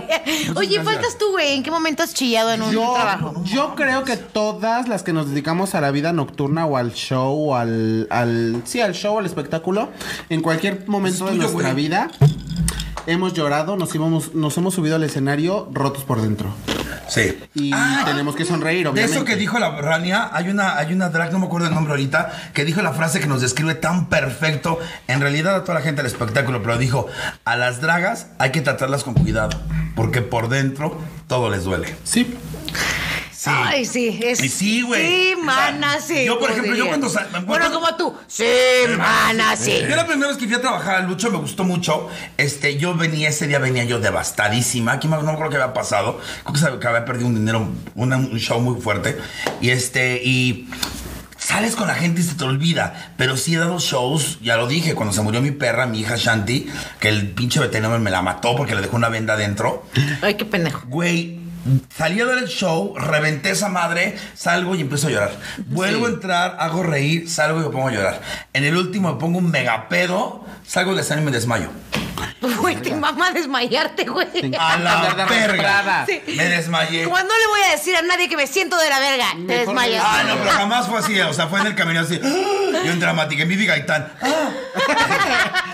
[0.56, 0.84] Oye, gracias.
[0.84, 1.54] faltas tú, güey.
[1.54, 3.42] ¿En qué momento has chillado en un Yo, trabajo?
[3.44, 7.50] yo creo que todas las que nos dedicamos a la vida nocturna o al show
[7.50, 9.88] o al, al sí al show al espectáculo
[10.28, 11.74] en cualquier momento Es de nuestra güey.
[11.76, 12.10] vida
[13.10, 16.52] hemos llorado nos íbamos, nos hemos subido al escenario rotos por dentro
[17.08, 17.36] Sí.
[17.54, 20.92] y Ah, tenemos que sonreír De obviamente eso que dijo la Rania, hay una, hay
[20.92, 23.74] una drag, no me acuerdo el nombre ahorita, que dijo la frase que nos describe
[23.74, 27.08] tan perfecto, en realidad a toda la gente del espectáculo, pero dijo,
[27.44, 29.60] a las dragas hay que tratarlas con cuidado,
[29.96, 30.96] porque por dentro
[31.26, 31.96] todo les duele.
[32.04, 32.32] sí
[33.42, 33.48] Sí.
[33.50, 34.20] Ay, sí.
[34.22, 35.00] Es, Y sí, güey.
[35.06, 36.26] Sí, O sea, mana, sí.
[36.26, 38.14] yo, por ejemplo, yo cuando me Bueno, como tú.
[38.26, 38.44] Sí,
[38.98, 39.80] mana, sí.
[39.88, 42.08] Yo la primera vez que fui a trabajar al Lucho me gustó mucho.
[42.36, 44.92] Este, yo venía, ese día venía yo devastadísima.
[44.92, 46.20] Aquí no me acuerdo qué había pasado.
[46.44, 49.16] Creo que, que había perdido un dinero, una- un show muy fuerte.
[49.62, 50.68] Y este, y
[51.38, 53.14] sales con la gente y se te olvida.
[53.16, 56.16] Pero sí he dado shows, ya lo dije, cuando se murió mi perra, mi hija
[56.16, 56.68] Shanti,
[57.00, 59.86] que el pinche veterinario me la mató porque le dejó una venda adentro.
[60.20, 60.82] Ay, qué pendejo.
[60.88, 61.39] Güey,
[61.94, 65.32] salí a dar el show, reventé esa madre, salgo y empiezo a llorar.
[65.66, 68.20] Vuelvo a entrar, hago reír, salgo y me pongo a llorar.
[68.52, 71.68] En el último me pongo un megapedo, salgo del escenario y me desmayo.
[72.40, 74.28] Güey, te mama desmayarte, güey.
[74.58, 76.06] A la de verga.
[76.06, 76.20] Sí.
[76.36, 77.04] Me desmayé.
[77.04, 79.26] Como no le voy a decir a nadie que me siento de la verga.
[79.46, 80.02] Te desmayas.
[80.06, 82.18] Ah, no, pero jamás fue así, o sea, fue en el camino así.
[82.20, 84.10] Yo en dramática, en Vivi Gaitán.
[84.22, 84.50] ¡Ah!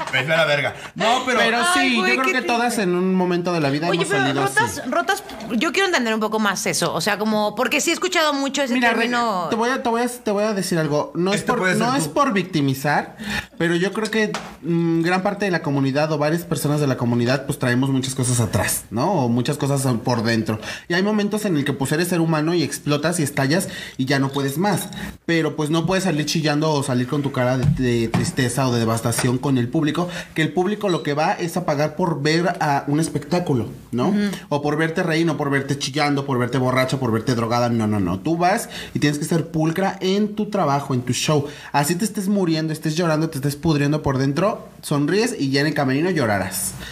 [0.12, 0.74] Me fui a la verga.
[0.94, 1.38] No, pero.
[1.38, 2.46] pero Ay, sí güey, yo creo que triste.
[2.48, 5.72] todas en un momento de la vida Oye, hemos pero salido rotas, así rotas yo
[5.72, 6.94] quiero entender un poco más eso.
[6.94, 9.46] O sea, como, porque sí he escuchado mucho ese Mira, término.
[9.50, 11.12] te voy, a, te, voy a, te voy a decir algo.
[11.14, 11.96] No, es Este por, no tú.
[11.96, 13.16] es por victimizar,
[13.58, 16.96] pero yo creo que mm, gran parte de la comunidad o varias personas de la
[16.96, 19.12] comunidad pues traemos muchas cosas atrás, ¿no?
[19.12, 20.58] O muchas cosas por dentro.
[20.88, 24.04] Y hay momentos en el que pues eres ser humano y explotas y estallas y
[24.04, 24.88] ya no puedes más.
[25.26, 28.72] Pero pues no puedes salir chillando o salir con tu cara de, de tristeza o
[28.72, 32.22] de devastación con el público, que el público lo que va es a pagar por
[32.22, 34.14] ver a un espectáculo, ¿no?
[34.48, 37.86] O por verte reír, no por verte chillando, por verte borracha, por verte drogada, no,
[37.86, 38.18] no, no.
[38.20, 41.46] Tú vas y tienes que ser pulcra en tu trabajo, en tu show.
[41.72, 45.68] Así te estés muriendo, estés llorando, te estés pudriendo por dentro, sonríes y ya en
[45.68, 46.45] el camerino llorarás.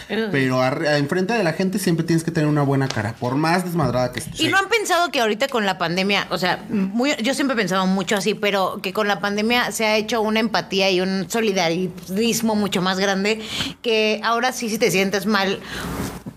[0.07, 4.11] Pero enfrente de la gente siempre tienes que tener una buena cara, por más desmadrada
[4.11, 4.39] que estés.
[4.39, 7.57] Y no han pensado que ahorita con la pandemia, o sea, muy- yo siempre he
[7.57, 11.29] pensado mucho así, pero que con la pandemia se ha hecho una empatía y un
[11.29, 13.41] solidarismo mucho más grande,
[13.81, 15.59] que ahora sí si te sientes mal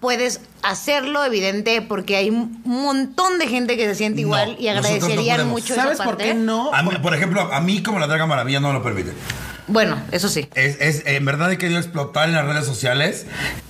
[0.01, 4.64] puedes hacerlo evidente porque hay un montón de gente que se siente No, igual y
[4.66, 5.47] no agradecerían podemos.
[5.61, 6.29] mucho ¿Sabes esa por parte.
[6.31, 6.73] qué no?
[6.73, 9.12] A mí, por ejemplo, a mí como la Draga Maravilla no me lo permite.
[9.69, 10.49] Bueno, eso sí.
[10.55, 13.27] Es, es- en verdad he querido explotar en las redes sociales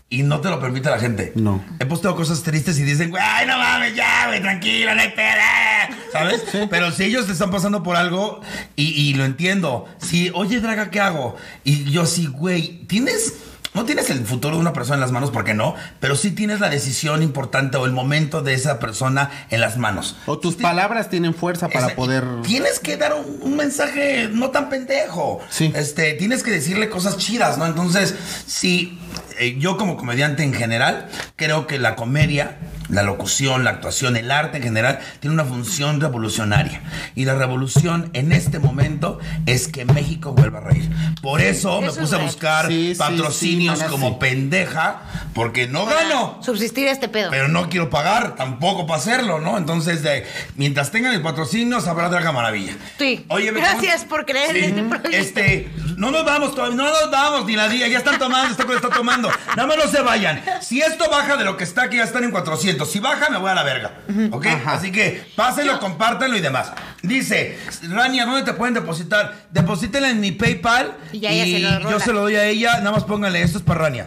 [0.08, 1.32] y no te lo permite la gente.
[1.34, 1.62] No.
[1.80, 5.10] He posteado cosas tristes y dicen, güey, ay, no mames, ya, güey, tranquila, no hay
[5.10, 5.88] peda.
[6.12, 6.42] ¿Sabes?
[6.70, 8.40] Pero si ellos te están pasando por algo
[8.76, 9.86] y, y lo entiendo.
[10.00, 11.36] Si, oye, Draga, ¿qué hago?
[11.64, 13.34] Y yo sí, güey, tienes.
[13.78, 16.58] No tienes el futuro de una persona en las manos, porque no, pero sí tienes
[16.58, 20.16] la decisión importante o el momento de esa persona en las manos.
[20.26, 22.24] O tus palabras tienen fuerza para poder...
[22.42, 25.38] Tienes que dar un, un mensaje no tan pendejo.
[25.48, 25.70] Sí.
[25.76, 27.66] Este, tienes que decirle cosas chidas, ¿no?
[27.66, 28.16] Entonces,
[28.48, 28.98] sí,
[29.38, 32.58] eh, yo como comediante en general, creo que la comedia,
[32.88, 36.80] la locución, la actuación, el arte en general, tiene una función revolucionaria.
[37.14, 40.90] Y la revolución en este momento es que México vuelva a reír.
[41.22, 44.16] Por eso, me es puse a buscar Sí, patrocinios sí, como sí.
[44.20, 45.02] pendeja,
[45.34, 47.30] porque no gano Subsistir este pedo.
[47.30, 49.58] pero no quiero pagar tampoco para hacerlo, ¿no?
[49.58, 50.26] Entonces, de,
[50.56, 52.72] mientras tengan el patrocinio, sabrá Draga Maravilla.
[52.98, 53.26] Sí.
[53.28, 55.08] ¿me Gracias por creer en este proyecto.
[55.16, 58.66] Este, no nos vamos todavía, no nos vamos ni la día, ya están tomando, esto
[58.66, 59.27] que está tomando.
[59.56, 60.42] Nada más no se vayan.
[60.60, 62.90] Si esto baja de lo que está, que ya están en 400.
[62.90, 63.92] Si baja, me voy a la verga.
[64.30, 64.46] ¿Ok?
[64.46, 64.72] Ajá.
[64.74, 66.72] Así que pásenlo, compártanlo y demás.
[67.02, 67.58] Dice,
[67.88, 69.34] Rania, ¿dónde te pueden depositar?
[69.50, 72.00] Deposítenla en mi PayPal Y ya ella se lo yo rola.
[72.04, 72.78] se lo doy a ella.
[72.78, 74.06] Nada más pónganle, esto es para Rania.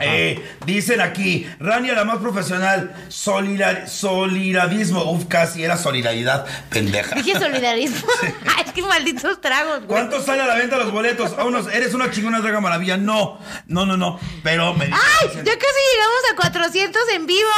[0.00, 5.10] Eh, dicen aquí, Rania la más profesional, solidar, solidarismo.
[5.10, 7.14] Uf, casi era solidaridad, pendeja.
[7.16, 8.06] Dije solidarismo.
[8.56, 9.88] Ay, es que malditos tragos, güey.
[9.88, 11.32] ¿Cuánto sale a la venta los boletos?
[11.38, 12.96] A unos, eres una chingona draga maravilla.
[12.96, 14.18] No, no, no, no.
[14.42, 15.28] Pero me ¡Ay!
[15.34, 17.48] Ya casi llegamos a 400 en vivo.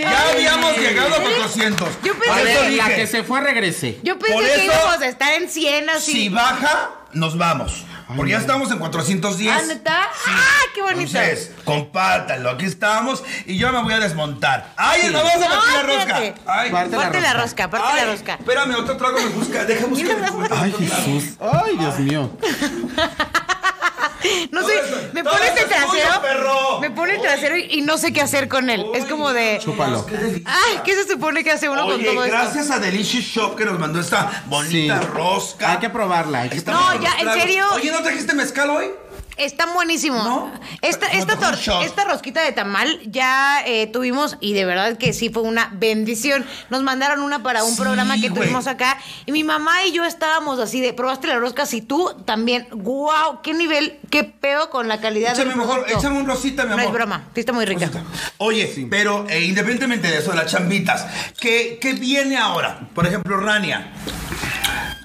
[0.00, 1.88] Ya habíamos llegado a 400.
[2.02, 3.98] Yo pensé A Por eso ver, la dije, que se fue regrese.
[4.02, 6.12] Yo pensé Por que eso- íbamos a estar en 100 así.
[6.12, 7.84] Si baja, nos vamos.
[8.16, 9.52] Porque ya estamos en 410.
[9.52, 10.02] Ah, ¿neta?
[10.26, 10.40] ¡Ah,
[10.74, 11.18] qué bonito!
[11.18, 12.50] Entonces, compártanlo.
[12.50, 14.72] Aquí estamos y yo me voy a desmontar.
[14.76, 16.34] ¡Ay, no vamos a No, partir la rosca!
[16.46, 16.70] ¡Ay!
[16.70, 17.42] Parte la Parte la rosca.
[17.42, 18.34] rosca, parte Ay, la rosca.
[18.34, 19.64] Espérame, otro trago me busca.
[19.64, 20.16] Deja buscar.
[20.52, 21.34] Ay, Jesús.
[21.40, 22.30] Ay, Dios mío.
[24.50, 24.74] No sé,
[25.12, 26.22] me pone este trasero.
[26.22, 26.80] perro.
[26.80, 28.84] Me pone el trasero y, y no sé qué hacer con él.
[28.94, 29.58] Es como de.
[29.62, 30.06] Chúpalo.
[30.44, 32.36] Ay, ¿qué se supone que hace uno con todo esto?
[32.36, 35.06] gracias a Delicious Shop que nos mandó esta bonita Sí.
[35.12, 35.72] rosca.
[35.72, 36.42] Hay que probarla.
[36.42, 37.66] hay que Estamos No, ya, ¿en serio?
[37.74, 38.90] Oye, ¿no trajiste mezcal hoy?
[39.36, 40.22] Está buenísimo.
[40.22, 40.52] ¿No?
[40.82, 45.30] Esta, esta, tor- esta rosquita de tamal ya eh, tuvimos y de verdad que sí
[45.30, 46.44] fue una bendición.
[46.70, 48.42] Nos mandaron una para un Sí, programa que güey.
[48.42, 52.10] tuvimos acá y mi mamá y yo estábamos así de, probaste la rosca, si tú
[52.26, 55.98] también, wow, qué nivel, qué pedo con la calidad Échame del mejor, producto.
[55.98, 56.86] échame un rosita, mi No amor.
[56.86, 57.86] es broma, sí está muy rica.
[57.86, 58.04] Rosita.
[58.38, 61.06] Oye, pero eh, independientemente de eso, de las chambitas,
[61.40, 62.80] ¿qué, ¿qué viene ahora?
[62.94, 63.92] Por ejemplo, Rania.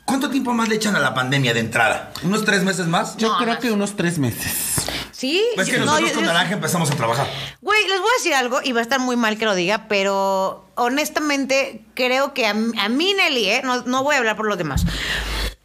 [0.07, 2.13] ¿Cuánto tiempo más le echan a la pandemia de entrada?
[2.23, 3.17] ¿Unos tres meses más?
[3.17, 3.57] Yo No, creo más.
[3.59, 4.87] que unos tres meses.
[5.11, 7.27] Sí, Pues que no, nosotros yo- con yo- Naranja empezamos a trabajar.
[7.61, 9.87] Güey, les voy a decir algo y va a estar muy mal que lo diga,
[9.89, 13.61] pero honestamente creo que a, mí- a mí, Nelly, ¿eh?
[13.65, 14.85] no, no voy a hablar por los demás.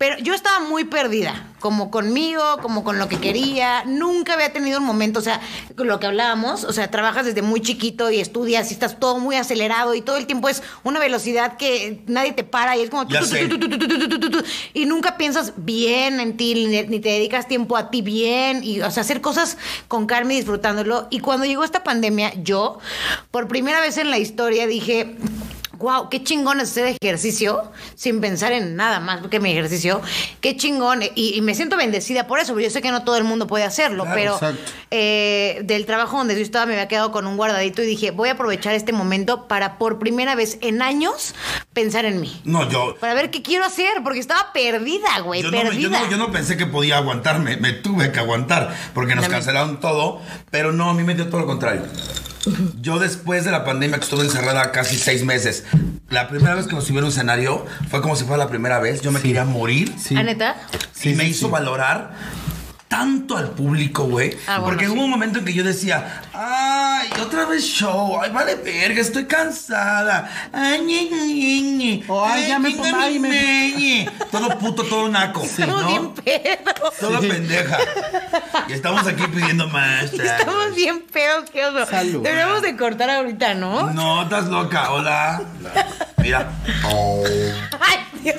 [0.03, 3.85] Pero yo estaba muy perdida, como conmigo, como con lo que quería.
[3.85, 5.41] Nunca había tenido un momento, o sea,
[5.77, 9.21] con lo que hablábamos, o sea, trabajas desde muy chiquito y estudias y estás todo
[9.21, 12.91] muy acelerado y todo el tiempo es una velocidad que nadie te para y es
[12.91, 13.07] como...
[14.75, 18.91] y nunca piensas bien en ti, ni te dedicas tiempo a ti bien, y, o
[18.91, 21.07] sea, hacer cosas con Carmen disfrutándolo.
[21.11, 22.81] Y cuando llegó esta pandemia, yo,
[23.31, 25.17] por primera vez en la historia, dije
[25.83, 30.01] Wow, qué chingón es hacer ejercicio sin pensar en nada más que mi ejercicio.
[30.41, 31.03] Qué chingón.
[31.15, 33.47] Y, y me siento bendecida por eso, porque yo sé que no todo el mundo
[33.47, 34.57] puede hacerlo, Claro, pero
[34.91, 38.29] eh, del trabajo donde yo estaba me había quedado con un guardadito y dije, voy
[38.29, 41.35] a aprovechar este momento para por primera vez en años
[41.73, 42.41] pensar en mí.
[42.45, 42.95] No, yo.
[43.01, 45.81] Para ver qué quiero hacer, porque estaba perdida, güey, Yo no, me- perdida.
[45.99, 49.41] yo, no, yo no pensé que podía aguantarme, me tuve que aguantar porque nos También.
[49.41, 50.21] cancelaron todo,
[50.51, 51.83] pero no, a mí me dio todo lo contrario.
[52.81, 55.65] Yo después de la pandemia que estuve encerrada casi seis meses,
[56.09, 58.79] la primera vez que nos subieron a un escenario fue como si fuera la primera
[58.81, 59.01] vez.
[59.01, 59.95] Yo me quería morir.
[59.99, 60.17] Sí.
[60.17, 60.57] ¿A neta?
[60.93, 61.53] Sí, y me sí, hizo sí.
[61.53, 62.13] valorar
[62.93, 64.37] tanto al público, güey.
[64.47, 64.91] Ah, bueno, porque sí.
[64.93, 69.25] hubo un momento en que yo decía, ay, otra vez show, ay, vale verga, estoy
[69.25, 70.29] cansada.
[70.53, 72.05] Ay, ñe, ñe, ñe.
[72.07, 74.11] O, ay, ya me chinga pon- ay, mi me-.
[74.31, 75.43] Todo puto, todo naco.
[75.43, 75.89] Estamos ¿no?
[75.89, 76.95] bien pedos.
[77.01, 77.79] Toda pendeja.
[78.69, 80.13] Y estamos aquí pidiendo más.
[80.13, 81.87] Estamos bien pedos, qué oso.
[81.87, 82.23] Salud.
[82.23, 83.91] Deberíamos de cortar ahorita, ¿no?
[83.93, 84.93] No, estás loca.
[84.93, 85.41] Hola.
[86.19, 86.53] Mira.
[87.81, 88.37] Ay, Dios.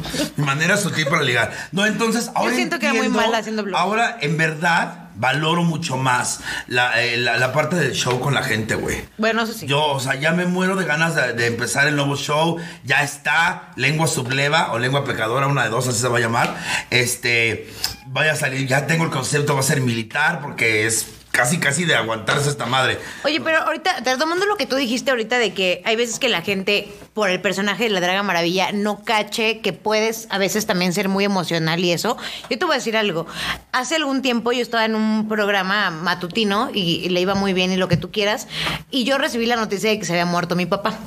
[0.37, 1.51] manera sutil para ligar.
[1.71, 2.53] No, entonces ahora.
[2.55, 3.77] siento que era muy mala haciendo blog.
[3.79, 8.43] Ahora, en verdad, valoro mucho más la, eh, la- la parte del show con la
[8.43, 9.03] gente, güey.
[9.17, 9.67] Bueno, eso sí.
[9.67, 12.57] Yo, o sea, ya me muero de ganas de, de empezar el nuevo show.
[12.85, 16.55] Ya está, lengua subleva o lengua pecadora, una de dos, así se va a llamar.
[16.89, 17.69] Este,
[18.07, 21.85] vaya a salir, ya tengo el concepto, va a ser militar porque es casi, casi
[21.85, 22.99] de aguantarse esta madre.
[23.23, 26.41] Oye, pero ahorita, retomando lo que tú dijiste ahorita de que hay veces que la
[26.41, 30.93] gente, por el personaje de la Draga Maravilla, no cache que puedes a veces también
[30.93, 32.17] ser muy emocional y eso.
[32.49, 33.27] Yo te voy a decir algo.
[33.71, 37.71] Hace algún tiempo yo estaba en un programa matutino y, y le iba muy bien
[37.71, 38.47] y lo que tú quieras,
[38.89, 40.97] y yo recibí la noticia de que se había muerto mi papá.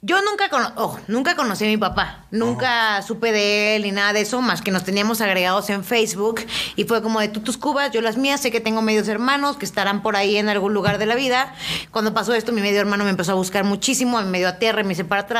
[0.00, 4.20] Yo nunca, ojo, nunca conocí a mi papá, nunca supe de él ni nada de
[4.20, 6.40] eso, más que nos teníamos agregados en Facebook
[6.76, 9.56] y fue como de tú tus cubas, yo las mías, sé que tengo medios hermanos
[9.56, 11.52] que estarán por ahí en algún lugar de la vida.
[11.90, 14.82] Cuando pasó esto, mi medio hermano me empezó a buscar muchísimo, me dio a tierra
[14.84, 15.37] me hice para atrás.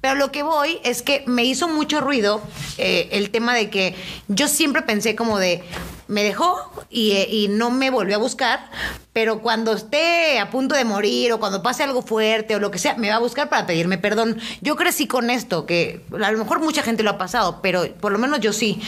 [0.00, 2.42] Pero lo que voy es que me hizo mucho ruido
[2.78, 3.94] eh, el tema de que
[4.28, 5.62] yo siempre pensé como de,
[6.08, 8.70] me dejó y, eh, y no me volvió a buscar,
[9.14, 12.78] pero cuando esté a punto de morir o cuando pase algo fuerte o lo que
[12.78, 14.38] sea, me va a buscar para pedirme perdón.
[14.60, 18.10] Yo crecí con esto, que a lo mejor mucha gente lo ha pasado, pero por
[18.10, 18.80] lo menos yo sí.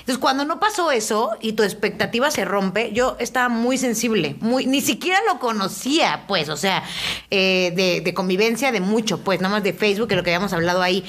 [0.00, 4.66] Entonces, cuando no pasó eso y tu expectativa se rompe, yo estaba muy sensible, muy,
[4.66, 6.82] ni siquiera lo conocía, pues, o sea,
[7.30, 10.54] eh, de, de convivencia de mucho, pues, nada más de Facebook, que lo que habíamos
[10.54, 11.04] hablado ahí.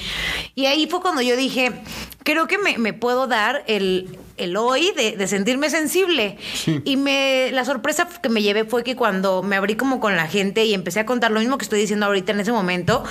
[0.54, 1.72] Y ahí fue cuando yo dije,
[2.24, 6.36] creo que me, me puedo dar el, el hoy de, de sentirme sensible.
[6.84, 10.26] Y me la sorpresa que me llevé fue que cuando me abrí como con la
[10.26, 13.04] gente y empecé a contar lo mismo que estoy diciendo ahorita en ese momento,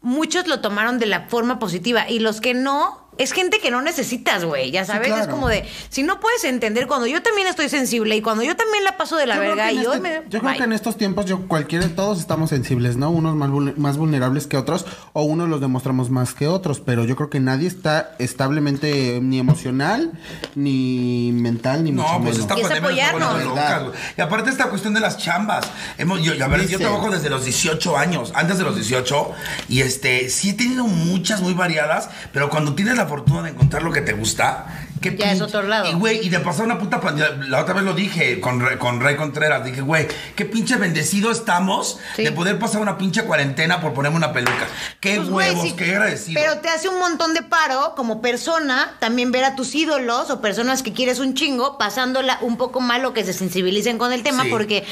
[0.00, 3.02] muchos lo tomaron de la forma positiva y los que no...
[3.18, 5.08] Es gente que no necesitas, güey, ya sabes.
[5.08, 5.30] Es claro.
[5.30, 8.84] como de, si no puedes entender, cuando yo también estoy sensible y cuando yo también
[8.84, 10.14] la paso de la Yo verga y hoy este- me...
[10.30, 10.56] yo creo bye.
[10.56, 13.10] que en estos tiempos yo cualquiera todos estamos sensibles, ¿no?
[13.10, 17.14] Unos más, más vulnerables que otros o unos los demostramos más que otros, pero yo
[17.16, 20.12] creo que nadie está establemente ni emocional
[20.54, 22.50] ni mental ni mucho No, pues menos.
[22.50, 23.44] esta es pandemia está apoyarnos.
[23.44, 23.94] locas, güey.
[24.16, 25.66] Y aparte esta cuestión de las chambas.
[25.98, 26.78] Hemos, yo, a ver, yo Dice.
[26.78, 29.32] trabajo desde los 18 años, antes de los 18,
[29.68, 33.82] y este, sí he tenido muchas muy variadas, pero cuando tienes la fortuna de encontrar
[33.82, 34.66] lo que te gusta,
[35.00, 35.90] qué Ya es otro lado.
[35.90, 38.78] Y güey, y de pasar una puta pandemia, la otra vez lo dije con, Re-
[38.78, 40.06] con Ray Contreras, dije, güey,
[40.36, 42.24] qué pinche bendecido estamos Sí.
[42.24, 44.66] de poder pasar una pinche cuarentena por ponerme una peluca.
[45.00, 46.40] Qué Pues, huevos, sí, qué agradecido.
[46.40, 50.40] Pero te hace un montón de paro como persona también ver a tus ídolos o
[50.40, 54.22] personas que quieres un chingo pasándola un poco mal o que se sensibilicen con el
[54.22, 54.50] tema Sí.
[54.50, 54.84] porque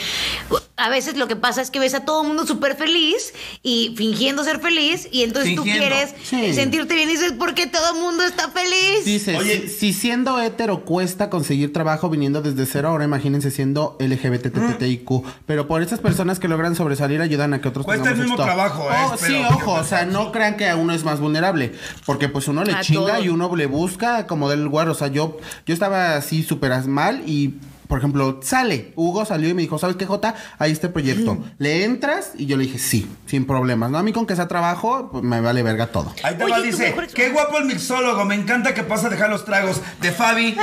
[0.81, 3.95] a veces lo que pasa es que ves a todo el mundo súper feliz y
[3.97, 6.55] fingiendo ser feliz y entonces tú quieres Sí.
[6.55, 9.05] sentirte bien y dices, ¿por qué todo el mundo está feliz?
[9.05, 9.69] Dice, Oye.
[9.69, 15.23] si, si siendo hetero cuesta conseguir trabajo viniendo desde cero, ahora imagínense siendo LGBTTIQ.
[15.47, 18.89] Pero por esas personas que logran sobresalir ayudan a que otros Cuesta el mismo trabajo,
[18.91, 18.95] ¿eh?
[19.11, 21.73] Oh, Espero sí, ojo, o sea, no crean que a uno es más vulnerable.
[22.07, 24.89] Porque pues uno le A chinga y uno le busca como del lugar.
[24.89, 27.55] O sea, yo, yo estaba así súper mal y...
[27.91, 30.37] Por ejemplo, sale, Hugo salió y me dijo, ¿sabes qué, Jota?
[30.61, 31.37] Ahí está el proyecto.
[31.59, 32.31] ¿Le entras?
[32.39, 33.91] Y yo le dije, sí, sin problemas.
[33.91, 33.99] ¿no?
[33.99, 36.15] A mí con que sea trabajo, pues me vale verga todo.
[36.23, 39.11] Ahí te Oye, va, dice, mejor- qué guapo el mixólogo, me encanta que pasa a
[39.11, 39.81] dejar los tragos.
[40.01, 40.57] De Fabi,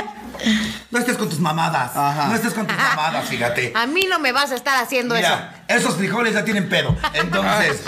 [0.91, 2.27] no estés con tus mamadas, Ajá.
[2.29, 3.73] no estés con tus mamadas, fíjate.
[3.75, 6.95] A mí no me vas a estar haciendo Mira, esos frijoles ya tienen pedo.
[7.13, 7.81] Entonces,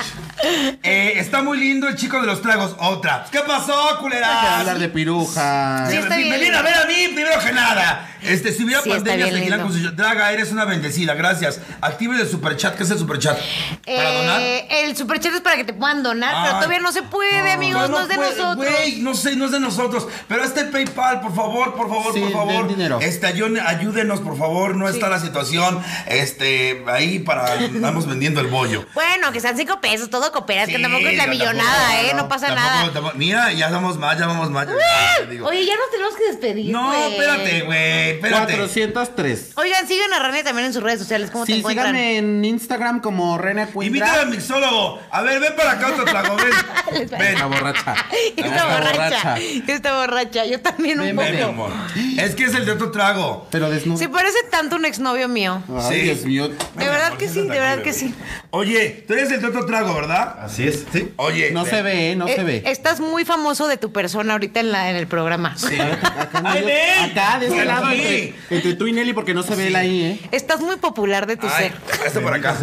[0.84, 2.76] eh, está muy lindo el chico de los tragos.
[2.80, 3.26] Otra.
[3.32, 4.60] ¿Qué pasó, Hay que culera?
[4.60, 5.88] hablar de piruja.
[5.90, 8.06] Sí, está me bien viene a ver a mí primero que nada.
[8.22, 11.62] Este, si hubiera Sí, pandemia, seguirán con su Draga, eres una bendecida, gracias.
[11.82, 13.38] Active el superchat, ¿qué es el superchat?
[13.86, 14.42] ¿Para donar?
[14.42, 16.42] Eh, el superchat es para que te puedan donar, Ay.
[16.44, 18.68] pero todavía no se puede, amigos, no, es de puede, nosotros.
[18.70, 20.06] Güey, no sé, no es de nosotros.
[20.28, 22.68] Pero este PayPal, por favor, por favor, Sí, por favor.
[22.68, 23.00] den dinero.
[23.02, 24.76] Este, ayú- ayúdenos, por favor.
[24.76, 25.82] No está la situación.
[26.08, 27.56] Este, ahí para.
[27.56, 28.86] Estamos vendiendo el bollo.
[28.94, 31.32] Bueno, que sean cinco pesos, todo puedo cooperar, es que Sí, tampoco es la no,
[31.32, 32.14] millonada, tampoco, ¿eh?
[32.16, 32.94] No, pasa tampoco, nada.
[32.94, 33.18] tampoco.
[33.18, 34.68] Mira, ya vamos más, ya vamos más.
[34.68, 34.74] ya
[35.20, 35.48] te digo.
[35.48, 36.72] Oye, ya nos tenemos que despedir.
[36.72, 38.54] no, espérate, güey, espérate.
[38.56, 39.52] 403.
[39.56, 41.30] Oigan, sigan a René también en sus redes sociales.
[41.32, 41.88] ¿Cómo te Sí, encuentran?
[41.88, 44.22] síganme en Instagram como Rena Invítame Cuendra.
[44.22, 45.00] al mixólogo.
[45.12, 47.10] A ver, ven para acá otro trago, ven.
[47.20, 47.40] ven.
[47.40, 47.96] La borracha.
[48.36, 49.38] Está Está borracha.
[49.68, 50.46] Está borracha.
[50.46, 51.28] Yo también un Ven, poco.
[51.28, 51.72] Ven, mi amor.
[52.18, 53.48] Es que es el de otro trago.
[53.52, 53.98] Pero desnudo.
[53.98, 55.62] Se parece tanto a un exnovio mío.
[55.70, 56.02] Ay, Sí.
[56.02, 56.48] Dios mío.
[56.50, 58.14] De verdad que sí, de verdad que sí.
[58.52, 60.19] Oye, tú eres el de otro trago, ¿verdad?
[60.24, 61.12] Así es, sí.
[61.18, 61.52] Oye.
[61.52, 62.16] No se ve, ¿eh?
[62.16, 62.64] No Eh, se ve.
[62.66, 65.56] Estás muy famoso de tu persona ahorita en, la, en el programa.
[65.58, 65.80] Sí.
[65.80, 67.12] Acá, Ay, ven.
[67.12, 70.04] acá, de este lado, entre, entre tú y Nelly, porque no se ve él ahí,
[70.04, 70.20] ¿eh?
[70.32, 71.74] Estás muy popular de tu Ay, ser.
[72.06, 72.56] este por acá.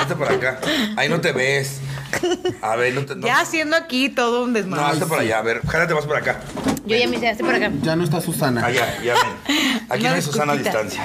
[0.00, 0.58] Este por acá.
[0.96, 1.80] Ahí no te ves.
[2.62, 3.14] A ver, no te.
[3.16, 4.94] No, Ya haciendo aquí todo un no desmadre.
[4.94, 5.38] este por allá.
[5.38, 6.40] A ver, jálate más por acá.
[6.84, 7.70] Yo ya me hice, hazte por acá.
[7.82, 8.64] Ya no está Susana.
[8.66, 9.84] Allá, ya ven.
[9.88, 11.02] Aquí no hay Susana a distancia.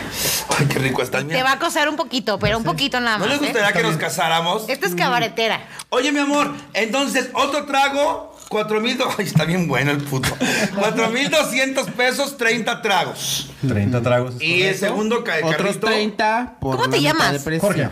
[0.58, 1.20] Ay, qué rico está.
[1.20, 1.44] Te Mira.
[1.44, 3.34] va a acosar un poquito, pero un poquito nada ¿No más.
[3.34, 3.46] les ¿eh?
[3.54, 4.68] gustaría que nos casáramos?
[4.70, 5.62] Esta es cabaretera.
[5.90, 8.98] Oye, mi amor, entonces, otro trago, cuatro mil...
[8.98, 10.30] do- Ay, está bien bueno el puto.
[10.76, 13.52] Cuatro mil doscientos pesos, 30 tragos.
[13.68, 14.36] 30 tragos.
[14.36, 15.88] es Y el segundo ca- Otros carrito...
[15.88, 17.44] 30 por ¿Cómo te llamas?
[17.62, 17.90] Jorge.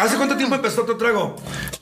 [0.00, 1.36] ¿Hace cuánto tiempo empezó otro trago?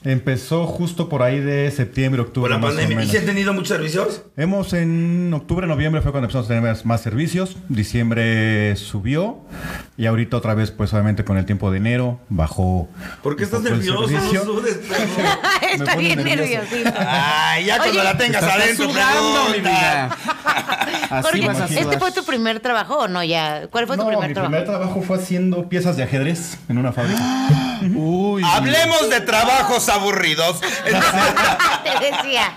[0.05, 2.51] Empezó justo por ahí de septiembre, Por octubre.
[2.51, 3.05] la más o pandemia.
[3.05, 4.23] ¿Y si han tenido muchos servicios?
[4.37, 7.57] Hemos en octubre, noviembre fue cuando empezamos a tener más, más servicios.
[7.69, 9.39] Diciembre subió.
[9.97, 12.89] Y ahorita otra vez, pues obviamente con el tiempo de enero, bajó.
[13.23, 14.07] ¿Por qué estás nervioso?
[15.73, 16.43] Está bien nervioso.
[16.43, 16.93] nerviosito.
[16.99, 20.17] Ay, ya cuando Oye, la tengas Estás adentro, sudando, mi vida.
[21.11, 23.67] Así vas a ¿este fue tu primer trabajo o no ya?
[23.71, 24.53] ¿Cuál fue tu No, primer mi trabajo?
[24.53, 27.19] primer trabajo fue haciendo piezas de ajedrez en una fábrica.
[27.95, 28.43] Uy.
[28.45, 30.61] Hablemos de trabajos aburridos.
[30.85, 32.53] Te decía.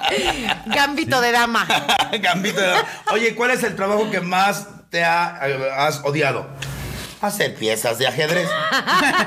[0.65, 1.65] Gambito de dama.
[2.21, 2.73] Gambito de-
[3.13, 5.39] Oye, ¿cuál es el trabajo que más te ha-
[5.77, 6.47] has odiado?
[7.21, 8.49] Hacer piezas de ajedrez.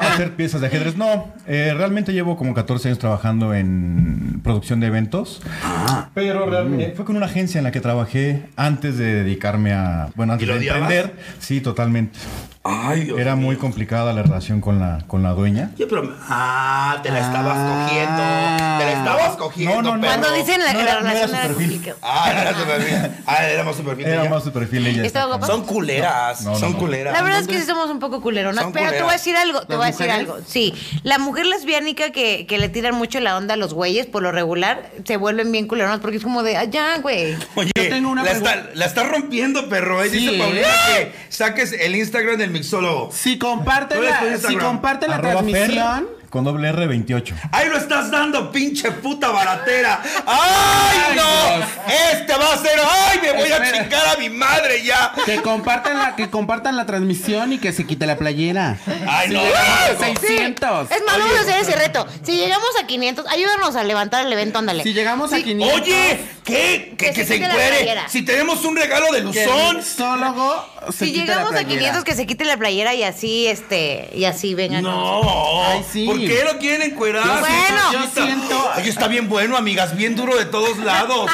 [0.00, 0.96] hacer piezas de ajedrez.
[0.96, 5.40] No, eh, realmente llevo como 14 años trabajando en producción de eventos.
[5.62, 6.08] Ah.
[6.14, 10.08] Pero realmente fue con una agencia en la que trabajé antes de dedicarme a.
[10.14, 10.82] Bueno, antes ¿Y lo de odiabas?
[10.82, 11.16] emprender.
[11.40, 12.18] Sí, totalmente.
[12.66, 15.72] Ay, Dios Era muy complicada la relación con la, con la dueña.
[15.74, 17.84] Oye, pero- Ah, te la estabas Ah.
[17.84, 18.78] cogiendo.
[18.78, 20.06] Te la estabas cogiendo, No, no, no.
[20.06, 21.66] Cuando dicen la, No la era- no era relación su era perfil.
[21.72, 21.96] complicada.
[22.02, 23.16] Ah, era super bien.
[23.26, 24.08] Ah, éramos super bien.
[24.08, 25.10] Era más su perfil ella.
[25.46, 26.40] Son culeras.
[26.42, 26.78] No, no, son no.
[26.78, 27.12] culeras.
[27.12, 29.60] La verdad es que sí somos un poco culeronas, pero te voy a decir algo,
[29.60, 30.38] te ¿Las voy a decir algo.
[30.46, 30.72] Sí,
[31.02, 34.30] la mujer lesbiánica que, que le tiran mucho la onda a los güeyes, por lo
[34.30, 37.36] regular, se vuelven bien culeronas porque es como de, ah, ya, güey.
[37.56, 40.02] Oye, Yo tengo una la, está, la está rompiendo, perro.
[40.02, 40.10] ¿eh?
[40.10, 40.38] Sí, Dice.
[40.38, 43.10] Paulina que saques el Instagram del mixólogo.
[43.12, 46.08] Si comparte ¿Cuál es tu la, si comparte la transmisión.
[46.34, 47.32] Con doble R 28.
[47.52, 50.02] ¡Ahí lo estás dando, pinche puta baratera!
[50.26, 51.56] ¡Ay, Ay, no!
[51.58, 51.68] Dios.
[52.12, 52.72] Este va a ser...
[52.84, 55.12] ¡Ay, me voy a chingar a mi madre ya!
[55.24, 58.76] Que compartan la, que compartan la transmisión y que se quite la playera.
[59.06, 59.38] ¡Ay, no!
[59.38, 60.90] a ¡Ay, 600.
[60.90, 62.04] Es más, vamos a hacer ese reto.
[62.24, 64.82] Si llegamos a 500, ayúdanos a levantar el evento, ándale.
[64.82, 65.44] Si llegamos a Sí.
[65.44, 65.80] 500.
[65.80, 66.94] Oye, ¿qué?
[66.98, 68.00] Que, Que que se se encuere.
[68.08, 69.76] Si tenemos un regalo de Luzón.
[69.76, 71.68] mixólogo se Si llegamos a playera.
[71.78, 74.82] 500, que se quite la playera y así, este, y así vengan.
[74.82, 75.22] No.
[75.64, 76.04] Ay, sí.
[76.26, 77.40] ¿Por qué lo quieren encuerar?
[77.40, 77.92] Bueno.
[77.92, 79.96] Yo siento- Ay, está bien bueno, amigas.
[79.96, 81.30] Bien duro de todos lados.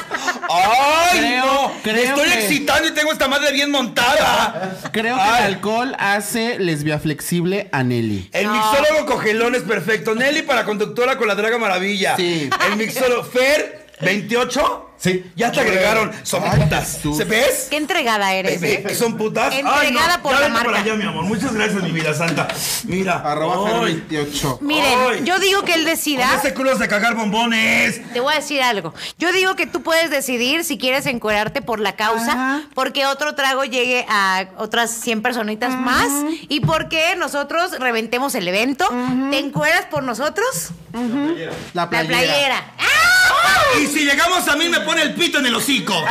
[0.49, 1.69] ¡Ay, Creo- no!
[1.75, 4.79] Me creo estoy que- excitando y tengo esta madre bien montada.
[4.93, 8.29] Creo que el alcohol hace lesbia flexible a Nelly.
[8.33, 10.15] El mixólogo cogelón es perfecto.
[10.15, 12.17] Nelly para conductora con la Draga Maravilla.
[12.17, 12.51] Sí.
[12.67, 14.90] El mixólogo Fer, 28.
[15.01, 15.25] Sí.
[15.35, 16.13] Ya te agregaron.
[16.25, 16.99] Son Ay, putas.
[17.17, 17.69] ¿Se ves?
[17.71, 18.95] Qué entregada eres, ¿Ve ¿eh?
[18.95, 19.55] son putas?
[19.55, 20.67] Entregada por ya la marca.
[20.67, 21.25] para allá, mi amor.
[21.25, 22.47] Muchas gracias, mi vida santa.
[22.85, 23.15] Mira.
[23.25, 24.59] Arroba Fer Ay, 28.
[24.61, 25.21] Miren, Ay.
[25.25, 26.35] yo digo que él con decida.
[26.37, 28.13] ese culo es de cagar bombones.
[28.13, 28.93] Te voy a decir algo.
[29.19, 32.63] Yo digo que tú puedes decidir si quieres encuerarte por la causa, Ajá.
[32.75, 36.09] porque otro trago llegue a otras 100 personitas más
[36.49, 38.87] y porque nosotros reventemos el evento.
[39.31, 40.73] ¿Te encueras por nosotros?
[40.93, 42.09] La La playera.
[42.19, 42.65] playera.
[42.79, 43.79] ¡Ah!
[43.81, 45.95] Y si llegamos a mí, me pone el pito en el hocico.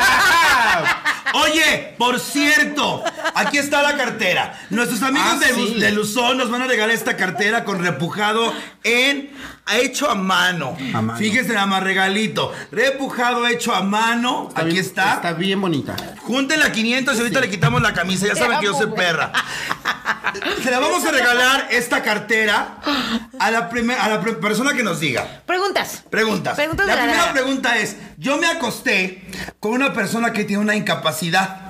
[1.34, 3.04] Oye, por cierto,
[3.36, 4.58] aquí está la cartera.
[4.70, 5.74] Nuestros amigos Ah, de, sí.
[5.80, 8.54] De Luzón nos van a regalar esta cartera con repujado
[8.84, 9.30] en
[9.78, 10.76] hecho a mano.
[10.94, 11.20] A mano.
[11.20, 12.52] Fíjense nada más regalito.
[12.72, 14.48] Repujado hecho a mano.
[14.50, 15.14] Está aquí bien- está.
[15.16, 15.96] Está bien bonita.
[16.22, 18.26] Júntenla 500 y ahorita le quitamos la camisa.
[18.28, 19.32] Ya saben que yo soy perra.
[20.64, 22.78] Se la vamos a regalar esta cartera
[23.40, 25.42] a la, primer- a la pre- persona que nos diga.
[25.46, 26.04] Preguntas.
[26.10, 26.56] Preguntas.
[26.56, 29.26] Preguntas la primera pregunta es, yo me acosté
[29.60, 31.62] con una persona que tiene una incapacidad.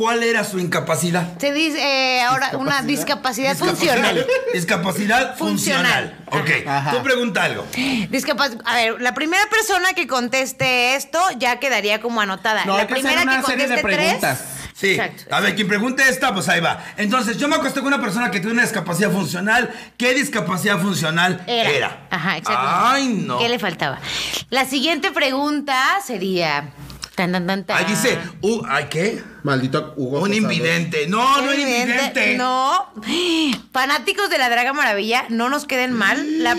[0.00, 1.36] ¿Cuál era su incapacidad?
[1.38, 4.26] Se dice eh, ahora una discapacidad funcional.
[4.54, 6.16] Discapacidad funcional.
[6.26, 6.60] Funcional.
[6.62, 6.66] Ok.
[6.66, 6.90] Ajá.
[6.92, 7.66] Tú pregunta algo.
[7.74, 12.64] Discapac- A ver, la primera persona que conteste esto ya quedaría como anotada.
[12.64, 14.38] No, la hay que hacer primera una que serie de conteste preguntas.
[14.38, 14.70] tres.
[14.72, 14.92] Sí.
[14.92, 16.82] Exacto, A ver, quien pregunte esta, pues ahí va.
[16.96, 19.70] Entonces, yo me acosté con una persona que tiene una discapacidad funcional.
[19.98, 21.68] ¿Qué discapacidad funcional era?
[21.70, 22.06] Era.
[22.10, 22.62] Ajá, exacto.
[22.66, 23.38] Ay, no.
[23.38, 23.98] ¿Qué le faltaba?
[24.48, 26.70] La siguiente pregunta sería.
[27.20, 27.76] Tan, tan, tan, tan.
[27.76, 29.22] Ahí dice, uh, ¿ay qué?
[29.42, 30.20] Maldito Hugo.
[30.20, 31.06] Un invidente.
[31.06, 32.36] No, no era invidente.
[32.38, 32.86] No.
[33.72, 36.42] Fanáticos de la Draga Maravilla, no nos queden mal.
[36.42, 36.56] La,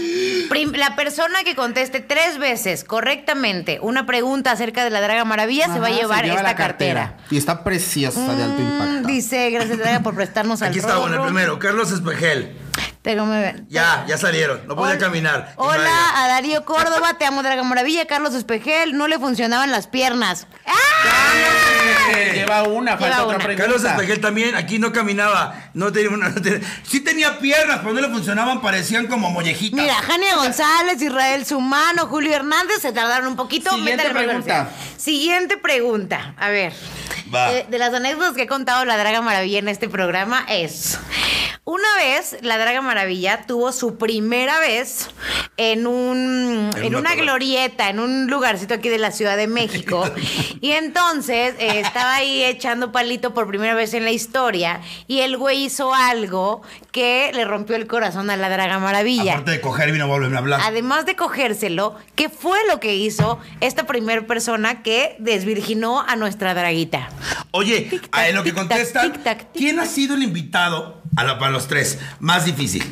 [0.49, 5.65] prim- la persona que conteste tres veces correctamente una pregunta acerca de la Draga Maravilla
[5.73, 7.17] se va a llevar lleva esta cartera.
[7.31, 9.07] Y está preciosa de alto Mm, impacto.
[9.07, 11.57] dice, gracias Draga por prestarnos al Aquí está, bueno, el primero.
[11.59, 12.55] Carlos Espejel.
[13.03, 13.65] Pero me ven.
[13.67, 14.61] Ya, ya salieron.
[14.67, 15.53] No podía Hola- caminar.
[15.55, 20.45] Hola a Darío Córdoba, te amo Draga Maravilla, Carlos Espejel, no le funcionaban las piernas.
[20.67, 22.13] ¡Ah!
[22.33, 23.45] Lleva una, falta Lleva otra una.
[23.45, 23.63] pregunta.
[23.63, 25.55] Carlos Espejel también, aquí no caminaba.
[25.73, 26.29] No tenía una.
[26.29, 29.79] no tenía- sí tenía piernas, pero no le funcionaban, parecían como mollejitas.
[29.81, 33.71] Mira, Jania González, Israel Sumano, Julio Hernández se tardaron un poquito.
[33.71, 34.69] Siguiente pregunta.
[34.97, 36.35] Siguiente pregunta.
[36.37, 36.73] A ver.
[37.33, 40.99] Eh, de las anécdotas que he contado la Draga Maravilla en este programa es.
[41.63, 45.09] Una vez la Draga Maravilla tuvo su primera vez
[45.57, 50.03] en un En en una glorieta, en un lugarcito aquí de la Ciudad de México.
[50.61, 55.37] y entonces eh, estaba ahí echando palito por primera vez en la historia y el
[55.37, 59.33] güey hizo algo que le rompió el corazón a la Draga Maravilla.
[59.33, 60.61] Aparte de coger, vino a hablar.
[60.63, 66.53] Además de cogérselo, ¿qué fue lo que hizo esta primera persona que desvirginó a nuestra
[66.53, 67.09] draguita?
[67.51, 69.21] Oye, a lo que contestan.
[69.53, 72.83] ¿quién ha sido el invitado a la, para los tres más difícil?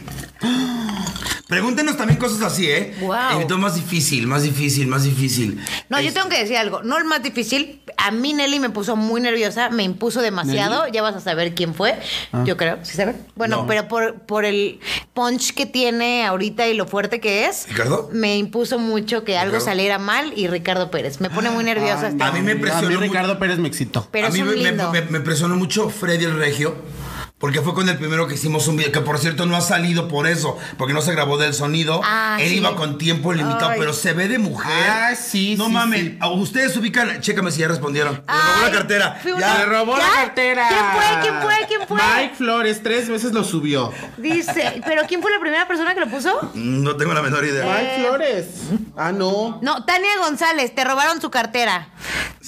[1.49, 2.93] Pregúntenos también cosas así, ¿eh?
[3.01, 3.34] Guau.
[3.34, 5.59] Invitado más difícil, más difícil, más difícil.
[5.89, 6.84] No, yo tengo que decir algo.
[6.84, 7.81] No el más difícil.
[7.97, 10.88] A mí Nelly me puso muy nerviosa, me impuso demasiado.
[10.89, 11.99] Ya vas a saber quién fue.
[12.45, 13.15] Yo creo, ¿sí sabes?
[13.35, 13.67] Bueno, No.
[13.67, 14.80] pero por, por el
[15.15, 17.67] punch que tiene ahorita y lo fuerte que es.
[17.67, 18.11] ¿Ricardo?
[18.13, 19.65] Me impuso mucho que algo ¿Ricardo?
[19.65, 21.19] saliera mal y Ricardo Pérez.
[21.19, 22.09] Me pone muy nerviosa.
[22.09, 24.07] Esta- A mí me A mí impresionó Ricardo Pérez me excitó.
[24.11, 26.76] Pero a es mí un me, me- me impresionó mucho Freddy el Regio.
[27.40, 30.10] Porque fue con el primero que hicimos un video, que por cierto no ha salido
[30.10, 32.02] por eso, porque no se grabó del sonido.
[32.03, 32.57] Ah, Él sí.
[32.57, 33.80] iba con tiempo limitado, Ay.
[33.80, 34.90] pero se ve de mujer.
[34.90, 36.18] Ah, sí, No sí, mames, sí.
[36.36, 38.16] ustedes ubican, chécame si ya respondieron.
[38.16, 39.22] Le robó Ay, la cartera.
[39.26, 39.57] una- Ya.
[39.60, 40.03] ¡Le robó ¿Ya?
[40.07, 40.68] la cartera!
[40.68, 41.22] ¿Quién fue?
[41.22, 41.53] ¿Quién fue?
[41.70, 41.98] ¿Quién fue?
[42.24, 43.94] Mike Flores tres veces lo subió.
[44.18, 46.52] Dice, ¿pero quién fue la primera persona que lo puso?
[46.56, 47.64] No tengo la menor idea.
[47.64, 48.45] Mike Flores.
[48.98, 49.60] Ah, no.
[49.61, 51.88] No, Tania González, te robaron su cartera.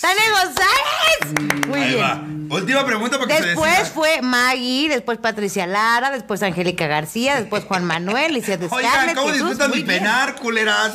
[0.02, 1.68] ¡Tania González!
[1.68, 2.02] Muy Ahí bien.
[2.02, 2.56] va.
[2.56, 7.86] Última pregunta para que Después fue Maggie, después Patricia Lara, después Angélica García, después Juan
[7.86, 10.94] Manuel, Licia de Oigan, Scarlett, ¿cómo Jesús, disfrutan mi penar, culeras?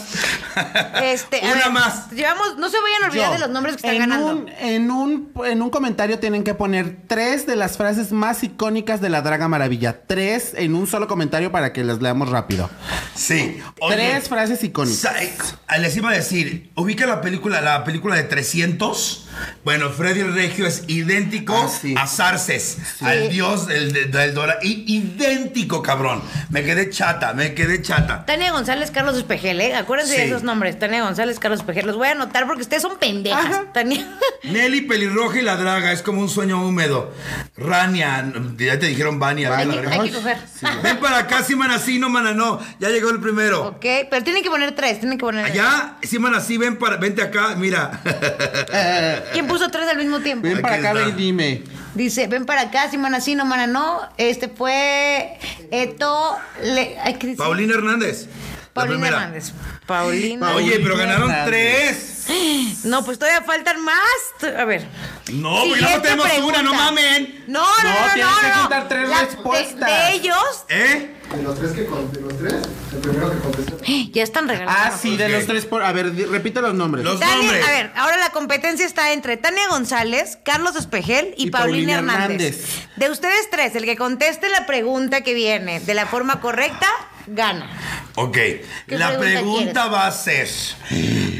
[1.02, 2.10] Este, Una ver, más.
[2.10, 3.32] Llevamos, no se vayan a olvidar Yo.
[3.34, 4.26] de los nombres que están en ganando.
[4.28, 9.00] Un, en, un, en un comentario tienen que poner tres de las frases más icónicas
[9.00, 10.00] de la Draga Maravilla.
[10.06, 12.70] Tres en un solo comentario para que las leamos rápido.
[13.14, 13.58] Sí.
[13.80, 14.98] Oye, tres frases icónicas.
[14.98, 19.25] sa- Les iba a decir, ubica la película, la película de 300.
[19.64, 21.94] Bueno, Freddy el Regio es idéntico Ah, sí.
[21.98, 24.58] a Sarces, al dios del, del, del Dora.
[24.62, 26.22] I- idéntico, cabrón.
[26.50, 28.24] Me quedé chata, me quedé chata.
[28.26, 29.74] Tania González, Carlos Espejel, ¿eh?
[29.74, 30.20] Acuérdense Sí.
[30.20, 30.78] de esos nombres.
[30.78, 31.86] Tania González, Carlos Espejel.
[31.86, 33.44] Los voy a anotar porque ustedes son pendejas.
[33.44, 33.64] Ajá.
[33.72, 34.06] Tania.
[34.44, 37.12] Nelly Pelirroja y la Draga es como un sueño húmedo.
[37.56, 39.56] Rania, ya te dijeron Vania.
[39.56, 40.36] Hay que, hay que coger.
[40.82, 42.60] Ven para acá, sí, mana, sí, no, mana, no.
[42.78, 43.66] Ya llegó el primero.
[43.66, 45.44] ok, pero tienen que poner tres, tienen que poner.
[45.46, 48.00] Allá, sí, mana, sí, ven para, vente acá, mira.
[49.32, 50.46] ¿Quién puso tres al mismo tiempo?
[50.46, 51.04] Ven para acá, está.
[51.04, 51.62] ve y dime.
[51.94, 54.00] Dice, ven para acá, si mana sí, no mana no.
[54.18, 55.38] Este fue
[55.70, 56.36] Eto.
[56.62, 57.38] Le, ay, ¿qué dice?
[57.38, 58.26] Paulina Hernández.
[58.74, 59.08] Paulina.
[59.08, 59.52] Hernández.
[59.86, 60.46] Paulina.
[60.48, 61.46] Paulina Oye, pero ganaron Hernández.
[61.46, 62.12] tres.
[62.84, 64.54] No, pues todavía faltan más.
[64.58, 64.86] A ver.
[65.32, 66.60] No, porque no Siguiente tenemos pregunta.
[66.60, 67.44] una, no mamen.
[67.48, 68.12] No, no, no, No, no.
[68.14, 68.54] tienes que no.
[68.60, 69.88] juntar tres La- de- respuestas.
[69.88, 71.15] De, ellos, ¿Eh?
[71.34, 72.54] De los tres que con- de los tres,
[72.92, 73.76] el primero que contestó.
[74.12, 74.72] ya están regalando.
[74.84, 75.82] Ah, sí, de los tres por.
[75.82, 77.04] A ver, di- repite los nombres.
[77.04, 77.66] Los Tania, nombres.
[77.66, 82.14] a ver, ahora la competencia está entre Tania González, Carlos Espejel y, Y Paulina, Paulina
[82.14, 82.56] Hernández.
[82.58, 82.88] Hernández.
[82.96, 86.86] De ustedes tres, el que conteste la pregunta que viene de la forma correcta,
[87.26, 87.68] gana.
[88.14, 88.32] Ok.
[88.34, 90.48] ¿Qué La pregunta pregunta va a ser: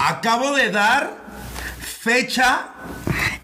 [0.01, 1.17] Acabo de dar
[1.81, 2.69] fecha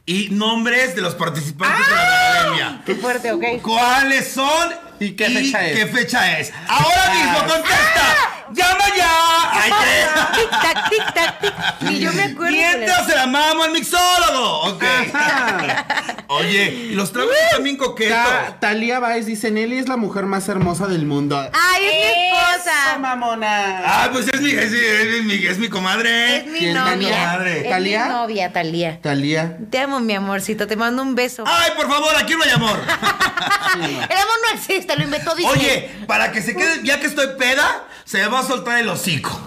[0.05, 2.83] y nombres de los participantes de la academia.
[2.85, 3.45] Qué fuerte, ok.
[3.63, 4.75] ¿Cuáles son?
[5.03, 5.79] ¿Y qué fecha es?
[5.79, 6.53] qué fecha es?
[6.69, 8.42] Ahora mismo contesta.
[8.55, 9.11] ¡Llama ya!
[9.53, 10.41] ¡Ay, qué!
[10.41, 11.81] Tic tac, tic.
[11.83, 12.53] Ni yo me acuerdo.
[12.57, 14.61] Mientras se la mamo al mixólogo.
[14.75, 14.85] Ok.
[16.29, 18.17] Oye, y los tragos también coquetos.
[18.17, 21.39] Ta- Talía Baez dice: Nelly es la mujer más hermosa del mundo.
[21.53, 22.99] Ay, es mi ¡Eso, esposa.
[22.99, 23.83] mamona!
[23.85, 26.39] Ah, pues es mi, es, es mi, es mi comadre.
[26.39, 26.93] Es mi ¿Quién, novia.
[27.11, 27.69] comadre?
[27.71, 29.01] Es mi novia, Talía.
[29.03, 29.59] Talía.
[29.71, 30.67] Te amo, mi amorcito.
[30.67, 31.45] Te mando un beso.
[31.47, 32.81] Ay, por favor, aquí no hay amor.
[33.75, 35.55] El amor no existe, lo inventó Disney.
[35.55, 39.41] Oye, para que se quede, ya que estoy peda, se va a soltar el hocico.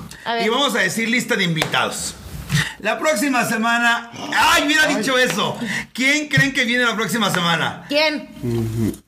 [0.44, 2.16] Y vamos a decir lista de invitados.
[2.80, 4.12] La próxima semana.
[4.38, 5.58] ¡Ay, hubiera dicho eso!
[5.94, 7.86] ¿Quién creen que viene la próxima semana?
[7.88, 8.30] ¿Quién?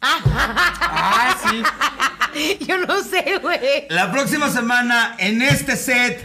[0.02, 2.58] Ah, sí.
[2.68, 3.88] Yo no sé, güey.
[3.90, 6.24] La próxima semana en este set.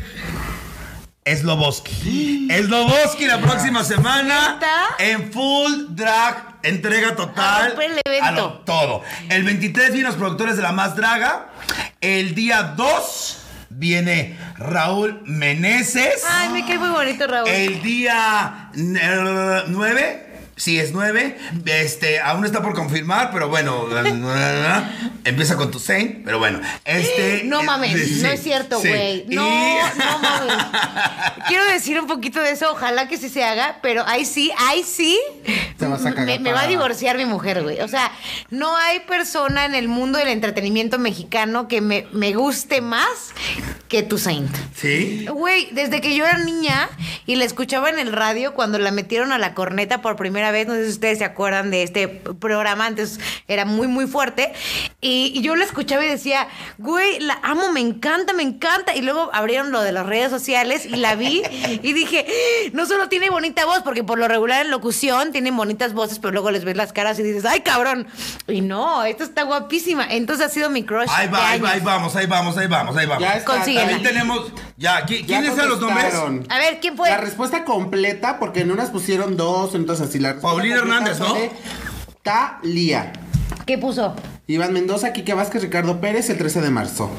[1.25, 2.49] Sloboski.
[2.51, 4.59] Sloboski la próxima semana
[4.99, 7.77] en full drag, entrega total.
[7.79, 8.25] A el evento.
[8.27, 9.03] a lo- todo.
[9.29, 11.51] El 23 vienen los productores de La Más Draga.
[12.01, 13.39] El día 2
[13.83, 16.25] viene Raúl Meneses.
[16.31, 17.49] Ay, me cae muy bonito, Raúl.
[17.49, 23.87] El día 9, sí es 9, este, aún está por confirmar, pero bueno,
[25.24, 27.43] empieza con tu Saint, pero bueno, este...
[27.53, 28.89] No eh, mames, sí, no es cierto, sí.
[28.89, 29.24] güey.
[29.29, 30.55] Y- No, no mames.
[31.49, 34.85] Quiero decir un poquito de eso, ojalá que sí se haga, pero ahí sí, ahí
[34.85, 35.19] sí.
[35.79, 37.81] Te vas a cagar Me, me va a divorciar mi mujer, güey.
[37.81, 38.11] O sea,
[38.51, 43.33] no hay persona en el mundo del entretenimiento mexicano que me, me guste más
[43.89, 44.51] que tu Saint.
[44.74, 45.27] ¿Sí?
[45.29, 46.89] Güey, desde que yo era niña
[47.27, 50.66] y la escuchaba en el radio cuando la metieron a la corneta por primera vez,
[50.66, 54.52] no sé si ustedes se acuerdan de este programa, antes era muy, muy fuerte,
[55.01, 56.48] y, y yo la escuchaba y decía,
[56.78, 60.86] güey, la amo, me encanta, me encanta, y luego abrieron lo de las redes sociales
[60.86, 61.43] y la vi
[61.82, 62.27] y dije,
[62.73, 66.32] no solo tiene bonita voz, porque por lo regular en locución tienen bonitas voces, pero
[66.32, 68.06] luego les ves las caras y dices, ay, cabrón,
[68.48, 71.09] y no, esta está guapísima, entonces ha sido mi crush.
[71.10, 73.23] Ahí va, ahí va, ahí vamos, ahí vamos, ahí vamos, ahí vamos.
[73.23, 73.35] Ya.
[73.89, 76.14] Ahí tenemos, ya, ¿qui- Ya ¿quiénes eran los nombres?
[76.48, 77.09] A ver, ¿quién fue?
[77.10, 81.35] La respuesta completa, porque en unas pusieron dos, entonces así la respuesta Paulina Hernández, ¿no?
[81.35, 81.51] de
[82.23, 83.13] Talía.
[83.67, 84.15] ¿Qué puso?
[84.47, 87.11] Iván Mendoza, Quique Vázquez, Ricardo Pérez, el 13 de marzo.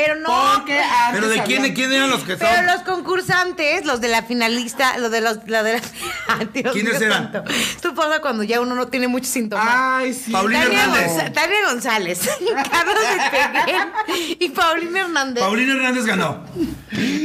[0.00, 0.28] Pero no.
[0.54, 2.66] Porque antes Pero ¿de quién, habían- quién eran los que Pero son?
[2.66, 5.80] los concursantes, los de la finalista, los de los, la de la,
[6.28, 7.32] Ay, Dios ¿Quiénes eran?
[7.32, 7.44] santo.
[7.52, 9.66] Esto pasa cuando ya uno no tiene muchos síntomas.
[9.68, 10.30] Ay, sí.
[10.30, 11.10] Paulina Tania, Hernández.
[11.12, 12.20] Gonza- Tania González,
[12.70, 12.94] Carlos
[13.24, 13.88] Espeguén
[14.38, 15.42] y Paulina Hernández.
[15.42, 16.44] Paulina Hernández ganó.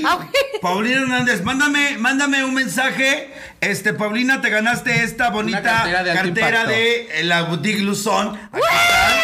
[0.06, 0.20] Ah.
[0.62, 3.34] Paulina Hernández, mándame, mándame un mensaje.
[3.62, 8.30] Este, Paulina, te ganaste esta bonita cartera de alto cartera de eh, la boutique Luzón.
[8.52, 9.20] Aquí está.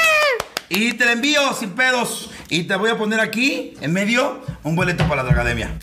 [0.69, 2.29] Y te la envío sin pedos.
[2.49, 5.77] Y te voy a poner aquí, en medio, un boleto para la academia.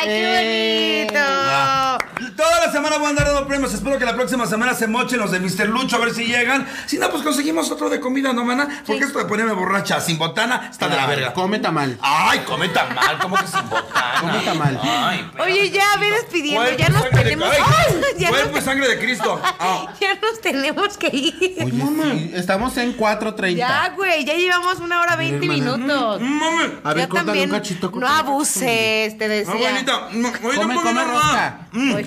[0.00, 1.06] Ay, Eh.
[1.10, 1.30] qué bonito.
[1.30, 1.98] Va.
[2.36, 3.74] Toda la semana voy a andar dando premios.
[3.74, 5.68] Espero que la próxima semana se mochen los de Mr.
[5.68, 6.66] Lucho, a ver si llegan.
[6.86, 8.66] Si no, pues conseguimos otro de comida, ¿no, mana?
[8.86, 9.06] Porque Sí.
[9.08, 11.32] esto de ponerme borracha sin botana está de la verga.
[11.34, 11.98] Come tamal.
[12.00, 13.86] Ay, come tan mal, como que sin botana.
[14.20, 14.78] Come tamal.
[14.82, 16.60] Ay, Oye, ya, ve despidiendo.
[16.62, 17.48] Cuerpo Ya nos sangre de- tenemos.
[17.52, 17.60] ay,
[18.06, 19.40] Ay, ya, Cuerpo y nos, sangre de Cristo.
[19.60, 19.86] Ah.
[20.00, 21.56] ya nos tenemos que ir.
[21.62, 23.56] Oye, sí, estamos en 4.30.
[23.56, 25.76] Ya, güey, ya llevamos una hora veinte hermana.
[25.76, 26.20] minutos.
[26.20, 26.64] Mm, Mami.
[26.84, 27.90] A ver, Ya córtale también, un cachito.
[27.94, 29.70] no abuses, te decía.
[30.12, 31.66] No, ahorita Come, ponme come rosca.
[31.72, 31.94] Mm.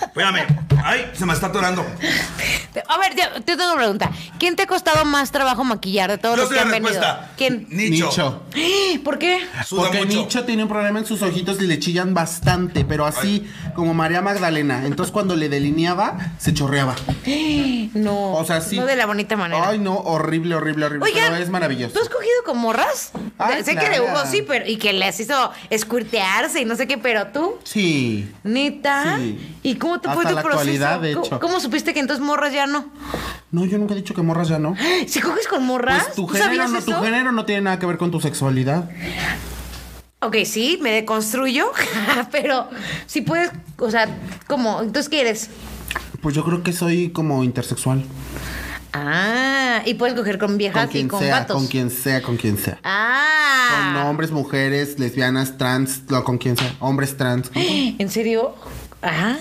[0.00, 0.46] Espérame.
[0.84, 1.84] Ay, se me está atorando.
[2.88, 4.10] A ver, ya, te tengo una pregunta.
[4.38, 6.70] ¿Quién te ha costado más trabajo maquillar de todos Yo los sé que la han
[6.70, 6.90] venido?
[6.92, 7.30] respuesta.
[7.36, 7.66] ¿Quién?
[7.70, 8.06] Nicho.
[8.54, 9.02] Nicho.
[9.04, 9.40] ¿Por qué?
[9.66, 10.18] Suda Porque mucho.
[10.18, 14.22] Nicho tiene un problema en sus ojitos y le chillan bastante, pero así como María
[14.22, 14.86] Magdalena.
[14.86, 16.94] Entonces cuando le delineaba, se chorreaba.
[17.94, 18.32] No.
[18.34, 18.76] O sea, sí.
[18.76, 19.68] No de la bonita manera.
[19.68, 21.06] Ay, no, horrible, horrible, horrible.
[21.06, 21.94] Oigan, pero es maravilloso.
[21.94, 23.12] ¿Tú has cogido con morras?
[23.38, 24.04] Ay, sé que de claro.
[24.04, 28.30] Hugo sí, pero y que les hizo escuirtearse y no sé qué, pero tú, Sí.
[28.48, 29.16] Neta.
[29.18, 29.56] Sí.
[29.62, 30.60] ¿Y cómo te Hasta fue tu la proceso?
[30.60, 31.40] actualidad, de ¿Cómo- hecho.
[31.40, 32.86] ¿Cómo supiste que entonces morras ya no?
[33.50, 34.74] No, yo nunca he dicho que morras ya no.
[35.06, 36.92] Si coges con morras, Pues tu ¿tú género, sabías no, eso?
[36.98, 38.90] tu género no tiene nada que ver con tu sexualidad.
[40.20, 41.70] Ok, sí, me deconstruyo,
[42.32, 42.68] pero
[43.06, 44.08] si puedes, o sea,
[44.48, 44.80] ¿cómo?
[44.80, 45.48] Entonces, ¿qué eres?
[46.20, 48.02] Pues yo creo que soy como intersexual.
[48.92, 51.56] Ah, y puedes coger con viejas Con quien y con sea, gatos.
[51.56, 52.78] con quien sea, con quien sea.
[52.84, 53.92] Ah.
[53.94, 56.74] Con hombres, mujeres, lesbianas, trans, no, con quien sea.
[56.80, 57.50] Hombres trans.
[57.50, 58.54] con- ¿En serio?
[59.00, 59.36] Ah.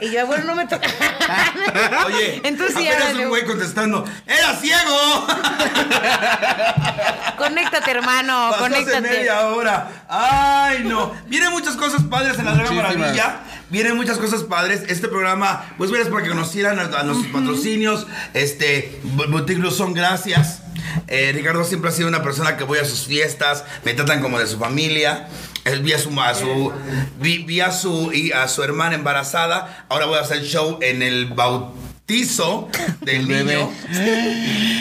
[0.00, 0.88] Y yo, bueno, no me toca.
[2.06, 3.24] Oye, entonces árale.
[3.24, 4.02] un güey contestando.
[4.26, 5.26] ¡Era ciego!
[7.36, 9.00] Conéctate, hermano, Pasó hace conéctate.
[9.02, 9.88] media hora.
[10.08, 11.12] Ay, no.
[11.26, 12.96] Vienen muchas cosas padres en la Draga Muchísimas.
[12.98, 13.40] Maravilla.
[13.70, 14.82] Vienen muchas cosas padres.
[14.88, 18.06] Este programa, pues, es para que conocieran a, a nuestros patrocinios.
[18.34, 20.62] Este, Boutique Luzón, gracias.
[21.06, 24.38] Eh, Ricardo siempre ha sido una persona que voy a sus fiestas, me tratan como
[24.38, 25.28] de su familia.
[25.68, 26.72] Él vi a su, a su,
[27.20, 29.86] vi, vi a su, y a su hermana embarazada.
[29.88, 31.26] Ahora voy a hacer show en el
[32.08, 32.68] bautizo
[33.02, 33.54] del bebé.
[33.56, 33.70] niño.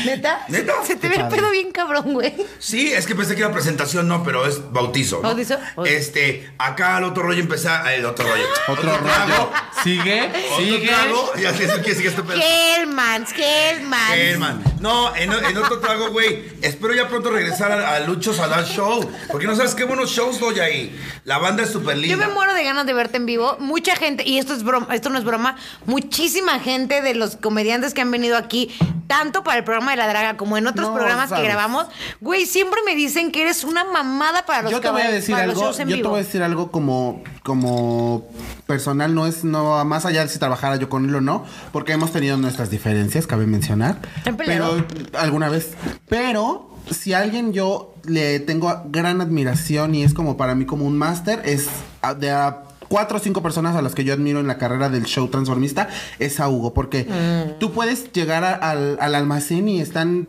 [0.06, 0.45] ¿Neta?
[0.48, 0.74] ¿Neta?
[0.86, 2.34] Se te ve el pedo bien cabrón, güey.
[2.60, 5.18] Sí, es que pensé que era presentación, no, pero es bautizo.
[5.18, 5.24] ¿no?
[5.24, 5.58] ¿Bautizo?
[5.86, 7.94] Este, acá al otro rollo empecé a.
[7.94, 8.45] El otro rollo.
[8.70, 9.52] Otro rollo.
[9.84, 10.24] Sigue,
[10.54, 10.88] Otro sigue.
[10.88, 11.32] trago.
[11.41, 12.40] Ya sé que sigue este pedo.
[12.41, 14.16] Hellmans, Hellmans.
[14.18, 14.64] Herman.
[14.80, 16.45] No, en, en otro trago, güey.
[16.62, 19.08] Espero ya pronto regresar a, a Luchos a dar show.
[19.32, 20.98] Porque no sabes qué buenos shows doy ahí.
[21.26, 22.28] La banda es súper Yo linda.
[22.28, 23.58] me muero de ganas de verte en vivo.
[23.60, 27.94] Mucha gente, y esto es broma, esto no es broma, muchísima gente de los comediantes
[27.94, 28.69] que han venido aquí,
[29.07, 31.41] tanto para el programa de la draga como en otros No, programas sabes.
[31.41, 31.88] que grabamos,
[32.22, 35.35] güey, siempre me dicen que eres una mamada para los Yo te voy a decir
[35.35, 38.27] algo, yo te voy a decir algo como, como
[38.65, 41.94] personal no es no más allá de si trabajara yo con él o no, porque
[41.94, 43.99] hemos tenido nuestras diferencias, cabe mencionar.
[44.38, 44.85] Pero
[45.18, 45.72] alguna vez.
[46.07, 50.85] Pero si a alguien yo le tengo gran admiración y es como para mí como
[50.85, 51.68] un máster, es
[52.19, 55.05] de a cuatro o cinco personas a las que yo admiro en la carrera del
[55.05, 55.88] show transformista,
[56.19, 57.59] es a Hugo, porque Mm.
[57.59, 60.27] tú puedes llegar a- al, al almacén y están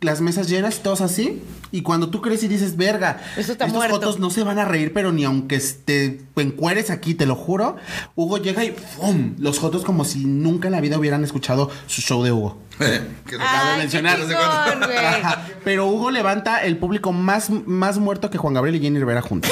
[0.00, 1.42] las mesas llenas, todos así,
[1.72, 3.94] y cuando tú crees y dices, verga, estos muerto".
[3.96, 7.76] fotos no se van a reír, pero ni aunque te encueres aquí, te lo juro,
[8.16, 9.34] Hugo llega y ¡fum!
[9.38, 12.58] Los fotos como si nunca en la vida hubieran escuchado su show de Hugo.
[12.80, 14.88] Que- acabo de mencionar, no sé cuánto.
[15.64, 19.50] Pero Hugo levanta el público más, más muerto que Juan Gabriel y Jenny Rivera juntos.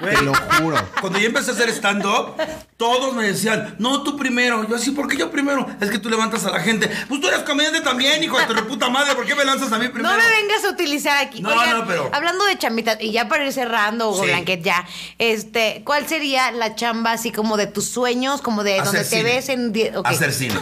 [0.00, 0.14] Güey.
[0.16, 0.76] Te lo juro.
[1.00, 1.68] Cuando yo empecé a hacer
[2.00, 2.34] stand-up,
[2.76, 4.68] todos me decían, no, tú primero.
[4.68, 5.66] Yo así, ¿por qué yo primero?
[5.80, 6.90] Es que tú levantas a la gente.
[7.08, 9.14] Pues tú eres comediante también, hijo de tu puta madre.
[9.14, 10.14] ¿Por qué me lanzas a mí primero?
[10.14, 11.40] No me vengas a utilizar aquí.
[11.40, 14.28] No, Oigan, no, pero- Hablando de chambitas, y ya para ir cerrando, Hugo Sí.
[14.28, 14.86] Blanquet, ya.
[15.18, 19.22] Este, ¿cuál sería la chamba así como de tus sueños, como de Hacer donde te
[19.22, 19.72] ves en.
[19.72, 20.06] die- ok.
[20.06, 20.54] Hacer cine.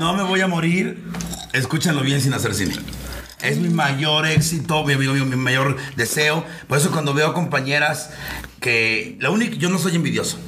[0.00, 1.02] No me voy a morir.
[1.52, 2.76] Escúchanlo bien sin hacer cine.
[3.42, 6.44] Es mi mayor éxito, mi, mi- mi- mi mayor deseo.
[6.68, 8.10] Por eso cuando veo compañeras
[8.60, 9.16] que...
[9.20, 9.56] La única...
[9.56, 10.38] Yo no soy envidioso.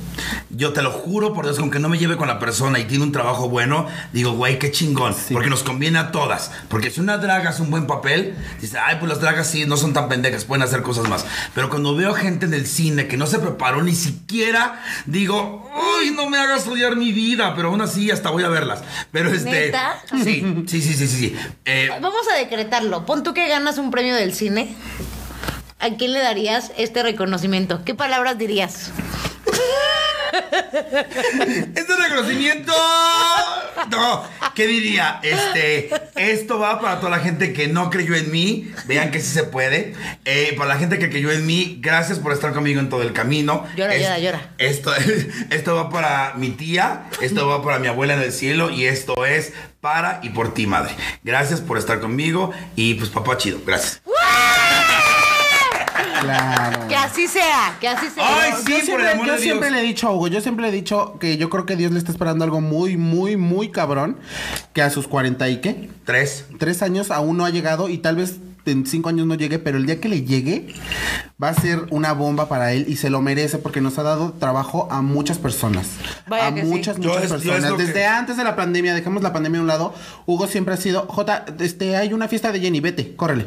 [0.51, 2.85] Yo te lo juro por Dios, que aunque no me lleve con la persona y
[2.85, 5.15] tiene un trabajo bueno, digo, güey, qué chingón.
[5.33, 6.51] Porque nos conviene a todas.
[6.69, 9.77] Porque si una draga hace un buen papel, dice, ay, pues las dragas sí, no
[9.77, 11.27] son tan pendejas, pueden hacer cosas más.
[11.55, 16.11] Pero cuando veo gente en el cine que no se preparó ni siquiera, digo, uy,
[16.13, 17.55] no me hagas odiar mi vida.
[17.57, 18.83] Pero aún así, hasta voy a verlas.
[19.13, 19.51] Pero este...
[19.51, 20.01] ¿Neta?
[20.23, 21.17] Sí, sí, sí, sí, sí.
[21.17, 21.37] sí.
[21.65, 23.07] Eh, Vamos a decretarlo.
[23.07, 24.75] Pon tú que ganas un premio del cine.
[25.81, 27.85] ¿A quién le darías este reconocimiento?
[27.85, 28.91] ¿Qué palabras dirías?
[31.75, 32.73] Este reconocimiento.
[33.91, 34.25] No,
[34.55, 35.21] ¿qué diría?
[35.23, 38.73] Este, esto va para toda la gente que no creyó en mí.
[38.87, 39.95] Vean que sí se puede.
[40.25, 43.13] Eh, para la gente que creyó en mí, gracias por estar conmigo en todo el
[43.13, 43.67] camino.
[43.77, 44.41] Llora, Es- llora, llora.
[44.59, 44.93] Esto,
[45.51, 49.25] esto va para mi tía, esto va para mi abuela en el cielo y esto
[49.27, 50.95] es para y por ti, madre.
[51.23, 53.61] Gracias por estar conmigo y pues papá chido.
[53.67, 54.01] Gracias.
[56.25, 56.89] Claro.
[56.89, 58.25] Que así sea, que así sea.
[58.43, 59.81] Ay, sí, yo por siempre, el amor yo de siempre Dios.
[59.81, 61.93] le he dicho a Hugo, yo siempre le he dicho que yo creo que Dios
[61.93, 64.19] le está esperando algo muy, muy, muy cabrón,
[64.73, 66.47] que a sus 40 y qué, Tres.
[66.59, 68.37] tres años aún no ha llegado y tal vez
[68.67, 70.69] en cinco años no llegue, pero el día que le llegue
[71.43, 74.33] va a ser una bomba para él y se lo merece porque nos ha dado
[74.39, 75.89] trabajo a muchas personas.
[76.29, 76.63] Vaya a sí.
[76.63, 77.73] muchas, muchas es- personas.
[77.73, 79.95] que- Desde antes de la pandemia, dejemos la pandemia a un lado,
[80.27, 83.47] Hugo siempre ha sido, J, este, hay una fiesta de Jenny, vete, córrele.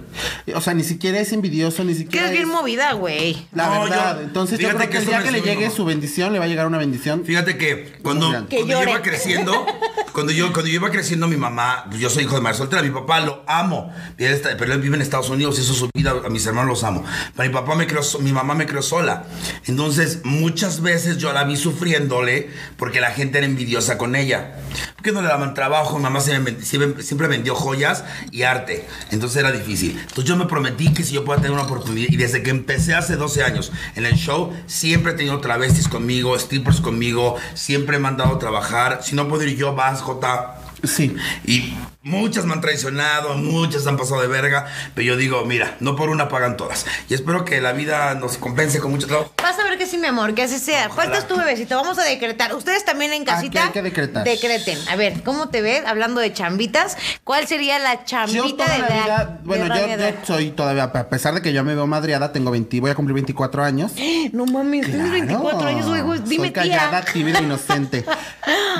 [0.56, 3.48] O sea, ni siquiera es envidioso, ni siquiera es bien es- movida, güey.
[3.54, 4.18] la No, verdad.
[4.18, 6.40] yo- Entonces yo fíjate creo que que el día que le llegue su bendición, le
[6.40, 7.24] va a llegar una bendición.
[7.26, 8.30] Fíjate que cuando.
[8.48, 9.66] Que cuando yo iba creciendo,
[10.14, 12.82] cuando yo, cuando yo iba creciendo, mi mamá, pues yo soy hijo de madre soltera,
[12.84, 16.46] mi papá lo amo, pero él vive en Estados Unidos, hizo su vida, a mis
[16.46, 17.04] hermanos los amo.
[17.36, 19.26] Pero mi papá me creó, mi mamá me creó sola.
[19.66, 24.58] Entonces, muchas veces yo la vi sufriéndole porque la gente era envidiosa con ella.
[24.96, 28.86] Porque no le daban trabajo, mi mamá siempre, vendió joyas y arte.
[29.12, 29.98] Entonces era difícil.
[30.00, 32.94] Entonces yo me prometí que si yo podía tener una oportunidad, y desde que empecé
[32.94, 38.08] hace 12 años en el show, siempre he tenido travestis conmigo, strippers conmigo, siempre me
[38.08, 39.00] han dado a trabajar.
[39.04, 40.67] Si no puedo ir yo, vas, J.
[40.84, 41.16] Sí.
[41.46, 41.74] Y
[42.04, 46.10] muchas me han traicionado, muchas han pasado de verga, pero yo digo, mira, no por
[46.10, 46.86] una pagan todas.
[47.10, 49.34] Y espero que la vida nos compense con mucho trabajo.
[49.58, 50.90] Vas a ver que sí, mi amor, que así sea.
[50.90, 51.76] Faltas tu bebecito.
[51.78, 52.54] Vamos a decretar.
[52.56, 53.66] Ustedes también en casita.
[53.66, 54.24] hay que decretar.
[54.24, 54.78] Decreten.
[54.88, 55.84] A ver, ¿cómo te ves?
[55.88, 59.68] Hablando de chambitas, ¿cuál sería la Yo chambita toda de la la- vida, de bueno,
[59.76, 62.96] yo, soy todavía, a pesar de que yo me veo madreada, tengo 20, voy a
[62.96, 63.94] cumplir 24 años.
[64.32, 65.68] No mames, tienes 24 Claro.
[65.68, 66.20] años, güey.
[66.20, 67.14] Dime, Soy callada, tía.
[67.14, 68.06] tímida, inocente.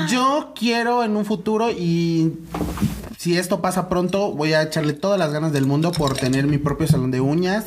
[0.10, 2.34] Yo quiero en un futuro y
[3.18, 6.58] si esto pasa pronto, voy a echarle todas las ganas del mundo por tener mi
[6.60, 7.66] propio salón de uñas,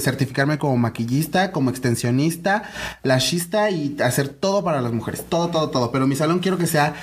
[0.00, 2.41] certificarme como maquillista, como extensionista,
[3.02, 5.24] lashista y hacer todo para las mujeres.
[5.28, 5.90] Todo, todo, todo.
[5.92, 6.94] Pero mi salón quiero que sea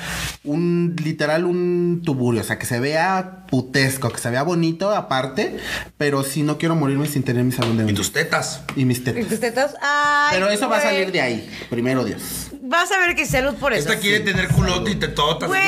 [0.43, 2.41] un, literal, un tuburio.
[2.41, 5.57] O sea, que se vea putesco, que se vea bonito aparte.
[5.97, 8.61] Pero si no quiero morirme sin tener mi salón de Y tus tetas.
[8.75, 9.27] Y mis ¿Y tetas.
[9.27, 9.75] tus tetas?
[9.81, 11.49] Ay, Pero eso va a salir de ahí.
[11.69, 12.51] Primero Dios.
[12.69, 13.89] Vas a ver que salud por eso.
[13.89, 15.49] Esta quiere tener culote y tetotas.
[15.49, 15.61] Güey,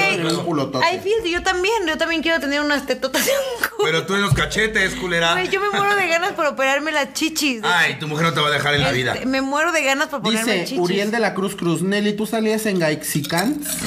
[0.84, 3.86] ay, fíjate, yo también, yo también quiero tener unas tetotas de un culo.
[3.86, 5.32] Pero tú en los cachetes, culera.
[5.32, 7.62] Güey, yo me muero de ganas por operarme las chichis.
[7.64, 9.14] Ay, tu mujer no te va a dejar en la vida.
[9.14, 10.80] Este, me muero de ganas por ponerme Dice chichis.
[10.80, 11.82] Uriel de la Cruz Cruz.
[11.82, 13.78] Nelly, ¿tú salías en Gaixicans?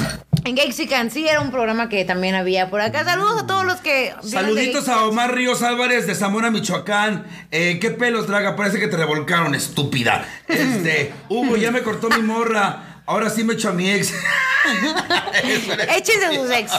[0.43, 3.05] En Gaxican, sí, era un programa que también había por acá.
[3.05, 4.13] Saludos a todos los que.
[4.23, 5.05] Saluditos a.
[5.05, 7.25] Omar Ríos Álvarez de Zamora, Michoacán.
[7.49, 8.57] Eh, ¿Qué pelos, draga?
[8.57, 10.27] Parece que te revolcaron, estúpida.
[10.49, 12.95] Este, Hugo, ya me cortó mi morra.
[13.05, 14.13] Ahora sí me echo a mi ex.
[15.95, 16.71] Échense sus ex.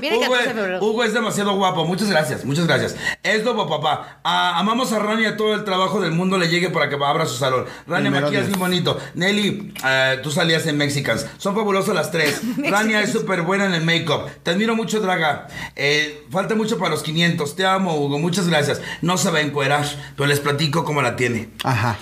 [0.00, 0.84] Viene Hugo, 14 de febrero.
[0.84, 1.84] Hugo es demasiado guapo.
[1.84, 2.96] Muchas gracias, muchas gracias.
[3.22, 4.18] Es Lobo Papá.
[4.24, 5.36] Ah, amamos a Rania.
[5.36, 7.64] Todo el trabajo del mundo le llegue para que abra su salón.
[7.86, 8.58] Rania, Primero maquillas Dios.
[8.58, 8.98] bien bonito.
[9.14, 11.26] Nelly, eh, tú salías en Mexicans.
[11.38, 12.40] Son fabulosas las tres.
[12.70, 14.28] Rania es súper buena en el make-up.
[14.42, 15.46] Te admiro mucho, Draga.
[15.76, 17.54] Eh, falta mucho para los 500.
[17.54, 18.18] Te amo, Hugo.
[18.18, 18.80] Muchas gracias.
[19.00, 19.86] No se va a encuerar,
[20.16, 21.50] pero les platico cómo la tiene.
[21.62, 21.98] Ajá.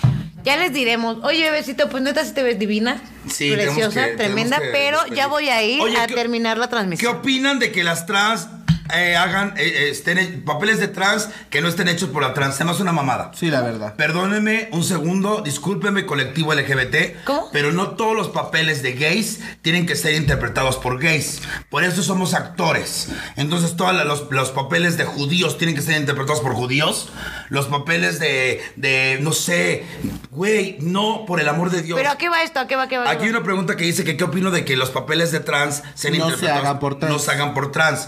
[0.47, 1.17] Ya les diremos.
[1.23, 3.01] Oye, bebecito, pues neta, si te ves divina.
[3.29, 4.59] Sí, Preciosa, que- tremenda.
[4.71, 7.17] pero ya voy a ir Oye, a ¿qué- terminar la ¿Qué transmisión.
[7.17, 8.47] opinan de que las trans
[8.93, 12.55] eh, hagan eh, eh, estén papeles de trans que no estén hechos por la trans?
[12.55, 13.31] Se me hace una mamada.
[13.33, 13.95] Sí, la verdad.
[13.95, 17.49] Perdónenme un segundo, discúlpenme colectivo LGBT, ¿Cómo?
[17.51, 21.41] pero no todos los papeles de gays tienen que ser interpretados por gays.
[21.69, 23.09] Por eso somos actores.
[23.35, 27.09] Entonces todos los, los papeles de judíos tienen que ser interpretados por judíos.
[27.49, 29.85] Los papeles de, de no sé,
[30.31, 31.97] güey, no, por el amor de Dios.
[31.97, 32.59] ¿Pero a qué va esto?
[32.59, 32.83] ¿A qué va?
[32.83, 33.03] ¿A qué va?
[33.03, 35.31] ¿A qué Aquí hay una pregunta que dice que qué opino de que los papeles
[35.31, 37.13] de trans sean No se interpretados hagan por trans.
[37.13, 38.07] no se hagan por trans.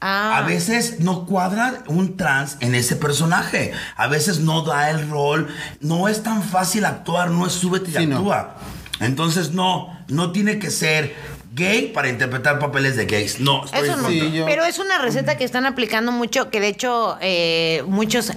[0.00, 0.17] Ah.
[0.38, 3.72] A veces no cuadra un trans en ese personaje.
[3.96, 5.48] A veces no da el rol.
[5.80, 8.16] No es tan fácil actuar, no es súbete y Sí, no.
[8.16, 8.56] actúa.
[9.00, 11.14] Entonces no, no tiene que ser
[11.58, 13.40] gay para interpretar papeles de gays.
[13.40, 14.02] No, estoy Eso no.
[14.04, 14.10] contra.
[14.24, 18.32] Sí, yo- Pero es una receta que están aplicando mucho, que de hecho eh, muchos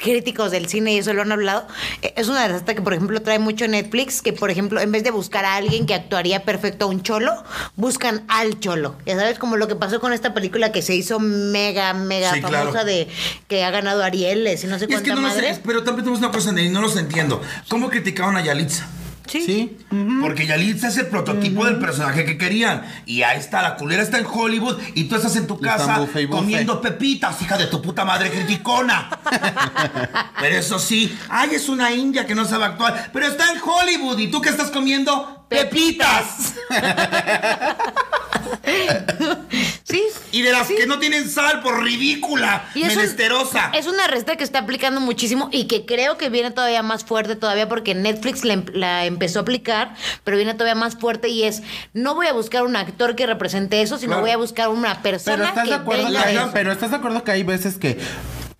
[0.00, 1.66] críticos del cine y eso lo han hablado.
[2.02, 5.04] Eh, Es una receta que, por ejemplo, trae mucho Netflix, que, por ejemplo, en vez
[5.04, 7.32] de buscar a alguien que actuaría perfecto a un cholo,
[7.76, 8.96] buscan al cholo.
[9.06, 12.40] Ya sabes, como lo que pasó con esta película que se hizo mega, mega Sí,
[12.40, 12.84] famosa claro.
[12.84, 13.08] de
[13.48, 15.54] que ha ganado Arieles y no sé Y es cuánta que no lo madre.
[15.54, 17.40] sé, pero también tenemos una cosa, y no los entiendo.
[17.68, 18.86] ¿Cómo criticaron a Yalitza?
[19.26, 19.42] Sí.
[19.44, 19.76] Sí.
[20.20, 22.82] Porque Yalitza es el prototipo del personaje que querían.
[23.06, 26.80] Y ahí está, la culera está en Hollywood y tú estás en tu casa comiendo
[26.80, 29.10] pepitas, hija de tu puta madre criticona.
[30.40, 34.18] pero eso sí, ay, es una india que no sabe actuar, pero está en Hollywood
[34.18, 36.54] y tú que estás comiendo pepitas.
[39.84, 40.02] Sí.
[40.32, 40.74] Y de las Sí.
[40.74, 43.70] que no tienen sal por ridícula, Y es un- menesterosa.
[43.72, 47.36] es una receta que está aplicando muchísimo y que creo que viene todavía más fuerte
[47.36, 49.94] todavía porque Netflix la, em- la empezó a aplicar,
[50.24, 51.62] pero viene todavía más fuerte y es,
[51.94, 54.22] no voy a buscar un actor que represente eso, sino Claro.
[54.22, 56.50] voy a buscar una persona Pero estás que de acuerdo venga que de hay, eso.
[56.52, 57.98] pero estás de acuerdo que hay veces que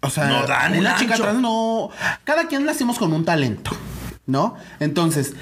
[0.03, 1.25] o sea, No dan el una chica ancho.
[1.25, 1.91] trans no
[2.25, 3.73] cada quien nacimos con un talento.
[4.29, 4.57] ¿No?
[4.81, 5.35] Entonces,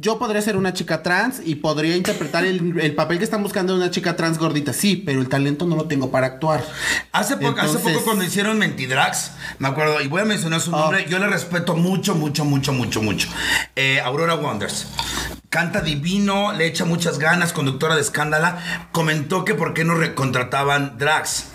[0.00, 3.74] yo podría ser una chica trans y podría interpretar el, el papel que están buscando
[3.74, 6.64] de una chica trans gordita, sí, pero el talento no lo tengo para actuar.
[7.12, 9.30] Hace, poco, hace poco cuando hicieron Mentidrags,
[9.60, 10.80] me acuerdo, y voy a mencionar su Ah.
[10.80, 13.28] nombre, yo le respeto mucho, mucho, mucho, mucho, mucho.
[13.76, 14.88] Eh, Aurora Wonders.
[15.48, 18.88] Canta divino, le echa muchas ganas, conductora de escándala.
[18.90, 21.46] Comentó que por qué no recontrataban drags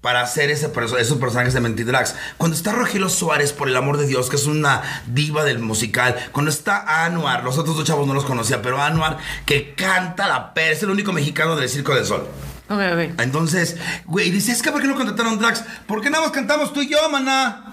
[0.00, 2.14] para hacer ese perso- esos personajes de Mentidrags.
[2.36, 6.14] Cuando está Rogelio Suárez, por el amor de Dios, que es una diva del musical.
[6.32, 10.54] Cuando está Anuar, los otros dos chavos no los conocía, pero Anuar, que canta la
[10.54, 12.26] per, es el único mexicano del Circo del Sol.
[13.18, 13.76] Entonces,
[14.06, 15.64] güey, dice, es que ¿por qué no contrataron drags?
[15.86, 17.64] ¿Por qué nada más cantamos tú y yo, maná?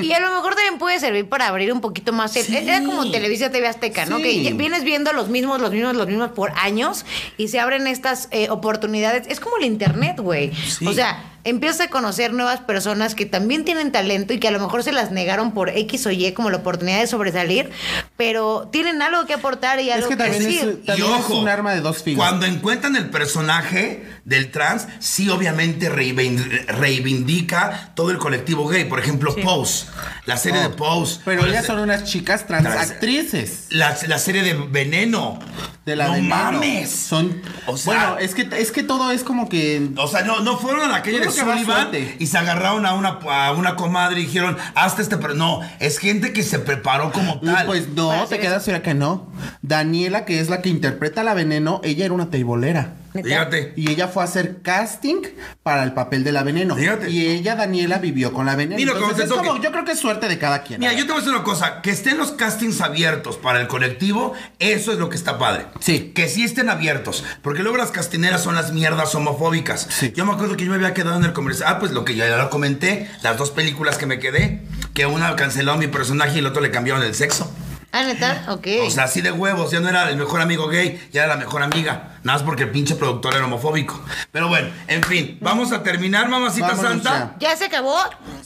[0.00, 2.34] Y a lo mejor también puede servir para abrir un poquito más.
[2.36, 2.56] el- Sí.
[2.56, 4.16] Era como Televisa TV Azteca, ¿no?
[4.18, 7.04] Que vienes viendo los mismos, los mismos, los mismos por años
[7.36, 9.26] y se abren estas eh, oportunidades.
[9.28, 10.52] Es como el internet, güey.
[10.54, 10.86] Sí.
[10.86, 14.60] O sea, empiezas a conocer nuevas personas que también tienen talento y que a lo
[14.60, 17.70] mejor se las negaron por X o Y como la oportunidad de sobresalir,
[18.16, 20.68] pero tienen algo que aportar y Es algo que también, decir.
[20.80, 22.18] es, también es un arma de dos filos.
[22.18, 28.84] Cuando encuentran el personaje del trans, sí obviamente reivind- reivindica todo el colectivo gay.
[28.84, 29.86] Por ejemplo, Pose,
[30.26, 31.16] la serie de Pose.
[31.18, 31.22] Oh.
[31.24, 33.66] Pero O ellas la- son unas chicas trans Trans- actrices.
[33.70, 35.38] La, la serie de Veneno.
[35.84, 36.90] De la no de mames.
[36.90, 37.42] Son.
[37.66, 39.88] O sea- bueno, es que, es que todo es como que.
[39.96, 41.02] O sea, no, no fueron a la
[41.32, 41.88] Sullivan
[42.18, 45.98] y se agarraron a una, a una comadre y dijeron, hazte este, pero no, es
[45.98, 47.66] gente que se preparó como Y tal.
[47.66, 49.26] Pues no, te quedas fuera que no.
[49.62, 52.94] Daniela, que es la que interpreta la veneno, ella era una teibolera.
[53.12, 53.72] Fíjate.
[53.76, 55.22] Y ella fue a hacer casting
[55.62, 56.74] para el papel de la veneno.
[56.76, 57.10] Fíjate.
[57.10, 58.76] Y ella, Daniela, vivió con la veneno.
[58.76, 59.48] Mira, Entonces, como te es toque.
[59.48, 60.80] como- yo creo que es suerte de cada quien.
[60.80, 63.66] Mira, yo te voy a decir una cosa, que estén los castings abiertos para el
[63.68, 65.66] colectivo, eso es lo que está padre.
[65.80, 66.12] Sí.
[66.14, 69.86] Que sí estén abiertos, porque luego las castineras son las mierdas homofóbicas.
[69.90, 70.12] Sí.
[70.16, 72.14] Yo me acuerdo que yo me había quedado en el comercial, ah, pues lo que
[72.14, 74.62] ya lo comenté, las dos películas que me quedé,
[74.94, 77.52] que una canceló a mi personaje y el otro le cambiaron el sexo.
[77.92, 78.66] Ah, neta, ok.
[78.86, 81.36] O sea, así de huevos, ya no era el mejor amigo gay, ya era la
[81.36, 82.18] mejor amiga.
[82.22, 84.02] Nada más porque el pinche productor era homofóbico.
[84.30, 87.34] Pero bueno, en fin, vamos a terminar, mamacita Vámonos santa.
[87.38, 87.98] ya se acabó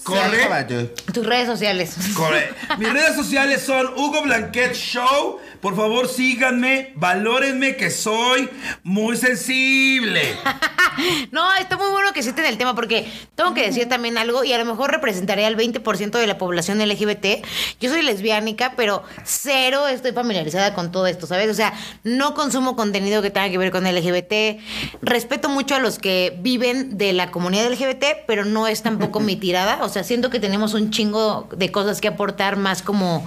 [0.03, 0.67] Corre.
[0.69, 1.95] Sí, tus redes sociales.
[2.15, 2.53] Corre.
[2.79, 5.39] Mis redes sociales son Hugo Blanquet Show.
[5.61, 8.49] Por favor, síganme, valórenme que soy
[8.83, 10.37] muy sensible.
[11.31, 14.59] No, está muy bueno capaciten el tema, porque tengo que decir también algo, y a
[14.59, 17.45] lo mejor representaré al 20% de la población LGBT.
[17.81, 21.51] Yo soy lesbiánica, pero cero estoy familiarizada con todo esto, ¿sabes?
[21.51, 21.73] O sea,
[22.05, 24.61] no consumo contenido que tenga que ver con LGBT.
[25.03, 29.37] Respeto mucho a los que viven de la comunidad LGBT, pero no es tampoco mi
[29.37, 29.79] tirada.
[29.83, 33.27] O sea, siento que tenemos un chingo de cosas que aportar más como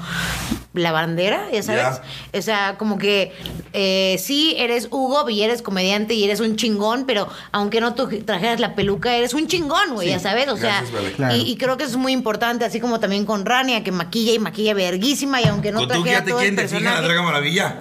[0.73, 2.01] la bandera, ya sabes.
[2.33, 3.33] O sea, como que
[3.73, 8.07] eh, sí eres Hugo y eres comediante y eres un chingón, pero aunque no tú
[8.25, 10.47] trajeras la peluca, eres un chingón, güey, ya sabes.
[10.49, 11.15] O sea, Gracias.
[11.15, 11.35] Claro.
[11.35, 14.33] y, y creo que eso es muy importante, así como también con Rania, que maquilla
[14.33, 17.01] y maquilla verguísima, y aunque no Con tú trajera ya te todo el la.
[17.01, 17.75] Draga Maravilla.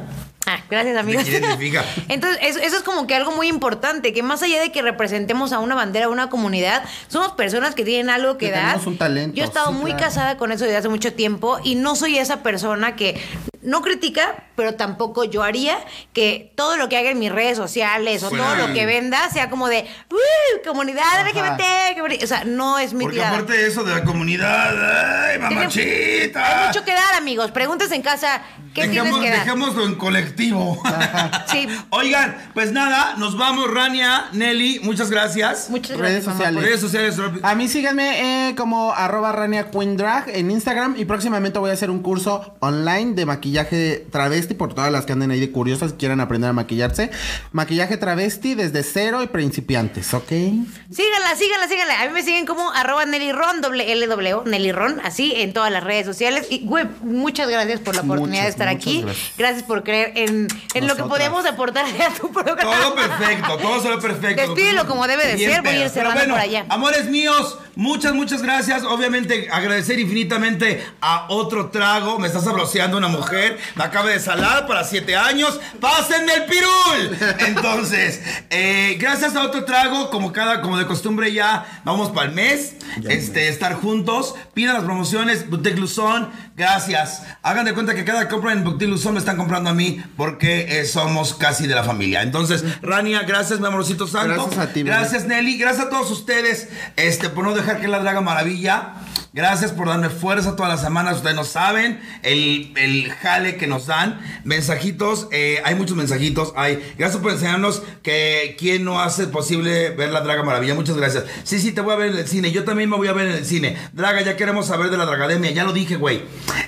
[0.49, 1.85] Ah, gracias, identifica.
[2.09, 5.53] Entonces, eso, eso es como que algo muy importante, que más allá de que representemos
[5.53, 8.63] a una bandera, a una comunidad, somos personas que tienen algo que, Que dar.
[8.65, 10.07] tenemos un talento, Yo he estado sí, muy claro.
[10.07, 13.21] casada con eso desde hace mucho tiempo y no soy esa persona que
[13.61, 15.77] no critica, pero tampoco yo haría
[16.13, 19.29] que todo lo que haga en mis redes sociales o Fuera- todo lo que venda
[19.31, 22.23] sea como de "Uy, comunidad LGBT, comuni-".
[22.23, 23.35] o sea, no es mi Porque tirada.
[23.37, 26.61] aparte de eso de la comunidad, ¡ay, mamachita!
[26.63, 27.51] Hay mucho que dar, amigos.
[27.51, 28.43] Pregúntense en casa
[28.75, 29.45] qué Dejemos- tienes que dar.
[29.45, 30.38] Dejémoslo en colectivo.
[31.49, 31.67] Sí.
[31.91, 35.71] Oigan, pues nada, nos vamos, Rania, Nelly, muchas gracias.
[35.71, 36.63] Muchas Redes gracias, mamá, sociales.
[36.63, 37.17] Redes sociales.
[37.43, 41.73] A mí síganme eh, como arroba Rania Queen Drag en Instagram y próximamente voy a
[41.73, 45.93] hacer un curso online de maquillaje travesti por todas las que anden ahí de curiosas
[45.93, 47.11] y quieran aprender a maquillarse.
[47.53, 50.29] Maquillaje travesti desde cero y principiantes, ¿ok?
[50.29, 52.03] Síganla, síganla, síganla.
[52.03, 55.53] A mí me siguen como arroba Nelly Ron, doble L W, Nelly Ron, así en
[55.53, 56.47] todas las redes sociales.
[56.51, 59.03] Y, güey, muchas gracias por la oportunidad de estar aquí.
[59.03, 59.33] gracias.
[59.39, 61.09] Gracias por creer en, en lo que Nosotras.
[61.09, 62.61] podíamos aportarle a tu programa.
[62.63, 64.43] Todo perfecto, todo salió perfecto.
[64.43, 66.67] Despídelo como debe de ser, voy a ir cerrando bueno, por allá.
[66.69, 68.85] Amores míos, muchas, muchas gracias.
[68.85, 72.19] Obviamente, agradecer infinitamente a otro trago.
[72.19, 73.59] Me está sabroseando una mujer.
[73.75, 75.59] Me acaba de salar para siete años.
[75.81, 77.19] ¡Pásenme el pirul!
[77.47, 82.35] Entonces, eh, gracias a otro trago, como cada, como de costumbre ya, vamos para el
[82.35, 82.75] mes.
[83.09, 84.35] este, estar juntos.
[84.55, 86.31] Pidan las promociones, Boutique Luzón.
[86.57, 87.23] Gracias.
[87.43, 90.81] Hagan de cuenta que cada compra en Boutique Luzón me están comprando a mí porque
[90.81, 92.23] eh, somos casi de la familia.
[92.23, 94.35] Entonces, Rania, gracias, mi amorcito santo.
[94.35, 94.97] Gracias a ti, bebé.
[94.97, 95.57] Gracias, Nelly.
[95.59, 98.95] Gracias a todos ustedes este, por no dejar que la draga maravilla.
[99.33, 101.17] Gracias por darme fuerza todas las semanas.
[101.19, 104.21] Ustedes no saben el, el jale que nos dan.
[104.45, 106.53] Mensajitos, eh, hay muchos mensajitos.
[106.57, 106.95] Hay.
[106.99, 110.75] Gracias por enseñarnos que quién no hace posible ver la draga maravilla.
[110.75, 111.25] Muchas gracias.
[111.45, 112.51] Sí, sí, te voy a ver en el cine.
[112.53, 113.77] Yo también me voy a ver en el cine.
[113.93, 115.51] Draga, ya queremos saber de la dragademia.
[115.51, 116.23] Ya lo dije, güey.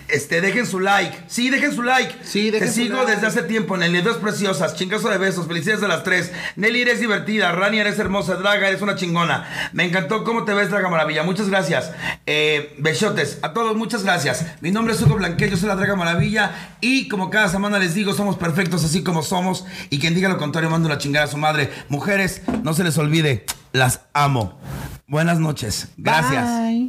[0.08, 1.16] Este, dejen su like.
[1.28, 2.14] Sí, dejen su like.
[2.24, 3.12] Sí, dejen Te su sigo like.
[3.12, 3.76] desde hace tiempo.
[3.78, 4.76] Nelly, dos preciosas.
[4.76, 5.46] Chingazo de besos.
[5.46, 6.30] Felicidades de las tres.
[6.56, 7.52] Nelly, eres divertida.
[7.52, 8.34] Rani, eres hermosa.
[8.34, 9.70] Draga, eres una chingona.
[9.72, 11.22] Me encantó cómo te ves, Draga Maravilla.
[11.22, 11.92] Muchas gracias.
[12.26, 13.38] Eh, besotes.
[13.42, 14.46] A todos, muchas gracias.
[14.60, 15.50] Mi nombre es Hugo Blanquet.
[15.50, 16.76] Yo soy la Draga Maravilla.
[16.80, 19.64] Y como cada semana les digo, somos perfectos así como somos.
[19.90, 21.70] Y quien diga lo contrario, mando la chingada a su madre.
[21.88, 23.44] Mujeres, no se les olvide.
[23.72, 24.58] Las amo.
[25.06, 25.88] Buenas noches.
[25.96, 26.46] Gracias.
[26.46, 26.88] Bye.